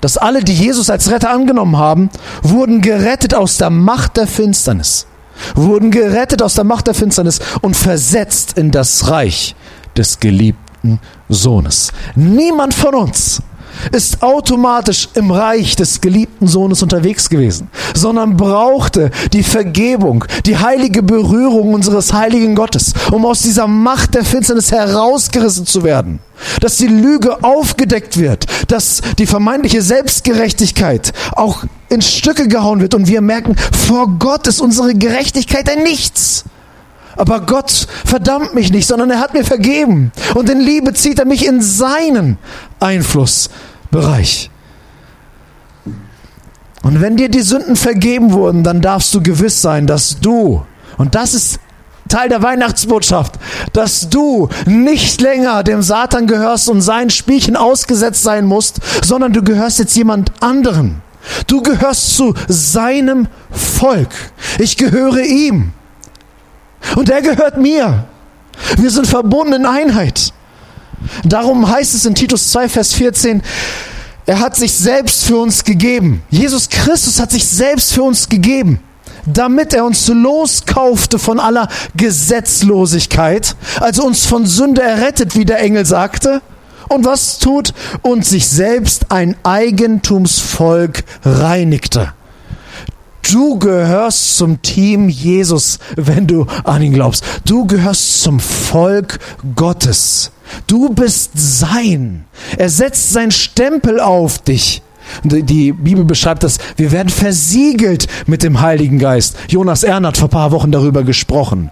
dass 0.00 0.16
alle, 0.16 0.42
die 0.42 0.54
Jesus 0.54 0.90
als 0.90 1.10
Retter 1.10 1.30
angenommen 1.30 1.76
haben, 1.76 2.10
wurden 2.42 2.80
gerettet 2.80 3.34
aus 3.34 3.58
der 3.58 3.70
Macht 3.70 4.16
der 4.16 4.26
Finsternis. 4.26 5.06
Wurden 5.54 5.90
gerettet 5.90 6.42
aus 6.42 6.54
der 6.54 6.64
Macht 6.64 6.86
der 6.86 6.94
Finsternis 6.94 7.40
und 7.62 7.76
versetzt 7.76 8.58
in 8.58 8.70
das 8.70 9.08
Reich 9.08 9.54
des 9.96 10.20
geliebten 10.20 11.00
Sohnes. 11.28 11.92
Niemand 12.14 12.74
von 12.74 12.94
uns 12.94 13.42
ist 13.92 14.22
automatisch 14.22 15.08
im 15.14 15.30
Reich 15.30 15.76
des 15.76 16.00
geliebten 16.00 16.46
Sohnes 16.46 16.82
unterwegs 16.82 17.28
gewesen, 17.28 17.68
sondern 17.94 18.36
brauchte 18.36 19.10
die 19.32 19.42
Vergebung, 19.42 20.24
die 20.46 20.58
heilige 20.58 21.02
Berührung 21.02 21.74
unseres 21.74 22.12
heiligen 22.12 22.54
Gottes, 22.54 22.94
um 23.10 23.26
aus 23.26 23.42
dieser 23.42 23.66
Macht 23.66 24.14
der 24.14 24.24
Finsternis 24.24 24.72
herausgerissen 24.72 25.66
zu 25.66 25.84
werden. 25.84 26.20
Dass 26.60 26.78
die 26.78 26.86
Lüge 26.86 27.44
aufgedeckt 27.44 28.16
wird, 28.16 28.46
dass 28.68 29.02
die 29.18 29.26
vermeintliche 29.26 29.82
Selbstgerechtigkeit 29.82 31.12
auch 31.32 31.64
in 31.90 32.00
Stücke 32.00 32.48
gehauen 32.48 32.80
wird 32.80 32.94
und 32.94 33.08
wir 33.08 33.20
merken, 33.20 33.56
vor 33.86 34.08
Gott 34.18 34.46
ist 34.46 34.60
unsere 34.60 34.94
Gerechtigkeit 34.94 35.68
ein 35.68 35.82
Nichts. 35.82 36.44
Aber 37.16 37.40
Gott 37.40 37.86
verdammt 38.04 38.54
mich 38.54 38.72
nicht, 38.72 38.86
sondern 38.86 39.10
er 39.10 39.20
hat 39.20 39.34
mir 39.34 39.44
vergeben. 39.44 40.12
Und 40.34 40.48
in 40.48 40.60
Liebe 40.60 40.94
zieht 40.94 41.18
er 41.18 41.26
mich 41.26 41.46
in 41.46 41.60
seinen 41.60 42.38
Einflussbereich. 43.90 44.50
Und 46.82 47.00
wenn 47.00 47.16
dir 47.16 47.28
die 47.28 47.42
Sünden 47.42 47.76
vergeben 47.76 48.32
wurden, 48.32 48.64
dann 48.64 48.80
darfst 48.80 49.12
du 49.14 49.22
gewiss 49.22 49.60
sein, 49.60 49.86
dass 49.86 50.18
du, 50.20 50.64
und 50.96 51.14
das 51.14 51.34
ist 51.34 51.60
Teil 52.08 52.28
der 52.28 52.42
Weihnachtsbotschaft, 52.42 53.34
dass 53.72 54.08
du 54.08 54.48
nicht 54.66 55.20
länger 55.20 55.62
dem 55.62 55.82
Satan 55.82 56.26
gehörst 56.26 56.68
und 56.68 56.80
sein 56.80 57.10
Spielchen 57.10 57.54
ausgesetzt 57.54 58.22
sein 58.22 58.46
musst, 58.46 58.80
sondern 59.04 59.32
du 59.32 59.42
gehörst 59.42 59.78
jetzt 59.78 59.96
jemand 59.96 60.32
anderen. 60.42 61.02
Du 61.46 61.62
gehörst 61.62 62.16
zu 62.16 62.34
seinem 62.48 63.28
Volk. 63.50 64.08
Ich 64.58 64.76
gehöre 64.76 65.20
ihm. 65.20 65.72
Und 66.96 67.10
er 67.10 67.20
gehört 67.20 67.58
mir. 67.58 68.06
Wir 68.76 68.90
sind 68.90 69.06
verbunden 69.06 69.52
in 69.52 69.66
Einheit. 69.66 70.32
Darum 71.24 71.68
heißt 71.68 71.94
es 71.94 72.06
in 72.06 72.14
Titus 72.14 72.50
2, 72.50 72.68
Vers 72.68 72.92
14, 72.94 73.42
er 74.26 74.40
hat 74.40 74.56
sich 74.56 74.72
selbst 74.72 75.24
für 75.24 75.38
uns 75.38 75.64
gegeben. 75.64 76.22
Jesus 76.30 76.68
Christus 76.68 77.18
hat 77.18 77.30
sich 77.32 77.46
selbst 77.46 77.92
für 77.92 78.02
uns 78.02 78.28
gegeben, 78.28 78.80
damit 79.26 79.72
er 79.72 79.84
uns 79.84 80.06
loskaufte 80.08 81.18
von 81.18 81.40
aller 81.40 81.68
Gesetzlosigkeit, 81.96 83.56
also 83.80 84.04
uns 84.04 84.26
von 84.26 84.46
Sünde 84.46 84.82
errettet, 84.82 85.36
wie 85.36 85.44
der 85.44 85.60
Engel 85.60 85.84
sagte. 85.84 86.42
Und 86.88 87.04
was 87.04 87.38
tut? 87.38 87.72
Und 88.02 88.26
sich 88.26 88.48
selbst 88.48 89.12
ein 89.12 89.36
Eigentumsvolk 89.44 91.04
reinigte. 91.24 92.12
Du 93.22 93.58
gehörst 93.58 94.36
zum 94.36 94.60
Team 94.62 95.08
Jesus, 95.08 95.78
wenn 95.96 96.26
du 96.26 96.46
an 96.64 96.82
ihn 96.82 96.92
glaubst. 96.92 97.24
Du 97.44 97.66
gehörst 97.66 98.22
zum 98.22 98.40
Volk 98.40 99.18
Gottes. 99.54 100.32
Du 100.66 100.88
bist 100.90 101.32
sein. 101.34 102.24
Er 102.56 102.68
setzt 102.68 103.12
seinen 103.12 103.30
Stempel 103.30 104.00
auf 104.00 104.38
dich. 104.38 104.82
Die 105.24 105.72
Bibel 105.72 106.04
beschreibt 106.04 106.44
das, 106.44 106.58
wir 106.76 106.92
werden 106.92 107.08
versiegelt 107.08 108.06
mit 108.26 108.42
dem 108.42 108.60
Heiligen 108.60 108.98
Geist. 108.98 109.36
Jonas 109.48 109.82
Ern 109.82 110.06
hat 110.06 110.16
vor 110.16 110.28
ein 110.28 110.32
paar 110.32 110.52
Wochen 110.52 110.70
darüber 110.70 111.02
gesprochen. 111.02 111.70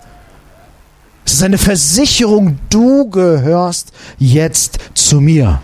Es 1.25 1.35
ist 1.35 1.43
eine 1.43 1.59
Versicherung, 1.59 2.59
du 2.71 3.09
gehörst 3.11 3.93
jetzt 4.19 4.79
zu 4.95 5.21
mir. 5.21 5.61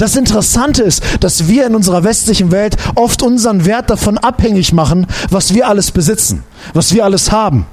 Das 0.00 0.16
Interessante 0.16 0.82
ist, 0.82 1.02
dass 1.20 1.46
wir 1.46 1.66
in 1.66 1.74
unserer 1.74 2.04
westlichen 2.04 2.50
Welt 2.50 2.74
oft 2.94 3.22
unseren 3.22 3.66
Wert 3.66 3.90
davon 3.90 4.16
abhängig 4.16 4.72
machen, 4.72 5.06
was 5.28 5.52
wir 5.52 5.68
alles 5.68 5.90
besitzen, 5.90 6.42
was 6.72 6.94
wir 6.94 7.04
alles 7.04 7.30
haben. 7.32 7.66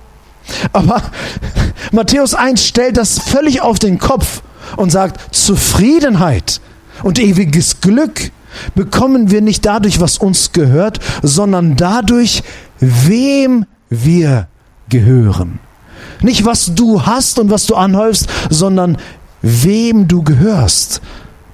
Aber 0.73 1.01
Matthäus 1.93 2.33
1 2.33 2.65
stellt 2.65 2.97
das 2.97 3.17
völlig 3.17 3.61
auf 3.61 3.79
den 3.79 3.97
Kopf 3.97 4.41
und 4.75 4.91
sagt, 4.91 5.33
Zufriedenheit 5.33 6.59
und 7.01 7.17
ewiges 7.17 7.79
Glück 7.79 8.31
bekommen 8.75 9.31
wir 9.31 9.39
nicht 9.39 9.65
dadurch, 9.65 10.01
was 10.01 10.17
uns 10.17 10.51
gehört, 10.51 10.99
sondern 11.23 11.77
dadurch, 11.77 12.43
wem 12.81 13.65
wir 13.89 14.47
gehören. 14.89 15.59
Nicht 16.21 16.43
was 16.43 16.75
du 16.75 17.05
hast 17.05 17.39
und 17.39 17.51
was 17.51 17.67
du 17.67 17.75
anhäufst, 17.75 18.27
sondern 18.49 18.97
wem 19.41 20.09
du 20.09 20.23
gehörst, 20.23 20.99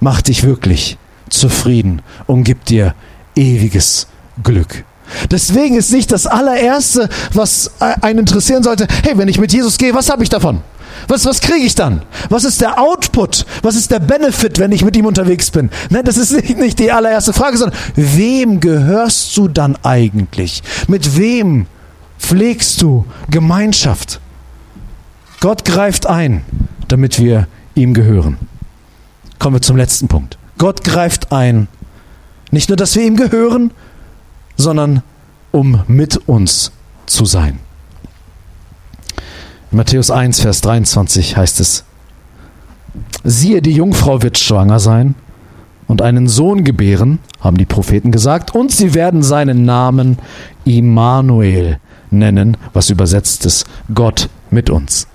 macht 0.04 0.28
dich 0.28 0.44
wirklich 0.44 0.98
zufrieden 1.30 2.02
und 2.26 2.44
gibt 2.44 2.68
dir 2.68 2.94
ewiges 3.34 4.06
Glück. 4.42 4.84
Deswegen 5.30 5.76
ist 5.76 5.92
nicht 5.92 6.12
das 6.12 6.26
allererste, 6.26 7.08
was 7.32 7.72
einen 7.80 8.20
interessieren 8.20 8.62
sollte, 8.62 8.86
hey, 9.02 9.16
wenn 9.16 9.28
ich 9.28 9.38
mit 9.38 9.52
Jesus 9.52 9.78
gehe, 9.78 9.94
was 9.94 10.10
habe 10.10 10.22
ich 10.22 10.28
davon? 10.28 10.60
Was, 11.08 11.24
was 11.24 11.40
kriege 11.40 11.64
ich 11.66 11.74
dann? 11.74 12.02
Was 12.28 12.44
ist 12.44 12.60
der 12.60 12.78
Output? 12.78 13.46
Was 13.62 13.76
ist 13.76 13.90
der 13.90 13.98
Benefit, 13.98 14.58
wenn 14.58 14.72
ich 14.72 14.84
mit 14.84 14.96
ihm 14.96 15.06
unterwegs 15.06 15.50
bin? 15.50 15.70
Ne, 15.88 16.04
das 16.04 16.18
ist 16.18 16.32
nicht, 16.36 16.58
nicht 16.58 16.78
die 16.78 16.92
allererste 16.92 17.32
Frage, 17.32 17.56
sondern 17.56 17.78
wem 17.96 18.60
gehörst 18.60 19.34
du 19.36 19.48
dann 19.48 19.76
eigentlich? 19.82 20.62
Mit 20.86 21.16
wem 21.16 21.66
pflegst 22.18 22.80
du 22.82 23.06
Gemeinschaft? 23.30 24.20
Gott 25.40 25.64
greift 25.64 26.06
ein, 26.06 26.44
damit 26.88 27.18
wir 27.18 27.48
ihm 27.74 27.94
gehören. 27.94 28.36
Kommen 29.44 29.56
wir 29.56 29.60
zum 29.60 29.76
letzten 29.76 30.08
Punkt. 30.08 30.38
Gott 30.56 30.84
greift 30.84 31.30
ein, 31.30 31.68
nicht 32.50 32.70
nur, 32.70 32.76
dass 32.76 32.96
wir 32.96 33.02
ihm 33.02 33.14
gehören, 33.14 33.72
sondern 34.56 35.02
um 35.52 35.82
mit 35.86 36.16
uns 36.26 36.72
zu 37.04 37.26
sein. 37.26 37.60
In 39.70 39.76
Matthäus 39.76 40.10
1, 40.10 40.40
Vers 40.40 40.62
23 40.62 41.36
heißt 41.36 41.60
es, 41.60 41.84
siehe, 43.22 43.60
die 43.60 43.72
Jungfrau 43.72 44.22
wird 44.22 44.38
schwanger 44.38 44.78
sein 44.80 45.14
und 45.88 46.00
einen 46.00 46.26
Sohn 46.26 46.64
gebären, 46.64 47.18
haben 47.40 47.58
die 47.58 47.66
Propheten 47.66 48.12
gesagt, 48.12 48.54
und 48.54 48.72
sie 48.72 48.94
werden 48.94 49.22
seinen 49.22 49.66
Namen 49.66 50.16
Immanuel 50.64 51.80
nennen, 52.10 52.56
was 52.72 52.88
übersetzt 52.88 53.44
ist, 53.44 53.66
Gott 53.92 54.30
mit 54.50 54.70
uns. 54.70 55.06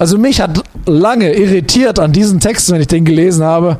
Also 0.00 0.16
mich 0.16 0.40
hat 0.40 0.62
lange 0.86 1.34
irritiert 1.34 1.98
an 1.98 2.10
diesen 2.10 2.40
Texten, 2.40 2.72
wenn 2.72 2.80
ich 2.80 2.86
den 2.86 3.04
gelesen 3.04 3.44
habe. 3.44 3.76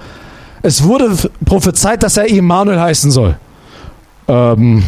Es 0.61 0.83
wurde 0.83 1.17
prophezeit, 1.47 2.03
dass 2.03 2.19
er 2.19 2.29
Immanuel 2.29 2.79
heißen 2.79 3.11
soll. 3.11 3.37
Ähm, 4.29 4.83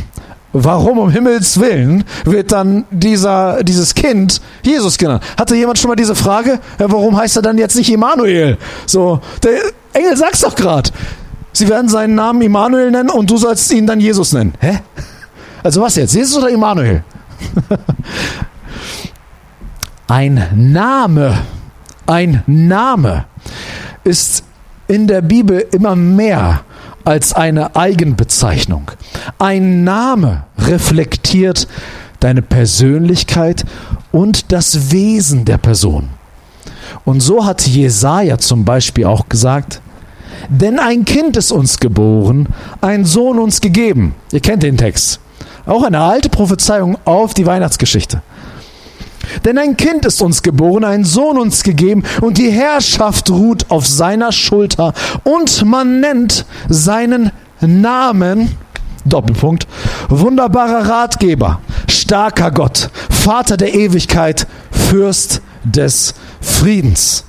warum 0.53 0.99
um 0.99 1.11
Himmels 1.11 1.59
Willen 1.59 2.05
wird 2.26 2.53
dann 2.53 2.85
dieser, 2.91 3.64
dieses 3.64 3.95
Kind 3.95 4.43
Jesus 4.62 4.99
genannt? 4.99 5.24
Hatte 5.39 5.57
jemand 5.57 5.78
schon 5.78 5.89
mal 5.89 5.97
diese 5.97 6.14
Frage? 6.14 6.61
Warum 6.76 7.16
heißt 7.16 7.37
er 7.37 7.43
dann 7.43 7.57
jetzt 7.57 7.76
nicht 7.76 7.91
Immanuel? 7.91 8.59
So, 8.85 9.18
der 9.43 9.53
Engel 9.95 10.14
sagt's 10.18 10.43
doch 10.43 10.55
gerade. 10.55 10.91
Sie 11.55 11.66
werden 11.66 11.89
seinen 11.89 12.14
Namen 12.14 12.43
Immanuel 12.43 12.91
nennen 12.91 13.09
und 13.09 13.30
du 13.30 13.39
sollst 13.39 13.72
ihn 13.72 13.87
dann 13.87 14.01
Jesus 14.01 14.35
nennen. 14.35 14.53
Hä? 14.61 14.80
Also 15.62 15.80
was 15.80 15.97
jetzt? 15.97 16.14
Jesus 16.14 16.37
oder 16.37 16.51
Immanuel? 16.51 17.03
Ein 20.14 20.46
Name, 20.54 21.38
ein 22.04 22.42
Name 22.46 23.24
ist 24.04 24.44
in 24.86 25.06
der 25.06 25.22
Bibel 25.22 25.64
immer 25.72 25.96
mehr 25.96 26.64
als 27.02 27.32
eine 27.32 27.74
Eigenbezeichnung. 27.74 28.90
Ein 29.38 29.84
Name 29.84 30.44
reflektiert 30.58 31.66
deine 32.20 32.42
Persönlichkeit 32.42 33.64
und 34.10 34.52
das 34.52 34.92
Wesen 34.92 35.46
der 35.46 35.56
Person. 35.56 36.10
Und 37.06 37.20
so 37.20 37.46
hat 37.46 37.66
Jesaja 37.66 38.36
zum 38.36 38.66
Beispiel 38.66 39.06
auch 39.06 39.30
gesagt, 39.30 39.80
denn 40.50 40.78
ein 40.78 41.06
Kind 41.06 41.38
ist 41.38 41.52
uns 41.52 41.80
geboren, 41.80 42.50
ein 42.82 43.06
Sohn 43.06 43.38
uns 43.38 43.62
gegeben. 43.62 44.14
Ihr 44.30 44.40
kennt 44.40 44.62
den 44.62 44.76
Text. 44.76 45.20
Auch 45.64 45.84
eine 45.84 46.00
alte 46.00 46.28
Prophezeiung 46.28 46.98
auf 47.06 47.32
die 47.32 47.46
Weihnachtsgeschichte. 47.46 48.20
Denn 49.45 49.59
ein 49.59 49.77
Kind 49.77 50.05
ist 50.05 50.23
uns 50.23 50.43
geboren, 50.43 50.85
ein 50.85 51.05
Sohn 51.05 51.39
uns 51.39 51.62
gegeben, 51.62 52.03
und 52.20 52.39
die 52.39 52.51
Herrschaft 52.51 53.31
ruht 53.31 53.70
auf 53.70 53.87
seiner 53.87 54.33
Schulter, 54.33 54.93
und 55.25 55.64
man 55.64 56.01
nennt 56.01 56.47
seinen 56.68 57.31
Namen, 57.61 58.57
Doppelpunkt, 59.05 59.66
wunderbarer 60.09 60.89
Ratgeber, 60.89 61.61
starker 61.89 62.51
Gott, 62.51 62.91
Vater 63.11 63.57
der 63.57 63.75
Ewigkeit, 63.75 64.47
Fürst 64.70 65.43
des 65.64 66.14
Friedens. 66.41 67.25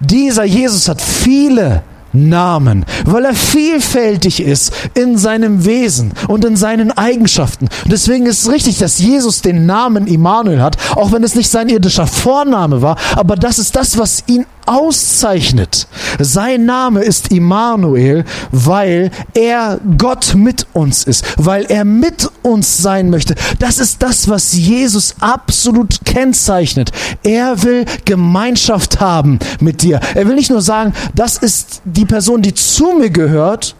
Dieser 0.00 0.44
Jesus 0.44 0.88
hat 0.88 1.00
viele 1.00 1.82
Namen, 2.14 2.84
weil 3.04 3.24
er 3.24 3.34
vielfältig 3.34 4.40
ist 4.40 4.72
in 4.94 5.18
seinem 5.18 5.64
Wesen 5.64 6.12
und 6.28 6.44
in 6.44 6.56
seinen 6.56 6.90
Eigenschaften. 6.92 7.68
Und 7.84 7.92
deswegen 7.92 8.26
ist 8.26 8.42
es 8.42 8.50
richtig, 8.50 8.78
dass 8.78 8.98
Jesus 8.98 9.42
den 9.42 9.66
Namen 9.66 10.06
Immanuel 10.06 10.62
hat, 10.62 10.76
auch 10.94 11.12
wenn 11.12 11.24
es 11.24 11.34
nicht 11.34 11.50
sein 11.50 11.68
irdischer 11.68 12.06
Vorname 12.06 12.82
war, 12.82 12.96
aber 13.16 13.36
das 13.36 13.58
ist 13.58 13.76
das, 13.76 13.98
was 13.98 14.24
ihn 14.26 14.46
auszeichnet. 14.66 15.86
Sein 16.18 16.64
Name 16.64 17.02
ist 17.02 17.30
Immanuel, 17.30 18.24
weil 18.52 19.10
er 19.34 19.80
Gott 19.98 20.34
mit 20.34 20.66
uns 20.72 21.04
ist, 21.04 21.24
weil 21.36 21.64
er 21.66 21.84
mit 21.84 22.28
uns 22.42 22.78
sein 22.78 23.10
möchte. 23.10 23.34
Das 23.58 23.78
ist 23.78 24.02
das, 24.02 24.28
was 24.28 24.54
Jesus 24.54 25.16
absolut 25.20 26.04
kennzeichnet. 26.04 26.92
Er 27.22 27.62
will 27.62 27.84
Gemeinschaft 28.04 29.00
haben 29.00 29.38
mit 29.60 29.82
dir. 29.82 30.00
Er 30.14 30.26
will 30.26 30.34
nicht 30.34 30.50
nur 30.50 30.62
sagen, 30.62 30.92
das 31.14 31.36
ist 31.36 31.82
die 31.84 32.04
Person, 32.04 32.42
die 32.42 32.54
zu 32.54 32.92
mir 32.98 33.10
gehört, 33.10 33.74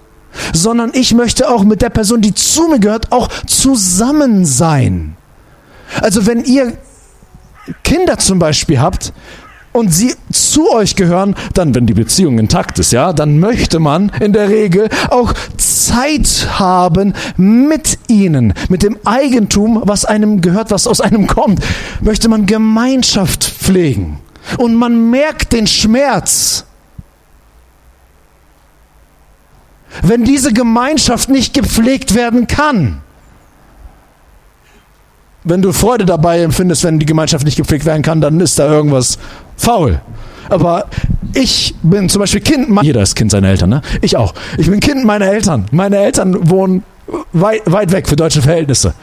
sondern 0.53 0.91
ich 0.95 1.15
möchte 1.15 1.49
auch 1.49 1.65
mit 1.65 1.83
der 1.83 1.91
Person, 1.91 2.21
die 2.21 2.35
zu 2.35 2.69
mir 2.69 2.81
gehört, 2.81 3.13
auch 3.13 3.29
zusammen 3.47 4.45
sein. 4.45 5.17
Also 6.01 6.27
wenn 6.27 6.45
ihr 6.45 6.77
Kinder 7.83 8.19
zum 8.19 8.39
Beispiel 8.39 8.81
habt, 8.81 9.13
und 9.75 9.93
sie 9.93 10.15
zu 10.33 10.71
euch 10.71 10.95
gehören, 10.95 11.35
dann, 11.53 11.75
wenn 11.75 11.85
die 11.85 11.95
Beziehung 11.95 12.39
intakt 12.39 12.79
ist, 12.79 12.93
ja, 12.93 13.13
dann 13.13 13.41
möchte 13.41 13.81
man 13.81 14.11
in 14.21 14.33
der 14.33 14.49
Regel 14.49 14.89
auch 15.11 15.35
Zeit 15.57 16.47
haben 16.53 17.13
mit 17.37 17.99
ihnen, 18.07 18.55
mit 18.69 18.85
dem 18.85 18.97
Eigentum, 19.05 19.83
was 19.85 20.05
einem 20.05 20.41
gehört, 20.41 20.71
was 20.71 20.87
aus 20.87 21.01
einem 21.01 21.27
kommt, 21.27 21.61
möchte 22.01 22.29
man 22.29 22.47
Gemeinschaft 22.47 23.43
pflegen. 23.43 24.21
Und 24.59 24.77
man 24.77 25.11
merkt 25.11 25.53
den 25.53 25.67
Schmerz, 25.67 26.65
wenn 30.03 30.23
diese 30.23 30.53
Gemeinschaft 30.53 31.29
nicht 31.29 31.53
gepflegt 31.53 32.15
werden 32.15 32.47
kann 32.47 33.01
wenn 35.45 35.63
du 35.63 35.73
Freude 35.73 36.05
dabei 36.05 36.41
empfindest, 36.41 36.85
wenn 36.85 36.99
die 36.99 37.07
Gemeinschaft 37.07 37.45
nicht 37.45 37.57
gepflegt 37.57 37.85
werden 37.85 38.03
kann, 38.03 38.21
dann 38.21 38.41
ist 38.41 38.59
da 38.59 38.71
irgendwas 38.71 39.19
faul. 39.57 40.01
Aber 40.49 40.87
ich 41.35 41.75
bin 41.83 42.09
zum 42.09 42.21
Beispiel 42.21 42.41
Kind, 42.41 42.69
jeder 42.83 43.03
ist 43.03 43.15
Kind 43.15 43.31
seiner 43.31 43.49
Eltern, 43.49 43.71
ne? 43.71 43.83
Ich 44.03 44.17
auch. 44.17 44.35
Ich 44.59 44.71
bin 44.71 44.81
Kind 44.81 45.05
meiner 45.05 45.27
Eltern. 45.27 45.67
Meine 45.71 45.99
Eltern 45.99 46.51
wohnen 46.51 46.83
weit, 47.33 47.63
weit 47.67 47.93
weg 47.93 48.09
für 48.09 48.17
deutsche 48.17 48.43
Verhältnisse. 48.43 48.95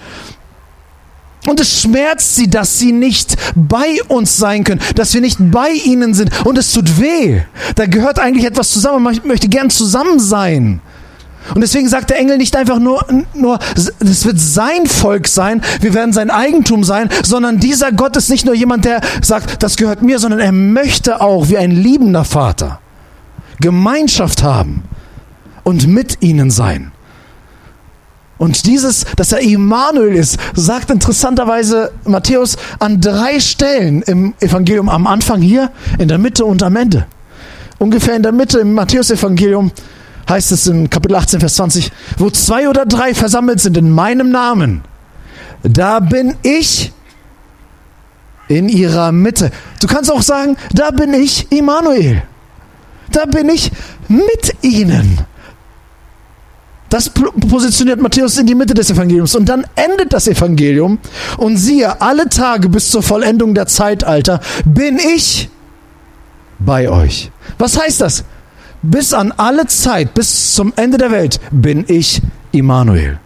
Und 1.48 1.60
es 1.60 1.82
schmerzt 1.82 2.36
sie, 2.36 2.50
dass 2.50 2.78
sie 2.78 2.92
nicht 2.92 3.36
bei 3.56 3.98
uns 4.08 4.38
sein 4.38 4.64
können, 4.64 4.80
dass 4.96 5.14
wir 5.16 5.22
nicht 5.22 5.38
bei 5.40 5.70
ihnen 5.72 6.14
sind. 6.14 6.30
Und 6.46 6.58
es 6.58 6.72
tut 6.72 7.00
weh. 7.00 7.42
Da 7.76 7.88
gehört 7.88 8.20
eigentlich 8.20 8.46
etwas 8.46 8.70
zusammen. 8.70 9.02
Man 9.02 9.20
möchte 9.24 9.48
gern 9.48 9.72
zusammen 9.72 10.20
sein. 10.20 10.82
Und 11.54 11.62
deswegen 11.62 11.90
sagt 11.90 12.10
der 12.10 12.20
Engel 12.20 12.38
nicht 12.38 12.56
einfach 12.56 12.80
nur, 12.80 13.06
nur, 13.34 13.60
es 13.76 14.26
wird 14.26 14.40
sein 14.40 14.86
Volk 14.86 15.28
sein, 15.28 15.62
wir 15.82 15.94
werden 15.94 16.14
sein 16.14 16.30
Eigentum 16.30 16.84
sein, 16.84 17.10
sondern 17.24 17.60
dieser 17.60 17.92
Gott 17.92 18.16
ist 18.16 18.30
nicht 18.30 18.46
nur 18.46 18.56
jemand, 18.56 18.86
der 18.86 19.02
sagt, 19.22 19.64
das 19.64 19.76
gehört 19.76 20.02
mir, 20.02 20.20
sondern 20.20 20.40
er 20.40 20.52
möchte 20.52 21.20
auch 21.20 21.50
wie 21.50 21.58
ein 21.58 21.72
liebender 21.72 22.24
Vater 22.24 22.80
Gemeinschaft 23.60 24.44
haben 24.44 24.84
und 25.64 25.88
mit 25.88 26.22
ihnen 26.22 26.52
sein. 26.52 26.92
Und 28.38 28.66
dieses, 28.66 29.06
dass 29.18 29.32
er 29.32 29.42
Immanuel 29.42 30.16
ist, 30.16 30.40
sagt 30.56 30.90
interessanterweise 30.90 31.92
Matthäus 32.06 32.58
an 32.80 33.00
drei 33.00 33.40
Stellen 33.40 34.02
im 34.02 34.34
Evangelium. 34.40 34.90
Am 34.90 35.06
Anfang 35.06 35.42
hier, 35.42 35.70
in 36.00 36.08
der 36.08 36.18
Mitte 36.18 36.44
und 36.46 36.64
am 36.64 36.76
Ende. 36.76 37.06
Ungefähr 37.78 38.16
in 38.16 38.24
der 38.24 38.32
Mitte 38.32 38.58
im 38.58 38.74
Matthäusevangelium 38.74 39.72
heißt 40.30 40.52
es 40.52 40.68
in 40.68 40.90
Kapitel 40.90 41.16
18, 41.16 41.40
Vers 41.40 41.56
20, 41.56 41.92
wo 42.18 42.30
zwei 42.30 42.70
oder 42.70 42.86
drei 42.86 43.14
versammelt 43.14 43.60
sind 43.60 43.78
in 43.78 43.92
meinem 43.92 44.32
Namen, 44.32 44.82
da 45.64 46.00
bin 46.00 46.36
ich 46.44 46.92
in 48.48 48.68
ihrer 48.68 49.12
Mitte. 49.12 49.52
Du 49.80 49.88
kannst 49.88 50.12
auch 50.12 50.22
sagen, 50.22 50.58
da 50.74 50.92
bin 50.92 51.14
ich 51.14 51.52
Immanuel. 51.52 52.24
Da 53.12 53.26
bin 53.26 53.50
ich 53.50 53.72
mit 54.08 54.56
ihnen. 54.62 55.20
Das 56.90 57.10
positioniert 57.10 58.02
Matthäus 58.02 58.38
in 58.38 58.46
die 58.46 58.56
Mitte 58.56 58.74
des 58.74 58.90
Evangeliums. 58.90 59.36
Und 59.36 59.48
dann 59.48 59.66
endet 59.76 60.12
das 60.12 60.28
Evangelium. 60.28 61.00
Und 61.38 61.56
siehe, 61.56 62.02
alle 62.02 62.28
Tage 62.28 62.68
bis 62.68 62.92
zur 62.92 63.02
Vollendung 63.02 63.54
der 63.54 63.68
Zeitalter 63.68 64.42
bin 64.66 64.98
ich 64.98 65.50
bei 66.60 66.90
euch. 66.90 67.32
Was 67.58 67.80
heißt 67.80 68.02
das? 68.02 68.26
Bis 68.82 69.14
an 69.14 69.32
alle 69.38 69.68
Zeit, 69.68 70.14
bis 70.14 70.56
zum 70.56 70.74
Ende 70.76 70.98
der 70.98 71.12
Welt 71.12 71.40
bin 71.52 71.86
ich 71.88 72.22
Immanuel 72.52 73.20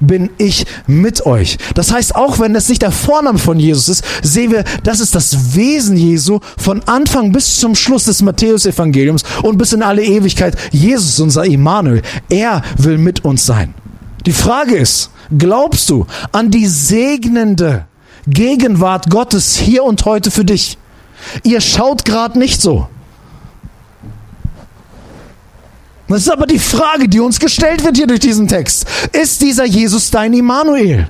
bin 0.00 0.30
ich 0.38 0.66
mit 0.86 1.26
euch. 1.26 1.58
Das 1.74 1.92
heißt, 1.92 2.16
auch 2.16 2.38
wenn 2.38 2.54
das 2.54 2.68
nicht 2.68 2.82
der 2.82 2.90
Vorname 2.90 3.38
von 3.38 3.58
Jesus 3.58 3.88
ist, 3.88 4.04
sehen 4.22 4.50
wir, 4.50 4.64
das 4.82 5.00
ist 5.00 5.14
das 5.14 5.54
Wesen 5.54 5.96
Jesu 5.96 6.40
von 6.56 6.82
Anfang 6.86 7.32
bis 7.32 7.58
zum 7.58 7.74
Schluss 7.74 8.04
des 8.04 8.22
Matthäus-Evangeliums 8.22 9.22
und 9.42 9.58
bis 9.58 9.72
in 9.72 9.82
alle 9.82 10.02
Ewigkeit. 10.02 10.56
Jesus, 10.72 11.20
unser 11.20 11.44
Immanuel, 11.44 12.02
er 12.28 12.62
will 12.78 12.98
mit 12.98 13.24
uns 13.24 13.46
sein. 13.46 13.74
Die 14.26 14.32
Frage 14.32 14.76
ist, 14.76 15.10
glaubst 15.36 15.90
du 15.90 16.06
an 16.32 16.50
die 16.50 16.66
segnende 16.66 17.86
Gegenwart 18.26 19.10
Gottes 19.10 19.56
hier 19.56 19.84
und 19.84 20.04
heute 20.04 20.30
für 20.30 20.44
dich? 20.44 20.78
Ihr 21.42 21.60
schaut 21.60 22.04
gerade 22.04 22.38
nicht 22.38 22.60
so. 22.60 22.88
Das 26.08 26.18
ist 26.18 26.30
aber 26.30 26.46
die 26.46 26.58
Frage, 26.58 27.08
die 27.08 27.20
uns 27.20 27.40
gestellt 27.40 27.82
wird 27.84 27.96
hier 27.96 28.06
durch 28.06 28.20
diesen 28.20 28.46
Text. 28.46 28.86
Ist 29.12 29.40
dieser 29.40 29.64
Jesus 29.64 30.10
dein 30.10 30.32
Immanuel? 30.34 31.08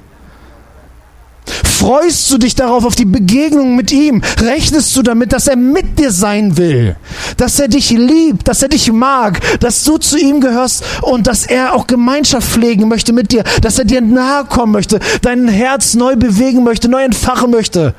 Freust 1.46 2.30
du 2.30 2.38
dich 2.38 2.54
darauf, 2.54 2.84
auf 2.84 2.94
die 2.94 3.04
Begegnung 3.04 3.76
mit 3.76 3.92
ihm? 3.92 4.22
Rechnest 4.40 4.96
du 4.96 5.02
damit, 5.02 5.32
dass 5.32 5.48
er 5.48 5.56
mit 5.56 5.98
dir 5.98 6.10
sein 6.10 6.56
will? 6.56 6.96
Dass 7.36 7.58
er 7.58 7.68
dich 7.68 7.90
liebt, 7.90 8.48
dass 8.48 8.62
er 8.62 8.68
dich 8.68 8.90
mag, 8.90 9.40
dass 9.60 9.84
du 9.84 9.98
zu 9.98 10.16
ihm 10.16 10.40
gehörst 10.40 10.84
und 11.02 11.26
dass 11.26 11.44
er 11.44 11.74
auch 11.74 11.86
Gemeinschaft 11.86 12.48
pflegen 12.48 12.88
möchte 12.88 13.12
mit 13.12 13.32
dir, 13.32 13.44
dass 13.60 13.78
er 13.78 13.84
dir 13.84 14.00
nahe 14.00 14.44
kommen 14.44 14.72
möchte, 14.72 15.00
dein 15.20 15.48
Herz 15.48 15.94
neu 15.94 16.16
bewegen 16.16 16.64
möchte, 16.64 16.88
neu 16.88 17.02
entfachen 17.02 17.50
möchte 17.50 17.94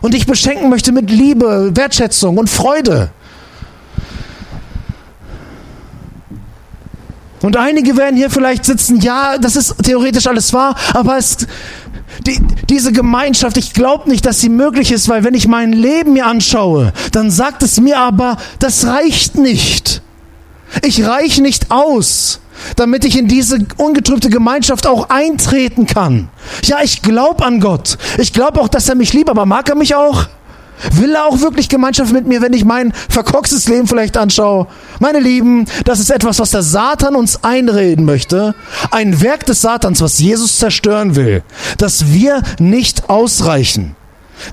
und 0.00 0.14
dich 0.14 0.26
beschenken 0.26 0.68
möchte 0.68 0.92
mit 0.92 1.10
Liebe, 1.10 1.72
Wertschätzung 1.74 2.36
und 2.36 2.48
Freude? 2.48 3.10
Und 7.42 7.56
einige 7.56 7.96
werden 7.96 8.16
hier 8.16 8.30
vielleicht 8.30 8.64
sitzen, 8.64 9.00
ja, 9.00 9.38
das 9.38 9.56
ist 9.56 9.76
theoretisch 9.82 10.26
alles 10.26 10.52
wahr, 10.52 10.74
aber 10.92 11.16
es, 11.16 11.46
die, 12.26 12.40
diese 12.68 12.92
Gemeinschaft, 12.92 13.56
ich 13.56 13.72
glaube 13.72 14.08
nicht, 14.08 14.26
dass 14.26 14.40
sie 14.40 14.48
möglich 14.48 14.90
ist, 14.90 15.08
weil 15.08 15.24
wenn 15.24 15.34
ich 15.34 15.46
mein 15.46 15.72
Leben 15.72 16.14
mir 16.14 16.26
anschaue, 16.26 16.92
dann 17.12 17.30
sagt 17.30 17.62
es 17.62 17.80
mir 17.80 17.98
aber, 17.98 18.38
das 18.58 18.86
reicht 18.86 19.36
nicht. 19.36 20.02
Ich 20.82 21.04
reiche 21.04 21.42
nicht 21.42 21.70
aus, 21.70 22.40
damit 22.76 23.04
ich 23.04 23.16
in 23.16 23.28
diese 23.28 23.58
ungetrübte 23.76 24.30
Gemeinschaft 24.30 24.86
auch 24.86 25.08
eintreten 25.08 25.86
kann. 25.86 26.28
Ja, 26.64 26.78
ich 26.82 27.02
glaube 27.02 27.44
an 27.44 27.60
Gott. 27.60 27.98
Ich 28.18 28.32
glaube 28.32 28.60
auch, 28.60 28.68
dass 28.68 28.88
er 28.88 28.94
mich 28.94 29.12
liebt, 29.12 29.30
aber 29.30 29.46
mag 29.46 29.68
er 29.68 29.76
mich 29.76 29.94
auch? 29.94 30.26
Will 30.92 31.14
er 31.14 31.26
auch 31.26 31.40
wirklich 31.40 31.68
Gemeinschaft 31.68 32.12
mit 32.12 32.26
mir, 32.26 32.40
wenn 32.40 32.52
ich 32.52 32.64
mein 32.64 32.92
verkorkstes 33.08 33.68
Leben 33.68 33.86
vielleicht 33.86 34.16
anschaue? 34.16 34.66
Meine 35.00 35.20
Lieben, 35.20 35.66
das 35.84 35.98
ist 36.00 36.10
etwas, 36.10 36.38
was 36.38 36.50
der 36.50 36.62
Satan 36.62 37.14
uns 37.14 37.44
einreden 37.44 38.04
möchte. 38.04 38.54
Ein 38.90 39.20
Werk 39.20 39.46
des 39.46 39.60
Satans, 39.60 40.00
was 40.00 40.18
Jesus 40.18 40.58
zerstören 40.58 41.16
will. 41.16 41.42
Dass 41.78 42.12
wir 42.12 42.42
nicht 42.58 43.10
ausreichen. 43.10 43.96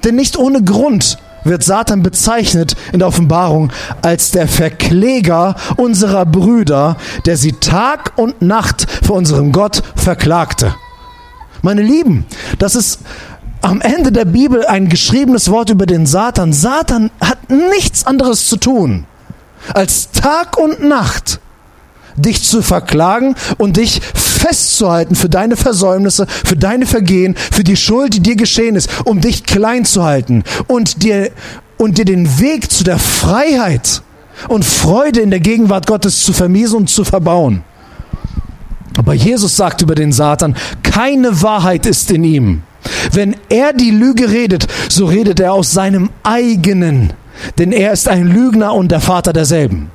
Denn 0.03 0.15
nicht 0.15 0.37
ohne 0.37 0.63
Grund 0.63 1.17
wird 1.43 1.63
Satan 1.63 2.03
bezeichnet 2.03 2.75
in 2.91 2.99
der 2.99 3.07
Offenbarung 3.07 3.71
als 4.01 4.31
der 4.31 4.47
Verkläger 4.47 5.55
unserer 5.77 6.25
Brüder, 6.25 6.97
der 7.25 7.37
sie 7.37 7.53
Tag 7.53 8.13
und 8.17 8.41
Nacht 8.41 8.87
vor 9.03 9.15
unserem 9.15 9.51
Gott 9.51 9.83
verklagte. 9.95 10.75
Meine 11.61 11.81
Lieben, 11.81 12.25
das 12.59 12.75
ist 12.75 12.99
am 13.65 13.81
Ende 13.81 14.11
der 14.11 14.25
Bibel 14.25 14.63
ein 14.65 14.89
geschriebenes 14.89 15.49
Wort 15.49 15.71
über 15.71 15.87
den 15.87 16.05
Satan. 16.05 16.53
Satan 16.53 17.09
hat 17.19 17.49
nichts 17.49 18.05
anderes 18.05 18.47
zu 18.47 18.57
tun, 18.57 19.05
als 19.73 20.11
Tag 20.11 20.57
und 20.57 20.83
Nacht 20.83 21.39
dich 22.15 22.43
zu 22.43 22.61
verklagen 22.61 23.35
und 23.57 23.77
dich 23.77 24.01
festzuhalten 24.13 25.15
für 25.15 25.29
deine 25.29 25.57
Versäumnisse, 25.57 26.27
für 26.27 26.55
deine 26.55 26.85
Vergehen, 26.85 27.35
für 27.35 27.63
die 27.63 27.75
Schuld, 27.75 28.13
die 28.13 28.19
dir 28.21 28.35
geschehen 28.35 28.75
ist, 28.75 28.87
um 29.03 29.19
dich 29.19 29.43
klein 29.43 29.83
zu 29.83 30.03
halten 30.03 30.43
und 30.67 31.01
dir, 31.03 31.31
und 31.77 31.97
dir 31.97 32.05
den 32.05 32.39
Weg 32.39 32.71
zu 32.71 32.83
der 32.83 32.99
Freiheit 32.99 34.03
und 34.47 34.63
Freude 34.63 35.21
in 35.21 35.31
der 35.31 35.39
Gegenwart 35.39 35.87
Gottes 35.87 36.23
zu 36.23 36.33
vermiesen 36.33 36.77
und 36.77 36.89
zu 36.89 37.03
verbauen. 37.03 37.63
Aber 38.97 39.13
Jesus 39.13 39.57
sagt 39.57 39.81
über 39.81 39.95
den 39.95 40.13
Satan, 40.13 40.55
keine 40.83 41.41
Wahrheit 41.41 41.85
ist 41.87 42.11
in 42.11 42.23
ihm. 42.23 42.61
Wenn 43.11 43.35
er 43.49 43.73
die 43.73 43.91
Lüge 43.91 44.29
redet, 44.29 44.67
so 44.89 45.05
redet 45.05 45.39
er 45.39 45.53
aus 45.53 45.71
seinem 45.71 46.09
eigenen, 46.23 47.13
denn 47.57 47.71
er 47.71 47.91
ist 47.91 48.07
ein 48.07 48.27
Lügner 48.27 48.73
und 48.73 48.91
der 48.91 49.01
Vater 49.01 49.33
derselben. 49.33 49.91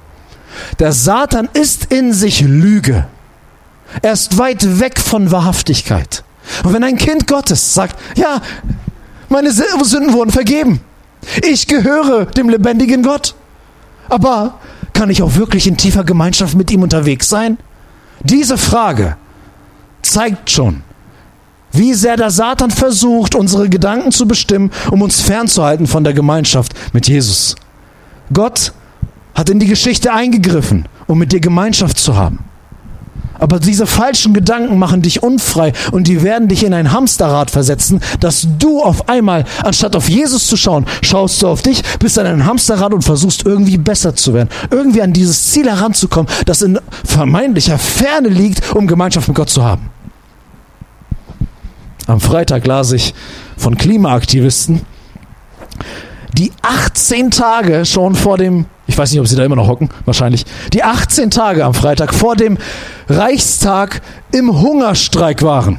Der 0.78 0.92
Satan 0.92 1.48
ist 1.52 1.86
in 1.92 2.12
sich 2.12 2.40
Lüge. 2.40 3.06
Er 4.02 4.12
ist 4.12 4.38
weit 4.38 4.80
weg 4.80 4.98
von 4.98 5.30
Wahrhaftigkeit. 5.30 6.24
Und 6.64 6.72
wenn 6.72 6.84
ein 6.84 6.96
Kind 6.96 7.26
Gottes 7.26 7.74
sagt, 7.74 7.96
ja, 8.16 8.40
meine 9.28 9.52
Sünden 9.52 10.12
wurden 10.12 10.30
vergeben, 10.30 10.80
ich 11.42 11.66
gehöre 11.66 12.26
dem 12.26 12.48
lebendigen 12.48 13.02
Gott, 13.02 13.34
aber 14.08 14.58
kann 14.92 15.10
ich 15.10 15.22
auch 15.22 15.36
wirklich 15.36 15.66
in 15.66 15.76
tiefer 15.76 16.04
Gemeinschaft 16.04 16.56
mit 16.56 16.70
ihm 16.70 16.82
unterwegs 16.82 17.28
sein? 17.28 17.58
Diese 18.22 18.58
Frage 18.58 19.16
zeigt 20.02 20.50
schon, 20.50 20.82
wie 21.72 21.94
sehr 21.94 22.16
der 22.16 22.30
Satan 22.30 22.70
versucht, 22.70 23.34
unsere 23.34 23.68
Gedanken 23.68 24.12
zu 24.12 24.26
bestimmen, 24.26 24.70
um 24.90 25.02
uns 25.02 25.20
fernzuhalten 25.20 25.86
von 25.86 26.04
der 26.04 26.12
Gemeinschaft 26.12 26.72
mit 26.92 27.08
Jesus. 27.08 27.56
Gott 28.32 28.72
hat 29.34 29.50
in 29.50 29.58
die 29.58 29.66
Geschichte 29.66 30.12
eingegriffen, 30.12 30.86
um 31.06 31.18
mit 31.18 31.32
dir 31.32 31.40
Gemeinschaft 31.40 31.98
zu 31.98 32.16
haben. 32.16 32.44
Aber 33.40 33.58
diese 33.58 33.86
falschen 33.86 34.34
Gedanken 34.34 34.78
machen 34.78 35.00
dich 35.00 35.22
unfrei 35.22 35.72
und 35.92 36.06
die 36.06 36.22
werden 36.22 36.48
dich 36.48 36.62
in 36.62 36.74
ein 36.74 36.92
Hamsterrad 36.92 37.50
versetzen, 37.50 38.00
dass 38.20 38.46
du 38.58 38.82
auf 38.82 39.08
einmal, 39.08 39.44
anstatt 39.64 39.96
auf 39.96 40.10
Jesus 40.10 40.46
zu 40.46 40.58
schauen, 40.58 40.84
schaust 41.00 41.42
du 41.42 41.48
auf 41.48 41.62
dich, 41.62 41.82
bist 41.98 42.18
in 42.18 42.26
einem 42.26 42.44
Hamsterrad 42.44 42.92
und 42.92 43.02
versuchst 43.02 43.46
irgendwie 43.46 43.78
besser 43.78 44.14
zu 44.14 44.34
werden, 44.34 44.50
irgendwie 44.70 45.00
an 45.00 45.14
dieses 45.14 45.52
Ziel 45.52 45.70
heranzukommen, 45.70 46.30
das 46.44 46.60
in 46.60 46.78
vermeintlicher 47.04 47.78
Ferne 47.78 48.28
liegt, 48.28 48.74
um 48.74 48.86
Gemeinschaft 48.86 49.26
mit 49.26 49.36
Gott 49.38 49.48
zu 49.48 49.64
haben. 49.64 49.89
Am 52.10 52.20
Freitag 52.20 52.66
las 52.66 52.90
ich 52.90 53.14
von 53.56 53.76
Klimaaktivisten, 53.76 54.84
die 56.36 56.50
18 56.60 57.30
Tage 57.30 57.84
schon 57.84 58.16
vor 58.16 58.36
dem, 58.36 58.66
ich 58.88 58.98
weiß 58.98 59.12
nicht, 59.12 59.20
ob 59.20 59.28
sie 59.28 59.36
da 59.36 59.44
immer 59.44 59.54
noch 59.54 59.68
hocken, 59.68 59.90
wahrscheinlich, 60.06 60.44
die 60.72 60.82
18 60.82 61.30
Tage 61.30 61.64
am 61.64 61.72
Freitag 61.72 62.12
vor 62.12 62.34
dem 62.34 62.58
Reichstag 63.08 64.02
im 64.32 64.60
Hungerstreik 64.60 65.42
waren. 65.42 65.78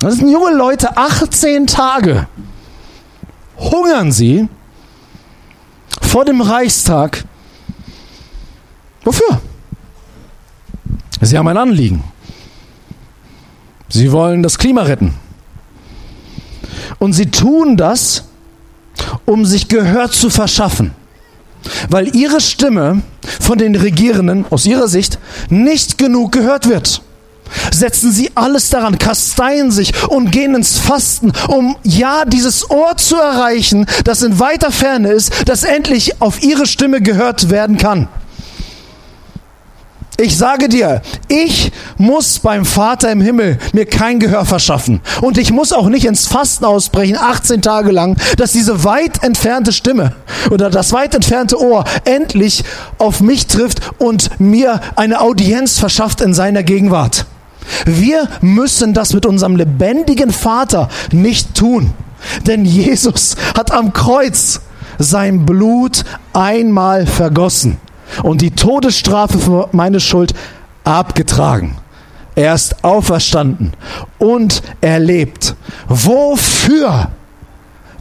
Das 0.00 0.16
sind 0.16 0.28
junge 0.28 0.54
Leute, 0.54 0.94
18 0.94 1.66
Tage 1.66 2.28
hungern 3.56 4.12
sie 4.12 4.50
vor 6.02 6.26
dem 6.26 6.42
Reichstag. 6.42 7.24
Wofür? 9.02 9.40
Sie 11.22 11.38
haben 11.38 11.48
ein 11.48 11.56
Anliegen. 11.56 12.04
Sie 13.94 14.10
wollen 14.10 14.42
das 14.42 14.58
Klima 14.58 14.82
retten. 14.82 15.14
Und 16.98 17.12
sie 17.12 17.26
tun 17.26 17.76
das, 17.76 18.24
um 19.24 19.44
sich 19.44 19.68
Gehör 19.68 20.10
zu 20.10 20.30
verschaffen. 20.30 20.90
Weil 21.90 22.16
ihre 22.16 22.40
Stimme 22.40 23.02
von 23.40 23.56
den 23.56 23.76
Regierenden 23.76 24.46
aus 24.50 24.66
ihrer 24.66 24.88
Sicht 24.88 25.20
nicht 25.48 25.96
genug 25.96 26.32
gehört 26.32 26.68
wird. 26.68 27.02
Setzen 27.72 28.10
sie 28.10 28.32
alles 28.34 28.68
daran, 28.68 28.98
kasteien 28.98 29.70
sich 29.70 29.92
und 30.08 30.32
gehen 30.32 30.56
ins 30.56 30.76
Fasten, 30.76 31.32
um 31.46 31.76
ja 31.84 32.24
dieses 32.24 32.68
Ohr 32.68 32.96
zu 32.96 33.14
erreichen, 33.14 33.86
das 34.02 34.22
in 34.22 34.40
weiter 34.40 34.72
Ferne 34.72 35.10
ist, 35.10 35.32
das 35.46 35.62
endlich 35.62 36.20
auf 36.20 36.42
ihre 36.42 36.66
Stimme 36.66 37.00
gehört 37.00 37.48
werden 37.48 37.78
kann. 37.78 38.08
Ich 40.16 40.38
sage 40.38 40.68
dir, 40.68 41.02
ich 41.26 41.72
muss 41.98 42.38
beim 42.38 42.64
Vater 42.64 43.10
im 43.10 43.20
Himmel 43.20 43.58
mir 43.72 43.84
kein 43.84 44.20
Gehör 44.20 44.44
verschaffen. 44.44 45.00
Und 45.22 45.38
ich 45.38 45.50
muss 45.50 45.72
auch 45.72 45.88
nicht 45.88 46.04
ins 46.04 46.28
Fasten 46.28 46.64
ausbrechen, 46.64 47.16
18 47.18 47.62
Tage 47.62 47.90
lang, 47.90 48.16
dass 48.36 48.52
diese 48.52 48.84
weit 48.84 49.24
entfernte 49.24 49.72
Stimme 49.72 50.14
oder 50.50 50.70
das 50.70 50.92
weit 50.92 51.16
entfernte 51.16 51.60
Ohr 51.60 51.84
endlich 52.04 52.62
auf 52.98 53.20
mich 53.20 53.48
trifft 53.48 53.80
und 53.98 54.38
mir 54.38 54.80
eine 54.94 55.20
Audienz 55.20 55.80
verschafft 55.80 56.20
in 56.20 56.32
seiner 56.32 56.62
Gegenwart. 56.62 57.26
Wir 57.84 58.28
müssen 58.40 58.94
das 58.94 59.14
mit 59.14 59.26
unserem 59.26 59.56
lebendigen 59.56 60.30
Vater 60.30 60.90
nicht 61.10 61.56
tun. 61.56 61.92
Denn 62.46 62.64
Jesus 62.64 63.34
hat 63.56 63.72
am 63.72 63.92
Kreuz 63.92 64.60
sein 64.98 65.44
Blut 65.44 66.04
einmal 66.32 67.04
vergossen 67.06 67.78
und 68.22 68.40
die 68.40 68.50
Todesstrafe 68.50 69.38
für 69.38 69.68
meine 69.72 70.00
Schuld 70.00 70.34
abgetragen. 70.84 71.76
Er 72.36 72.54
ist 72.54 72.84
auferstanden 72.84 73.72
und 74.18 74.62
er 74.80 74.98
lebt. 74.98 75.54
Wofür? 75.88 77.10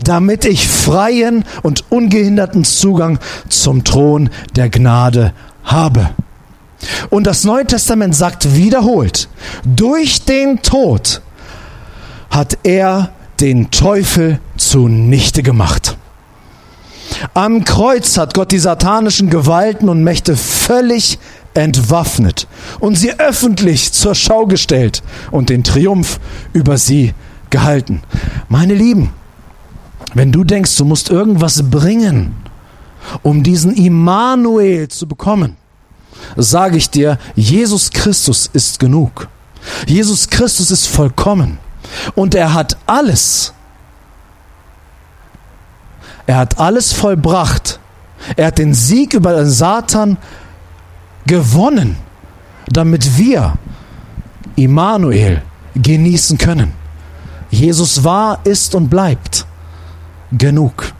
Damit 0.03 0.43
ich 0.43 0.67
freien 0.67 1.45
und 1.61 1.85
ungehinderten 1.91 2.63
Zugang 2.63 3.19
zum 3.47 3.83
Thron 3.83 4.29
der 4.55 4.69
Gnade 4.69 5.33
habe. 5.63 6.09
Und 7.09 7.27
das 7.27 7.43
Neue 7.45 7.65
Testament 7.65 8.15
sagt 8.15 8.55
wiederholt, 8.55 9.29
durch 9.63 10.25
den 10.25 10.61
Tod 10.61 11.21
hat 12.29 12.57
er 12.63 13.11
den 13.39 13.71
Teufel 13.71 14.39
zunichte 14.57 15.43
gemacht. 15.43 15.97
Am 17.33 17.63
Kreuz 17.63 18.17
hat 18.17 18.33
Gott 18.33 18.51
die 18.51 18.59
satanischen 18.59 19.29
Gewalten 19.29 19.89
und 19.89 20.03
Mächte 20.03 20.35
völlig 20.35 21.19
entwaffnet 21.53 22.47
und 22.79 22.95
sie 22.95 23.19
öffentlich 23.19 23.91
zur 23.91 24.15
Schau 24.15 24.45
gestellt 24.45 25.03
und 25.31 25.49
den 25.49 25.63
Triumph 25.63 26.19
über 26.53 26.77
sie 26.77 27.13
gehalten. 27.49 28.01
Meine 28.49 28.73
Lieben, 28.73 29.11
wenn 30.13 30.31
du 30.31 30.43
denkst, 30.43 30.75
du 30.77 30.85
musst 30.85 31.09
irgendwas 31.09 31.69
bringen, 31.69 32.35
um 33.21 33.43
diesen 33.43 33.73
Immanuel 33.75 34.87
zu 34.87 35.07
bekommen, 35.07 35.57
sage 36.35 36.77
ich 36.77 36.89
dir, 36.89 37.17
Jesus 37.35 37.91
Christus 37.91 38.49
ist 38.53 38.79
genug. 38.79 39.27
Jesus 39.87 40.29
Christus 40.29 40.71
ist 40.71 40.87
vollkommen 40.87 41.57
und 42.15 42.35
er 42.35 42.53
hat 42.53 42.77
alles 42.85 43.53
er 46.25 46.37
hat 46.37 46.59
alles 46.59 46.93
vollbracht. 46.93 47.79
Er 48.35 48.47
hat 48.47 48.57
den 48.57 48.73
Sieg 48.73 49.13
über 49.13 49.35
den 49.35 49.49
Satan 49.49 50.17
gewonnen, 51.25 51.97
damit 52.67 53.17
wir 53.17 53.53
Immanuel 54.55 55.41
genießen 55.75 56.37
können. 56.37 56.73
Jesus 57.49 58.03
war, 58.03 58.39
ist 58.45 58.75
und 58.75 58.89
bleibt 58.89 59.45
genug. 60.31 60.93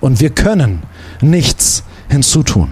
Und 0.00 0.20
wir 0.20 0.30
können 0.30 0.82
nichts 1.20 1.84
hinzutun. 2.08 2.70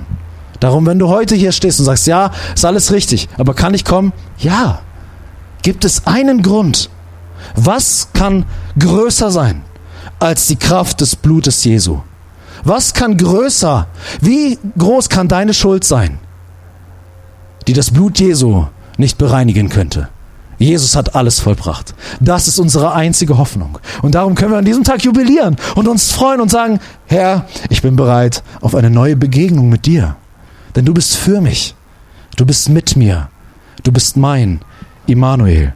Darum, 0.60 0.86
wenn 0.86 0.98
du 0.98 1.08
heute 1.08 1.34
hier 1.34 1.52
stehst 1.52 1.80
und 1.80 1.86
sagst, 1.86 2.06
ja, 2.06 2.30
ist 2.54 2.64
alles 2.64 2.92
richtig, 2.92 3.28
aber 3.36 3.54
kann 3.54 3.74
ich 3.74 3.84
kommen? 3.84 4.12
Ja. 4.38 4.80
Gibt 5.62 5.84
es 5.84 6.06
einen 6.06 6.42
Grund? 6.42 6.90
Was 7.54 8.08
kann 8.12 8.44
größer 8.78 9.30
sein 9.30 9.62
als 10.22 10.46
die 10.46 10.56
Kraft 10.56 11.00
des 11.00 11.16
Blutes 11.16 11.64
Jesu? 11.64 12.00
Was 12.62 12.94
kann 12.94 13.16
größer, 13.16 13.88
wie 14.20 14.56
groß 14.78 15.08
kann 15.08 15.26
deine 15.26 15.52
Schuld 15.52 15.82
sein, 15.82 16.18
die 17.66 17.72
das 17.72 17.90
Blut 17.90 18.20
Jesu 18.20 18.66
nicht 18.98 19.18
bereinigen 19.18 19.68
könnte? 19.68 20.08
Jesus 20.58 20.94
hat 20.94 21.16
alles 21.16 21.40
vollbracht. 21.40 21.92
Das 22.20 22.46
ist 22.46 22.60
unsere 22.60 22.92
einzige 22.92 23.36
Hoffnung. 23.36 23.80
Und 24.02 24.14
darum 24.14 24.36
können 24.36 24.52
wir 24.52 24.58
an 24.58 24.64
diesem 24.64 24.84
Tag 24.84 25.02
jubilieren 25.02 25.56
und 25.74 25.88
uns 25.88 26.12
freuen 26.12 26.40
und 26.40 26.52
sagen, 26.52 26.78
Herr, 27.06 27.46
ich 27.68 27.82
bin 27.82 27.96
bereit 27.96 28.44
auf 28.60 28.76
eine 28.76 28.90
neue 28.90 29.16
Begegnung 29.16 29.68
mit 29.70 29.86
dir. 29.86 30.14
Denn 30.76 30.84
du 30.84 30.94
bist 30.94 31.16
für 31.16 31.40
mich. 31.40 31.74
Du 32.36 32.46
bist 32.46 32.68
mit 32.68 32.94
mir. 32.94 33.28
Du 33.82 33.90
bist 33.90 34.16
mein 34.16 34.60
Immanuel. 35.08 35.74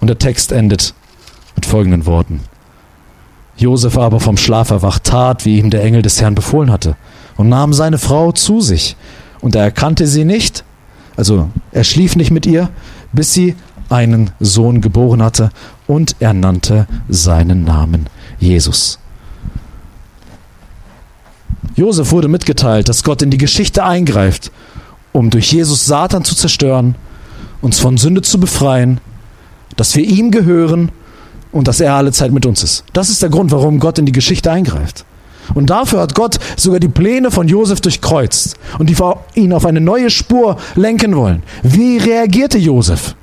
Und 0.00 0.06
der 0.06 0.16
Text 0.16 0.52
endet 0.52 0.94
folgenden 1.68 2.06
Worten. 2.06 2.40
Josef 3.56 3.98
aber 3.98 4.20
vom 4.20 4.36
Schlaf 4.36 4.70
erwacht, 4.70 5.04
tat, 5.04 5.44
wie 5.44 5.58
ihm 5.58 5.70
der 5.70 5.82
Engel 5.82 6.02
des 6.02 6.20
Herrn 6.20 6.34
befohlen 6.34 6.70
hatte, 6.70 6.96
und 7.36 7.48
nahm 7.48 7.72
seine 7.72 7.98
Frau 7.98 8.32
zu 8.32 8.60
sich. 8.60 8.96
Und 9.40 9.54
er 9.54 9.62
erkannte 9.62 10.06
sie 10.06 10.24
nicht, 10.24 10.64
also 11.16 11.48
er 11.72 11.84
schlief 11.84 12.16
nicht 12.16 12.30
mit 12.30 12.46
ihr, 12.46 12.70
bis 13.12 13.34
sie 13.34 13.56
einen 13.88 14.30
Sohn 14.40 14.80
geboren 14.80 15.22
hatte, 15.22 15.50
und 15.86 16.16
er 16.20 16.34
nannte 16.34 16.86
seinen 17.08 17.64
Namen 17.64 18.06
Jesus. 18.38 18.98
Josef 21.74 22.10
wurde 22.10 22.28
mitgeteilt, 22.28 22.88
dass 22.88 23.04
Gott 23.04 23.22
in 23.22 23.30
die 23.30 23.38
Geschichte 23.38 23.84
eingreift, 23.84 24.50
um 25.12 25.30
durch 25.30 25.52
Jesus 25.52 25.86
Satan 25.86 26.24
zu 26.24 26.34
zerstören, 26.34 26.96
uns 27.60 27.78
von 27.78 27.96
Sünde 27.96 28.22
zu 28.22 28.38
befreien, 28.38 29.00
dass 29.76 29.94
wir 29.96 30.04
ihm 30.04 30.30
gehören 30.30 30.90
und 31.52 31.68
dass 31.68 31.80
er 31.80 31.94
alle 31.94 32.12
Zeit 32.12 32.32
mit 32.32 32.46
uns 32.46 32.62
ist. 32.62 32.84
Das 32.92 33.08
ist 33.08 33.22
der 33.22 33.30
Grund, 33.30 33.50
warum 33.50 33.78
Gott 33.80 33.98
in 33.98 34.06
die 34.06 34.12
Geschichte 34.12 34.50
eingreift. 34.50 35.04
Und 35.54 35.70
dafür 35.70 36.00
hat 36.00 36.14
Gott 36.14 36.38
sogar 36.56 36.80
die 36.80 36.88
Pläne 36.88 37.30
von 37.30 37.48
Josef 37.48 37.80
durchkreuzt 37.80 38.56
und 38.78 38.90
die 38.90 38.96
ihn 39.34 39.52
auf 39.52 39.64
eine 39.64 39.80
neue 39.80 40.10
Spur 40.10 40.56
lenken 40.74 41.16
wollen. 41.16 41.42
Wie 41.62 41.96
reagierte 41.98 42.58
Josef? 42.58 43.14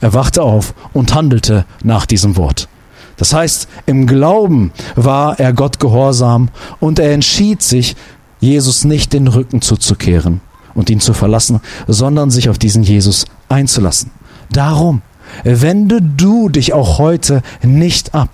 Er 0.00 0.14
wachte 0.14 0.42
auf 0.42 0.74
und 0.92 1.14
handelte 1.14 1.66
nach 1.82 2.06
diesem 2.06 2.36
Wort. 2.36 2.68
Das 3.16 3.34
heißt, 3.34 3.68
im 3.84 4.06
Glauben 4.06 4.72
war 4.96 5.38
er 5.38 5.52
Gott 5.52 5.78
gehorsam 5.78 6.48
und 6.78 6.98
er 6.98 7.12
entschied 7.12 7.62
sich, 7.62 7.96
Jesus 8.40 8.84
nicht 8.84 9.12
den 9.12 9.28
Rücken 9.28 9.60
zuzukehren 9.60 10.40
und 10.74 10.88
ihn 10.88 11.00
zu 11.00 11.12
verlassen, 11.12 11.60
sondern 11.86 12.30
sich 12.30 12.48
auf 12.48 12.56
diesen 12.56 12.82
Jesus 12.82 13.26
einzulassen. 13.50 14.10
Darum 14.50 15.02
wende 15.44 16.00
du 16.02 16.48
dich 16.48 16.72
auch 16.72 16.98
heute 16.98 17.42
nicht 17.62 18.14
ab, 18.14 18.30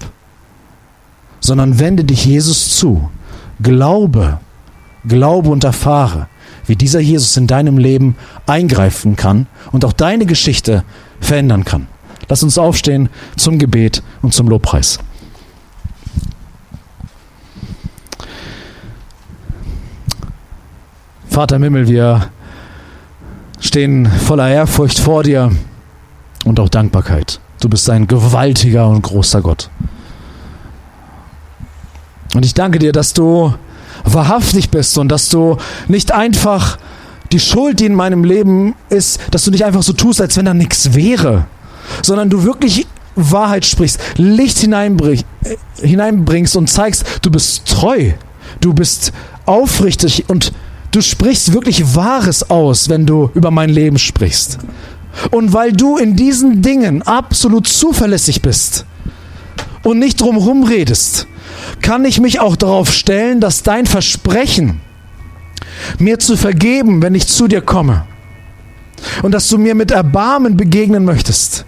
sondern 1.40 1.78
wende 1.78 2.05
dich 2.05 2.24
Jesus 2.24 2.76
zu. 2.76 3.11
Glaube, 3.62 4.38
glaube 5.07 5.51
und 5.51 5.64
erfahre, 5.64 6.28
wie 6.66 6.76
dieser 6.76 7.01
Jesus 7.01 7.36
in 7.36 7.47
deinem 7.47 7.78
Leben 7.78 8.16
eingreifen 8.47 9.16
kann 9.16 9.47
und 9.72 9.84
auch 9.84 9.92
deine 9.92 10.26
Geschichte 10.26 10.84
verändern 11.20 11.64
kann. 11.64 11.86
Lass 12.28 12.42
uns 12.42 12.59
aufstehen 12.59 13.09
zum 13.36 13.59
Gebet 13.59 14.03
und 14.22 14.34
zum 14.34 14.49
Lobpreis. 14.49 14.99
Vater 21.28 21.57
im 21.57 21.62
Himmel, 21.64 21.86
wir 21.86 22.30
stehen 23.61 24.07
voller 24.07 24.49
Ehrfurcht 24.49 24.99
vor 24.99 25.22
dir 25.22 25.53
und 26.47 26.61
auch 26.61 26.68
Dankbarkeit. 26.68 27.40
Du 27.61 27.68
bist 27.68 27.90
ein 27.90 28.07
gewaltiger 28.07 28.88
und 28.88 29.03
großer 29.03 29.42
Gott. 29.42 29.68
Und 32.34 32.44
ich 32.44 32.55
danke 32.55 32.78
dir, 32.78 32.92
dass 32.92 33.12
du 33.12 33.53
wahrhaftig 34.05 34.70
bist 34.70 34.97
und 34.99 35.09
dass 35.09 35.28
du 35.28 35.57
nicht 35.88 36.12
einfach 36.12 36.78
die 37.32 37.40
Schuld, 37.40 37.80
die 37.80 37.86
in 37.86 37.94
meinem 37.94 38.22
Leben 38.22 38.74
ist, 38.88 39.20
dass 39.32 39.44
du 39.44 39.51
nicht 39.51 39.64
einfach 39.64 39.82
so 39.82 39.92
tust, 39.92 40.20
als 40.20 40.36
wenn 40.36 40.44
da 40.44 40.55
nichts 40.55 40.94
wäre, 40.94 41.47
sondern 42.03 42.30
du 42.30 42.44
wirklich 42.44 42.86
Wahrheit 43.16 43.64
sprichst, 43.64 43.99
Licht 44.16 44.59
hineinbringst, 44.59 45.24
äh, 45.42 45.57
hineinbringst 45.86 46.57
und 46.57 46.68
zeigst, 46.68 47.05
du 47.22 47.30
bist 47.30 47.66
treu, 47.66 48.12
du 48.61 48.72
bist 48.72 49.12
aufrichtig 49.47 50.26
und 50.28 50.53
du 50.92 51.01
sprichst 51.01 51.53
wirklich 51.53 51.97
Wahres 51.97 52.51
aus, 52.51 52.88
wenn 52.88 53.07
du 53.07 53.30
über 53.34 53.51
mein 53.51 53.70
Leben 53.70 53.99
sprichst. 53.99 54.59
Und 55.30 55.52
weil 55.52 55.72
du 55.72 55.96
in 55.96 56.16
diesen 56.16 56.62
Dingen 56.62 57.02
absolut 57.02 57.66
zuverlässig 57.66 58.42
bist 58.42 58.84
und 59.82 59.98
nicht 59.98 60.20
drumherum 60.20 60.64
redest, 60.64 61.26
kann 61.80 62.04
ich 62.04 62.20
mich 62.20 62.40
auch 62.40 62.56
darauf 62.56 62.92
stellen, 62.92 63.40
dass 63.40 63.62
dein 63.62 63.86
Versprechen, 63.86 64.80
mir 65.98 66.18
zu 66.18 66.36
vergeben, 66.36 67.02
wenn 67.02 67.14
ich 67.14 67.26
zu 67.26 67.48
dir 67.48 67.60
komme, 67.60 68.04
und 69.22 69.32
dass 69.32 69.48
du 69.48 69.58
mir 69.58 69.74
mit 69.74 69.90
Erbarmen 69.90 70.56
begegnen 70.56 71.04
möchtest, 71.04 71.64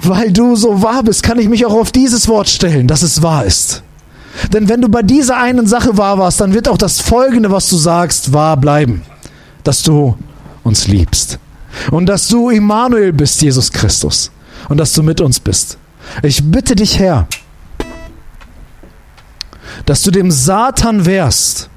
weil 0.00 0.32
du 0.32 0.56
so 0.56 0.82
wahr 0.82 1.02
bist, 1.04 1.22
kann 1.22 1.38
ich 1.38 1.48
mich 1.48 1.64
auch 1.64 1.74
auf 1.74 1.92
dieses 1.92 2.28
Wort 2.28 2.48
stellen, 2.48 2.88
dass 2.88 3.02
es 3.02 3.22
wahr 3.22 3.44
ist. 3.44 3.82
Denn 4.52 4.68
wenn 4.68 4.80
du 4.80 4.88
bei 4.88 5.02
dieser 5.02 5.36
einen 5.36 5.66
Sache 5.66 5.96
wahr 5.96 6.18
warst, 6.18 6.40
dann 6.40 6.54
wird 6.54 6.68
auch 6.68 6.78
das 6.78 7.00
Folgende, 7.00 7.50
was 7.50 7.68
du 7.68 7.76
sagst, 7.76 8.32
wahr 8.32 8.56
bleiben, 8.56 9.02
dass 9.62 9.82
du 9.82 10.16
uns 10.64 10.88
liebst. 10.88 11.38
Und 11.90 12.06
dass 12.06 12.28
du 12.28 12.50
Immanuel 12.50 13.12
bist, 13.12 13.42
Jesus 13.42 13.70
Christus. 13.72 14.30
Und 14.68 14.78
dass 14.78 14.92
du 14.92 15.02
mit 15.02 15.20
uns 15.20 15.40
bist. 15.40 15.78
Ich 16.22 16.42
bitte 16.44 16.76
dich, 16.76 16.98
Herr, 16.98 17.26
dass 19.86 20.02
du 20.02 20.10
dem 20.10 20.30
Satan 20.30 21.06
wehrst 21.06 21.68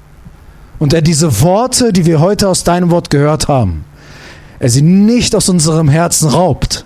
Und 0.78 0.92
er 0.92 1.02
diese 1.02 1.40
Worte, 1.40 1.92
die 1.92 2.04
wir 2.06 2.20
heute 2.20 2.48
aus 2.48 2.64
deinem 2.64 2.90
Wort 2.90 3.10
gehört 3.10 3.48
haben, 3.48 3.84
er 4.58 4.68
sie 4.68 4.82
nicht 4.82 5.34
aus 5.34 5.48
unserem 5.48 5.88
Herzen 5.88 6.28
raubt, 6.28 6.84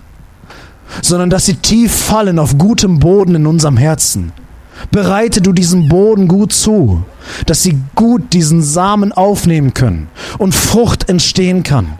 sondern 1.01 1.29
dass 1.29 1.45
sie 1.45 1.55
tief 1.55 1.93
fallen 1.93 2.39
auf 2.39 2.57
gutem 2.57 2.99
Boden 2.99 3.35
in 3.35 3.47
unserem 3.47 3.77
Herzen. 3.77 4.31
Bereite 4.89 5.41
du 5.41 5.53
diesen 5.53 5.87
Boden 5.87 6.27
gut 6.27 6.53
zu, 6.53 7.03
dass 7.45 7.63
sie 7.63 7.77
gut 7.95 8.33
diesen 8.33 8.63
Samen 8.63 9.11
aufnehmen 9.11 9.73
können 9.73 10.07
und 10.37 10.55
Frucht 10.55 11.09
entstehen 11.09 11.63
kann. 11.63 11.99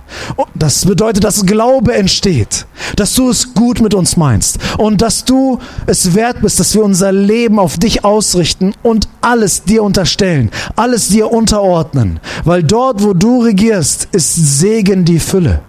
Das 0.55 0.85
bedeutet, 0.85 1.23
dass 1.23 1.45
Glaube 1.45 1.93
entsteht, 1.93 2.65
dass 2.95 3.13
du 3.13 3.29
es 3.29 3.53
gut 3.53 3.81
mit 3.81 3.93
uns 3.93 4.17
meinst 4.17 4.59
und 4.77 5.01
dass 5.01 5.25
du 5.25 5.59
es 5.85 6.15
wert 6.15 6.41
bist, 6.41 6.59
dass 6.59 6.73
wir 6.73 6.83
unser 6.83 7.11
Leben 7.11 7.59
auf 7.59 7.77
dich 7.77 8.03
ausrichten 8.03 8.73
und 8.83 9.07
alles 9.21 9.63
dir 9.63 9.83
unterstellen, 9.83 10.49
alles 10.75 11.09
dir 11.09 11.31
unterordnen, 11.31 12.19
weil 12.43 12.63
dort, 12.63 13.03
wo 13.03 13.13
du 13.13 13.43
regierst, 13.43 14.07
ist 14.11 14.59
Segen 14.59 15.05
die 15.05 15.19
Fülle. 15.19 15.61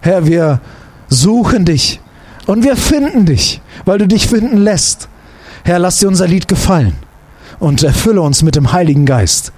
Herr, 0.00 0.26
wir 0.26 0.60
suchen 1.08 1.64
dich 1.64 2.00
und 2.46 2.64
wir 2.64 2.76
finden 2.76 3.26
dich, 3.26 3.60
weil 3.84 3.98
du 3.98 4.08
dich 4.08 4.26
finden 4.26 4.56
lässt. 4.58 5.08
Herr, 5.64 5.78
lass 5.78 5.98
dir 5.98 6.08
unser 6.08 6.26
Lied 6.26 6.48
gefallen 6.48 6.94
und 7.58 7.82
erfülle 7.82 8.22
uns 8.22 8.42
mit 8.42 8.56
dem 8.56 8.72
Heiligen 8.72 9.06
Geist, 9.06 9.52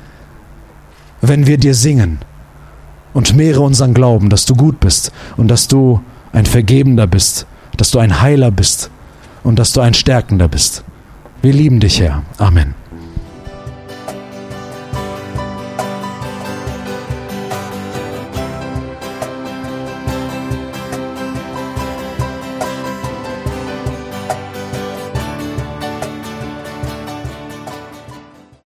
wenn 1.21 1.47
wir 1.47 1.59
dir 1.59 1.75
singen 1.75 2.19
und 3.15 3.35
mehre 3.35 3.61
unseren 3.61 3.95
Glauben, 3.95 4.29
dass 4.29 4.45
du 4.45 4.55
gut 4.55 4.81
bist 4.81 5.13
und 5.37 5.49
dass 5.49 5.69
du 5.69 6.01
ein 6.33 6.47
Vergebender 6.47 7.07
bist, 7.07 7.47
dass 7.77 7.91
du 7.91 7.99
ein 7.99 8.21
Heiler 8.21 8.51
bist 8.51 8.91
und 9.43 9.59
dass 9.59 9.73
du 9.73 9.81
ein 9.81 9.95
Stärkender 9.95 10.49
bist. 10.49 10.85
Wir 11.41 11.53
lieben 11.53 11.81
dich, 11.81 12.01
Herr. 12.01 12.23
Amen. 12.39 12.75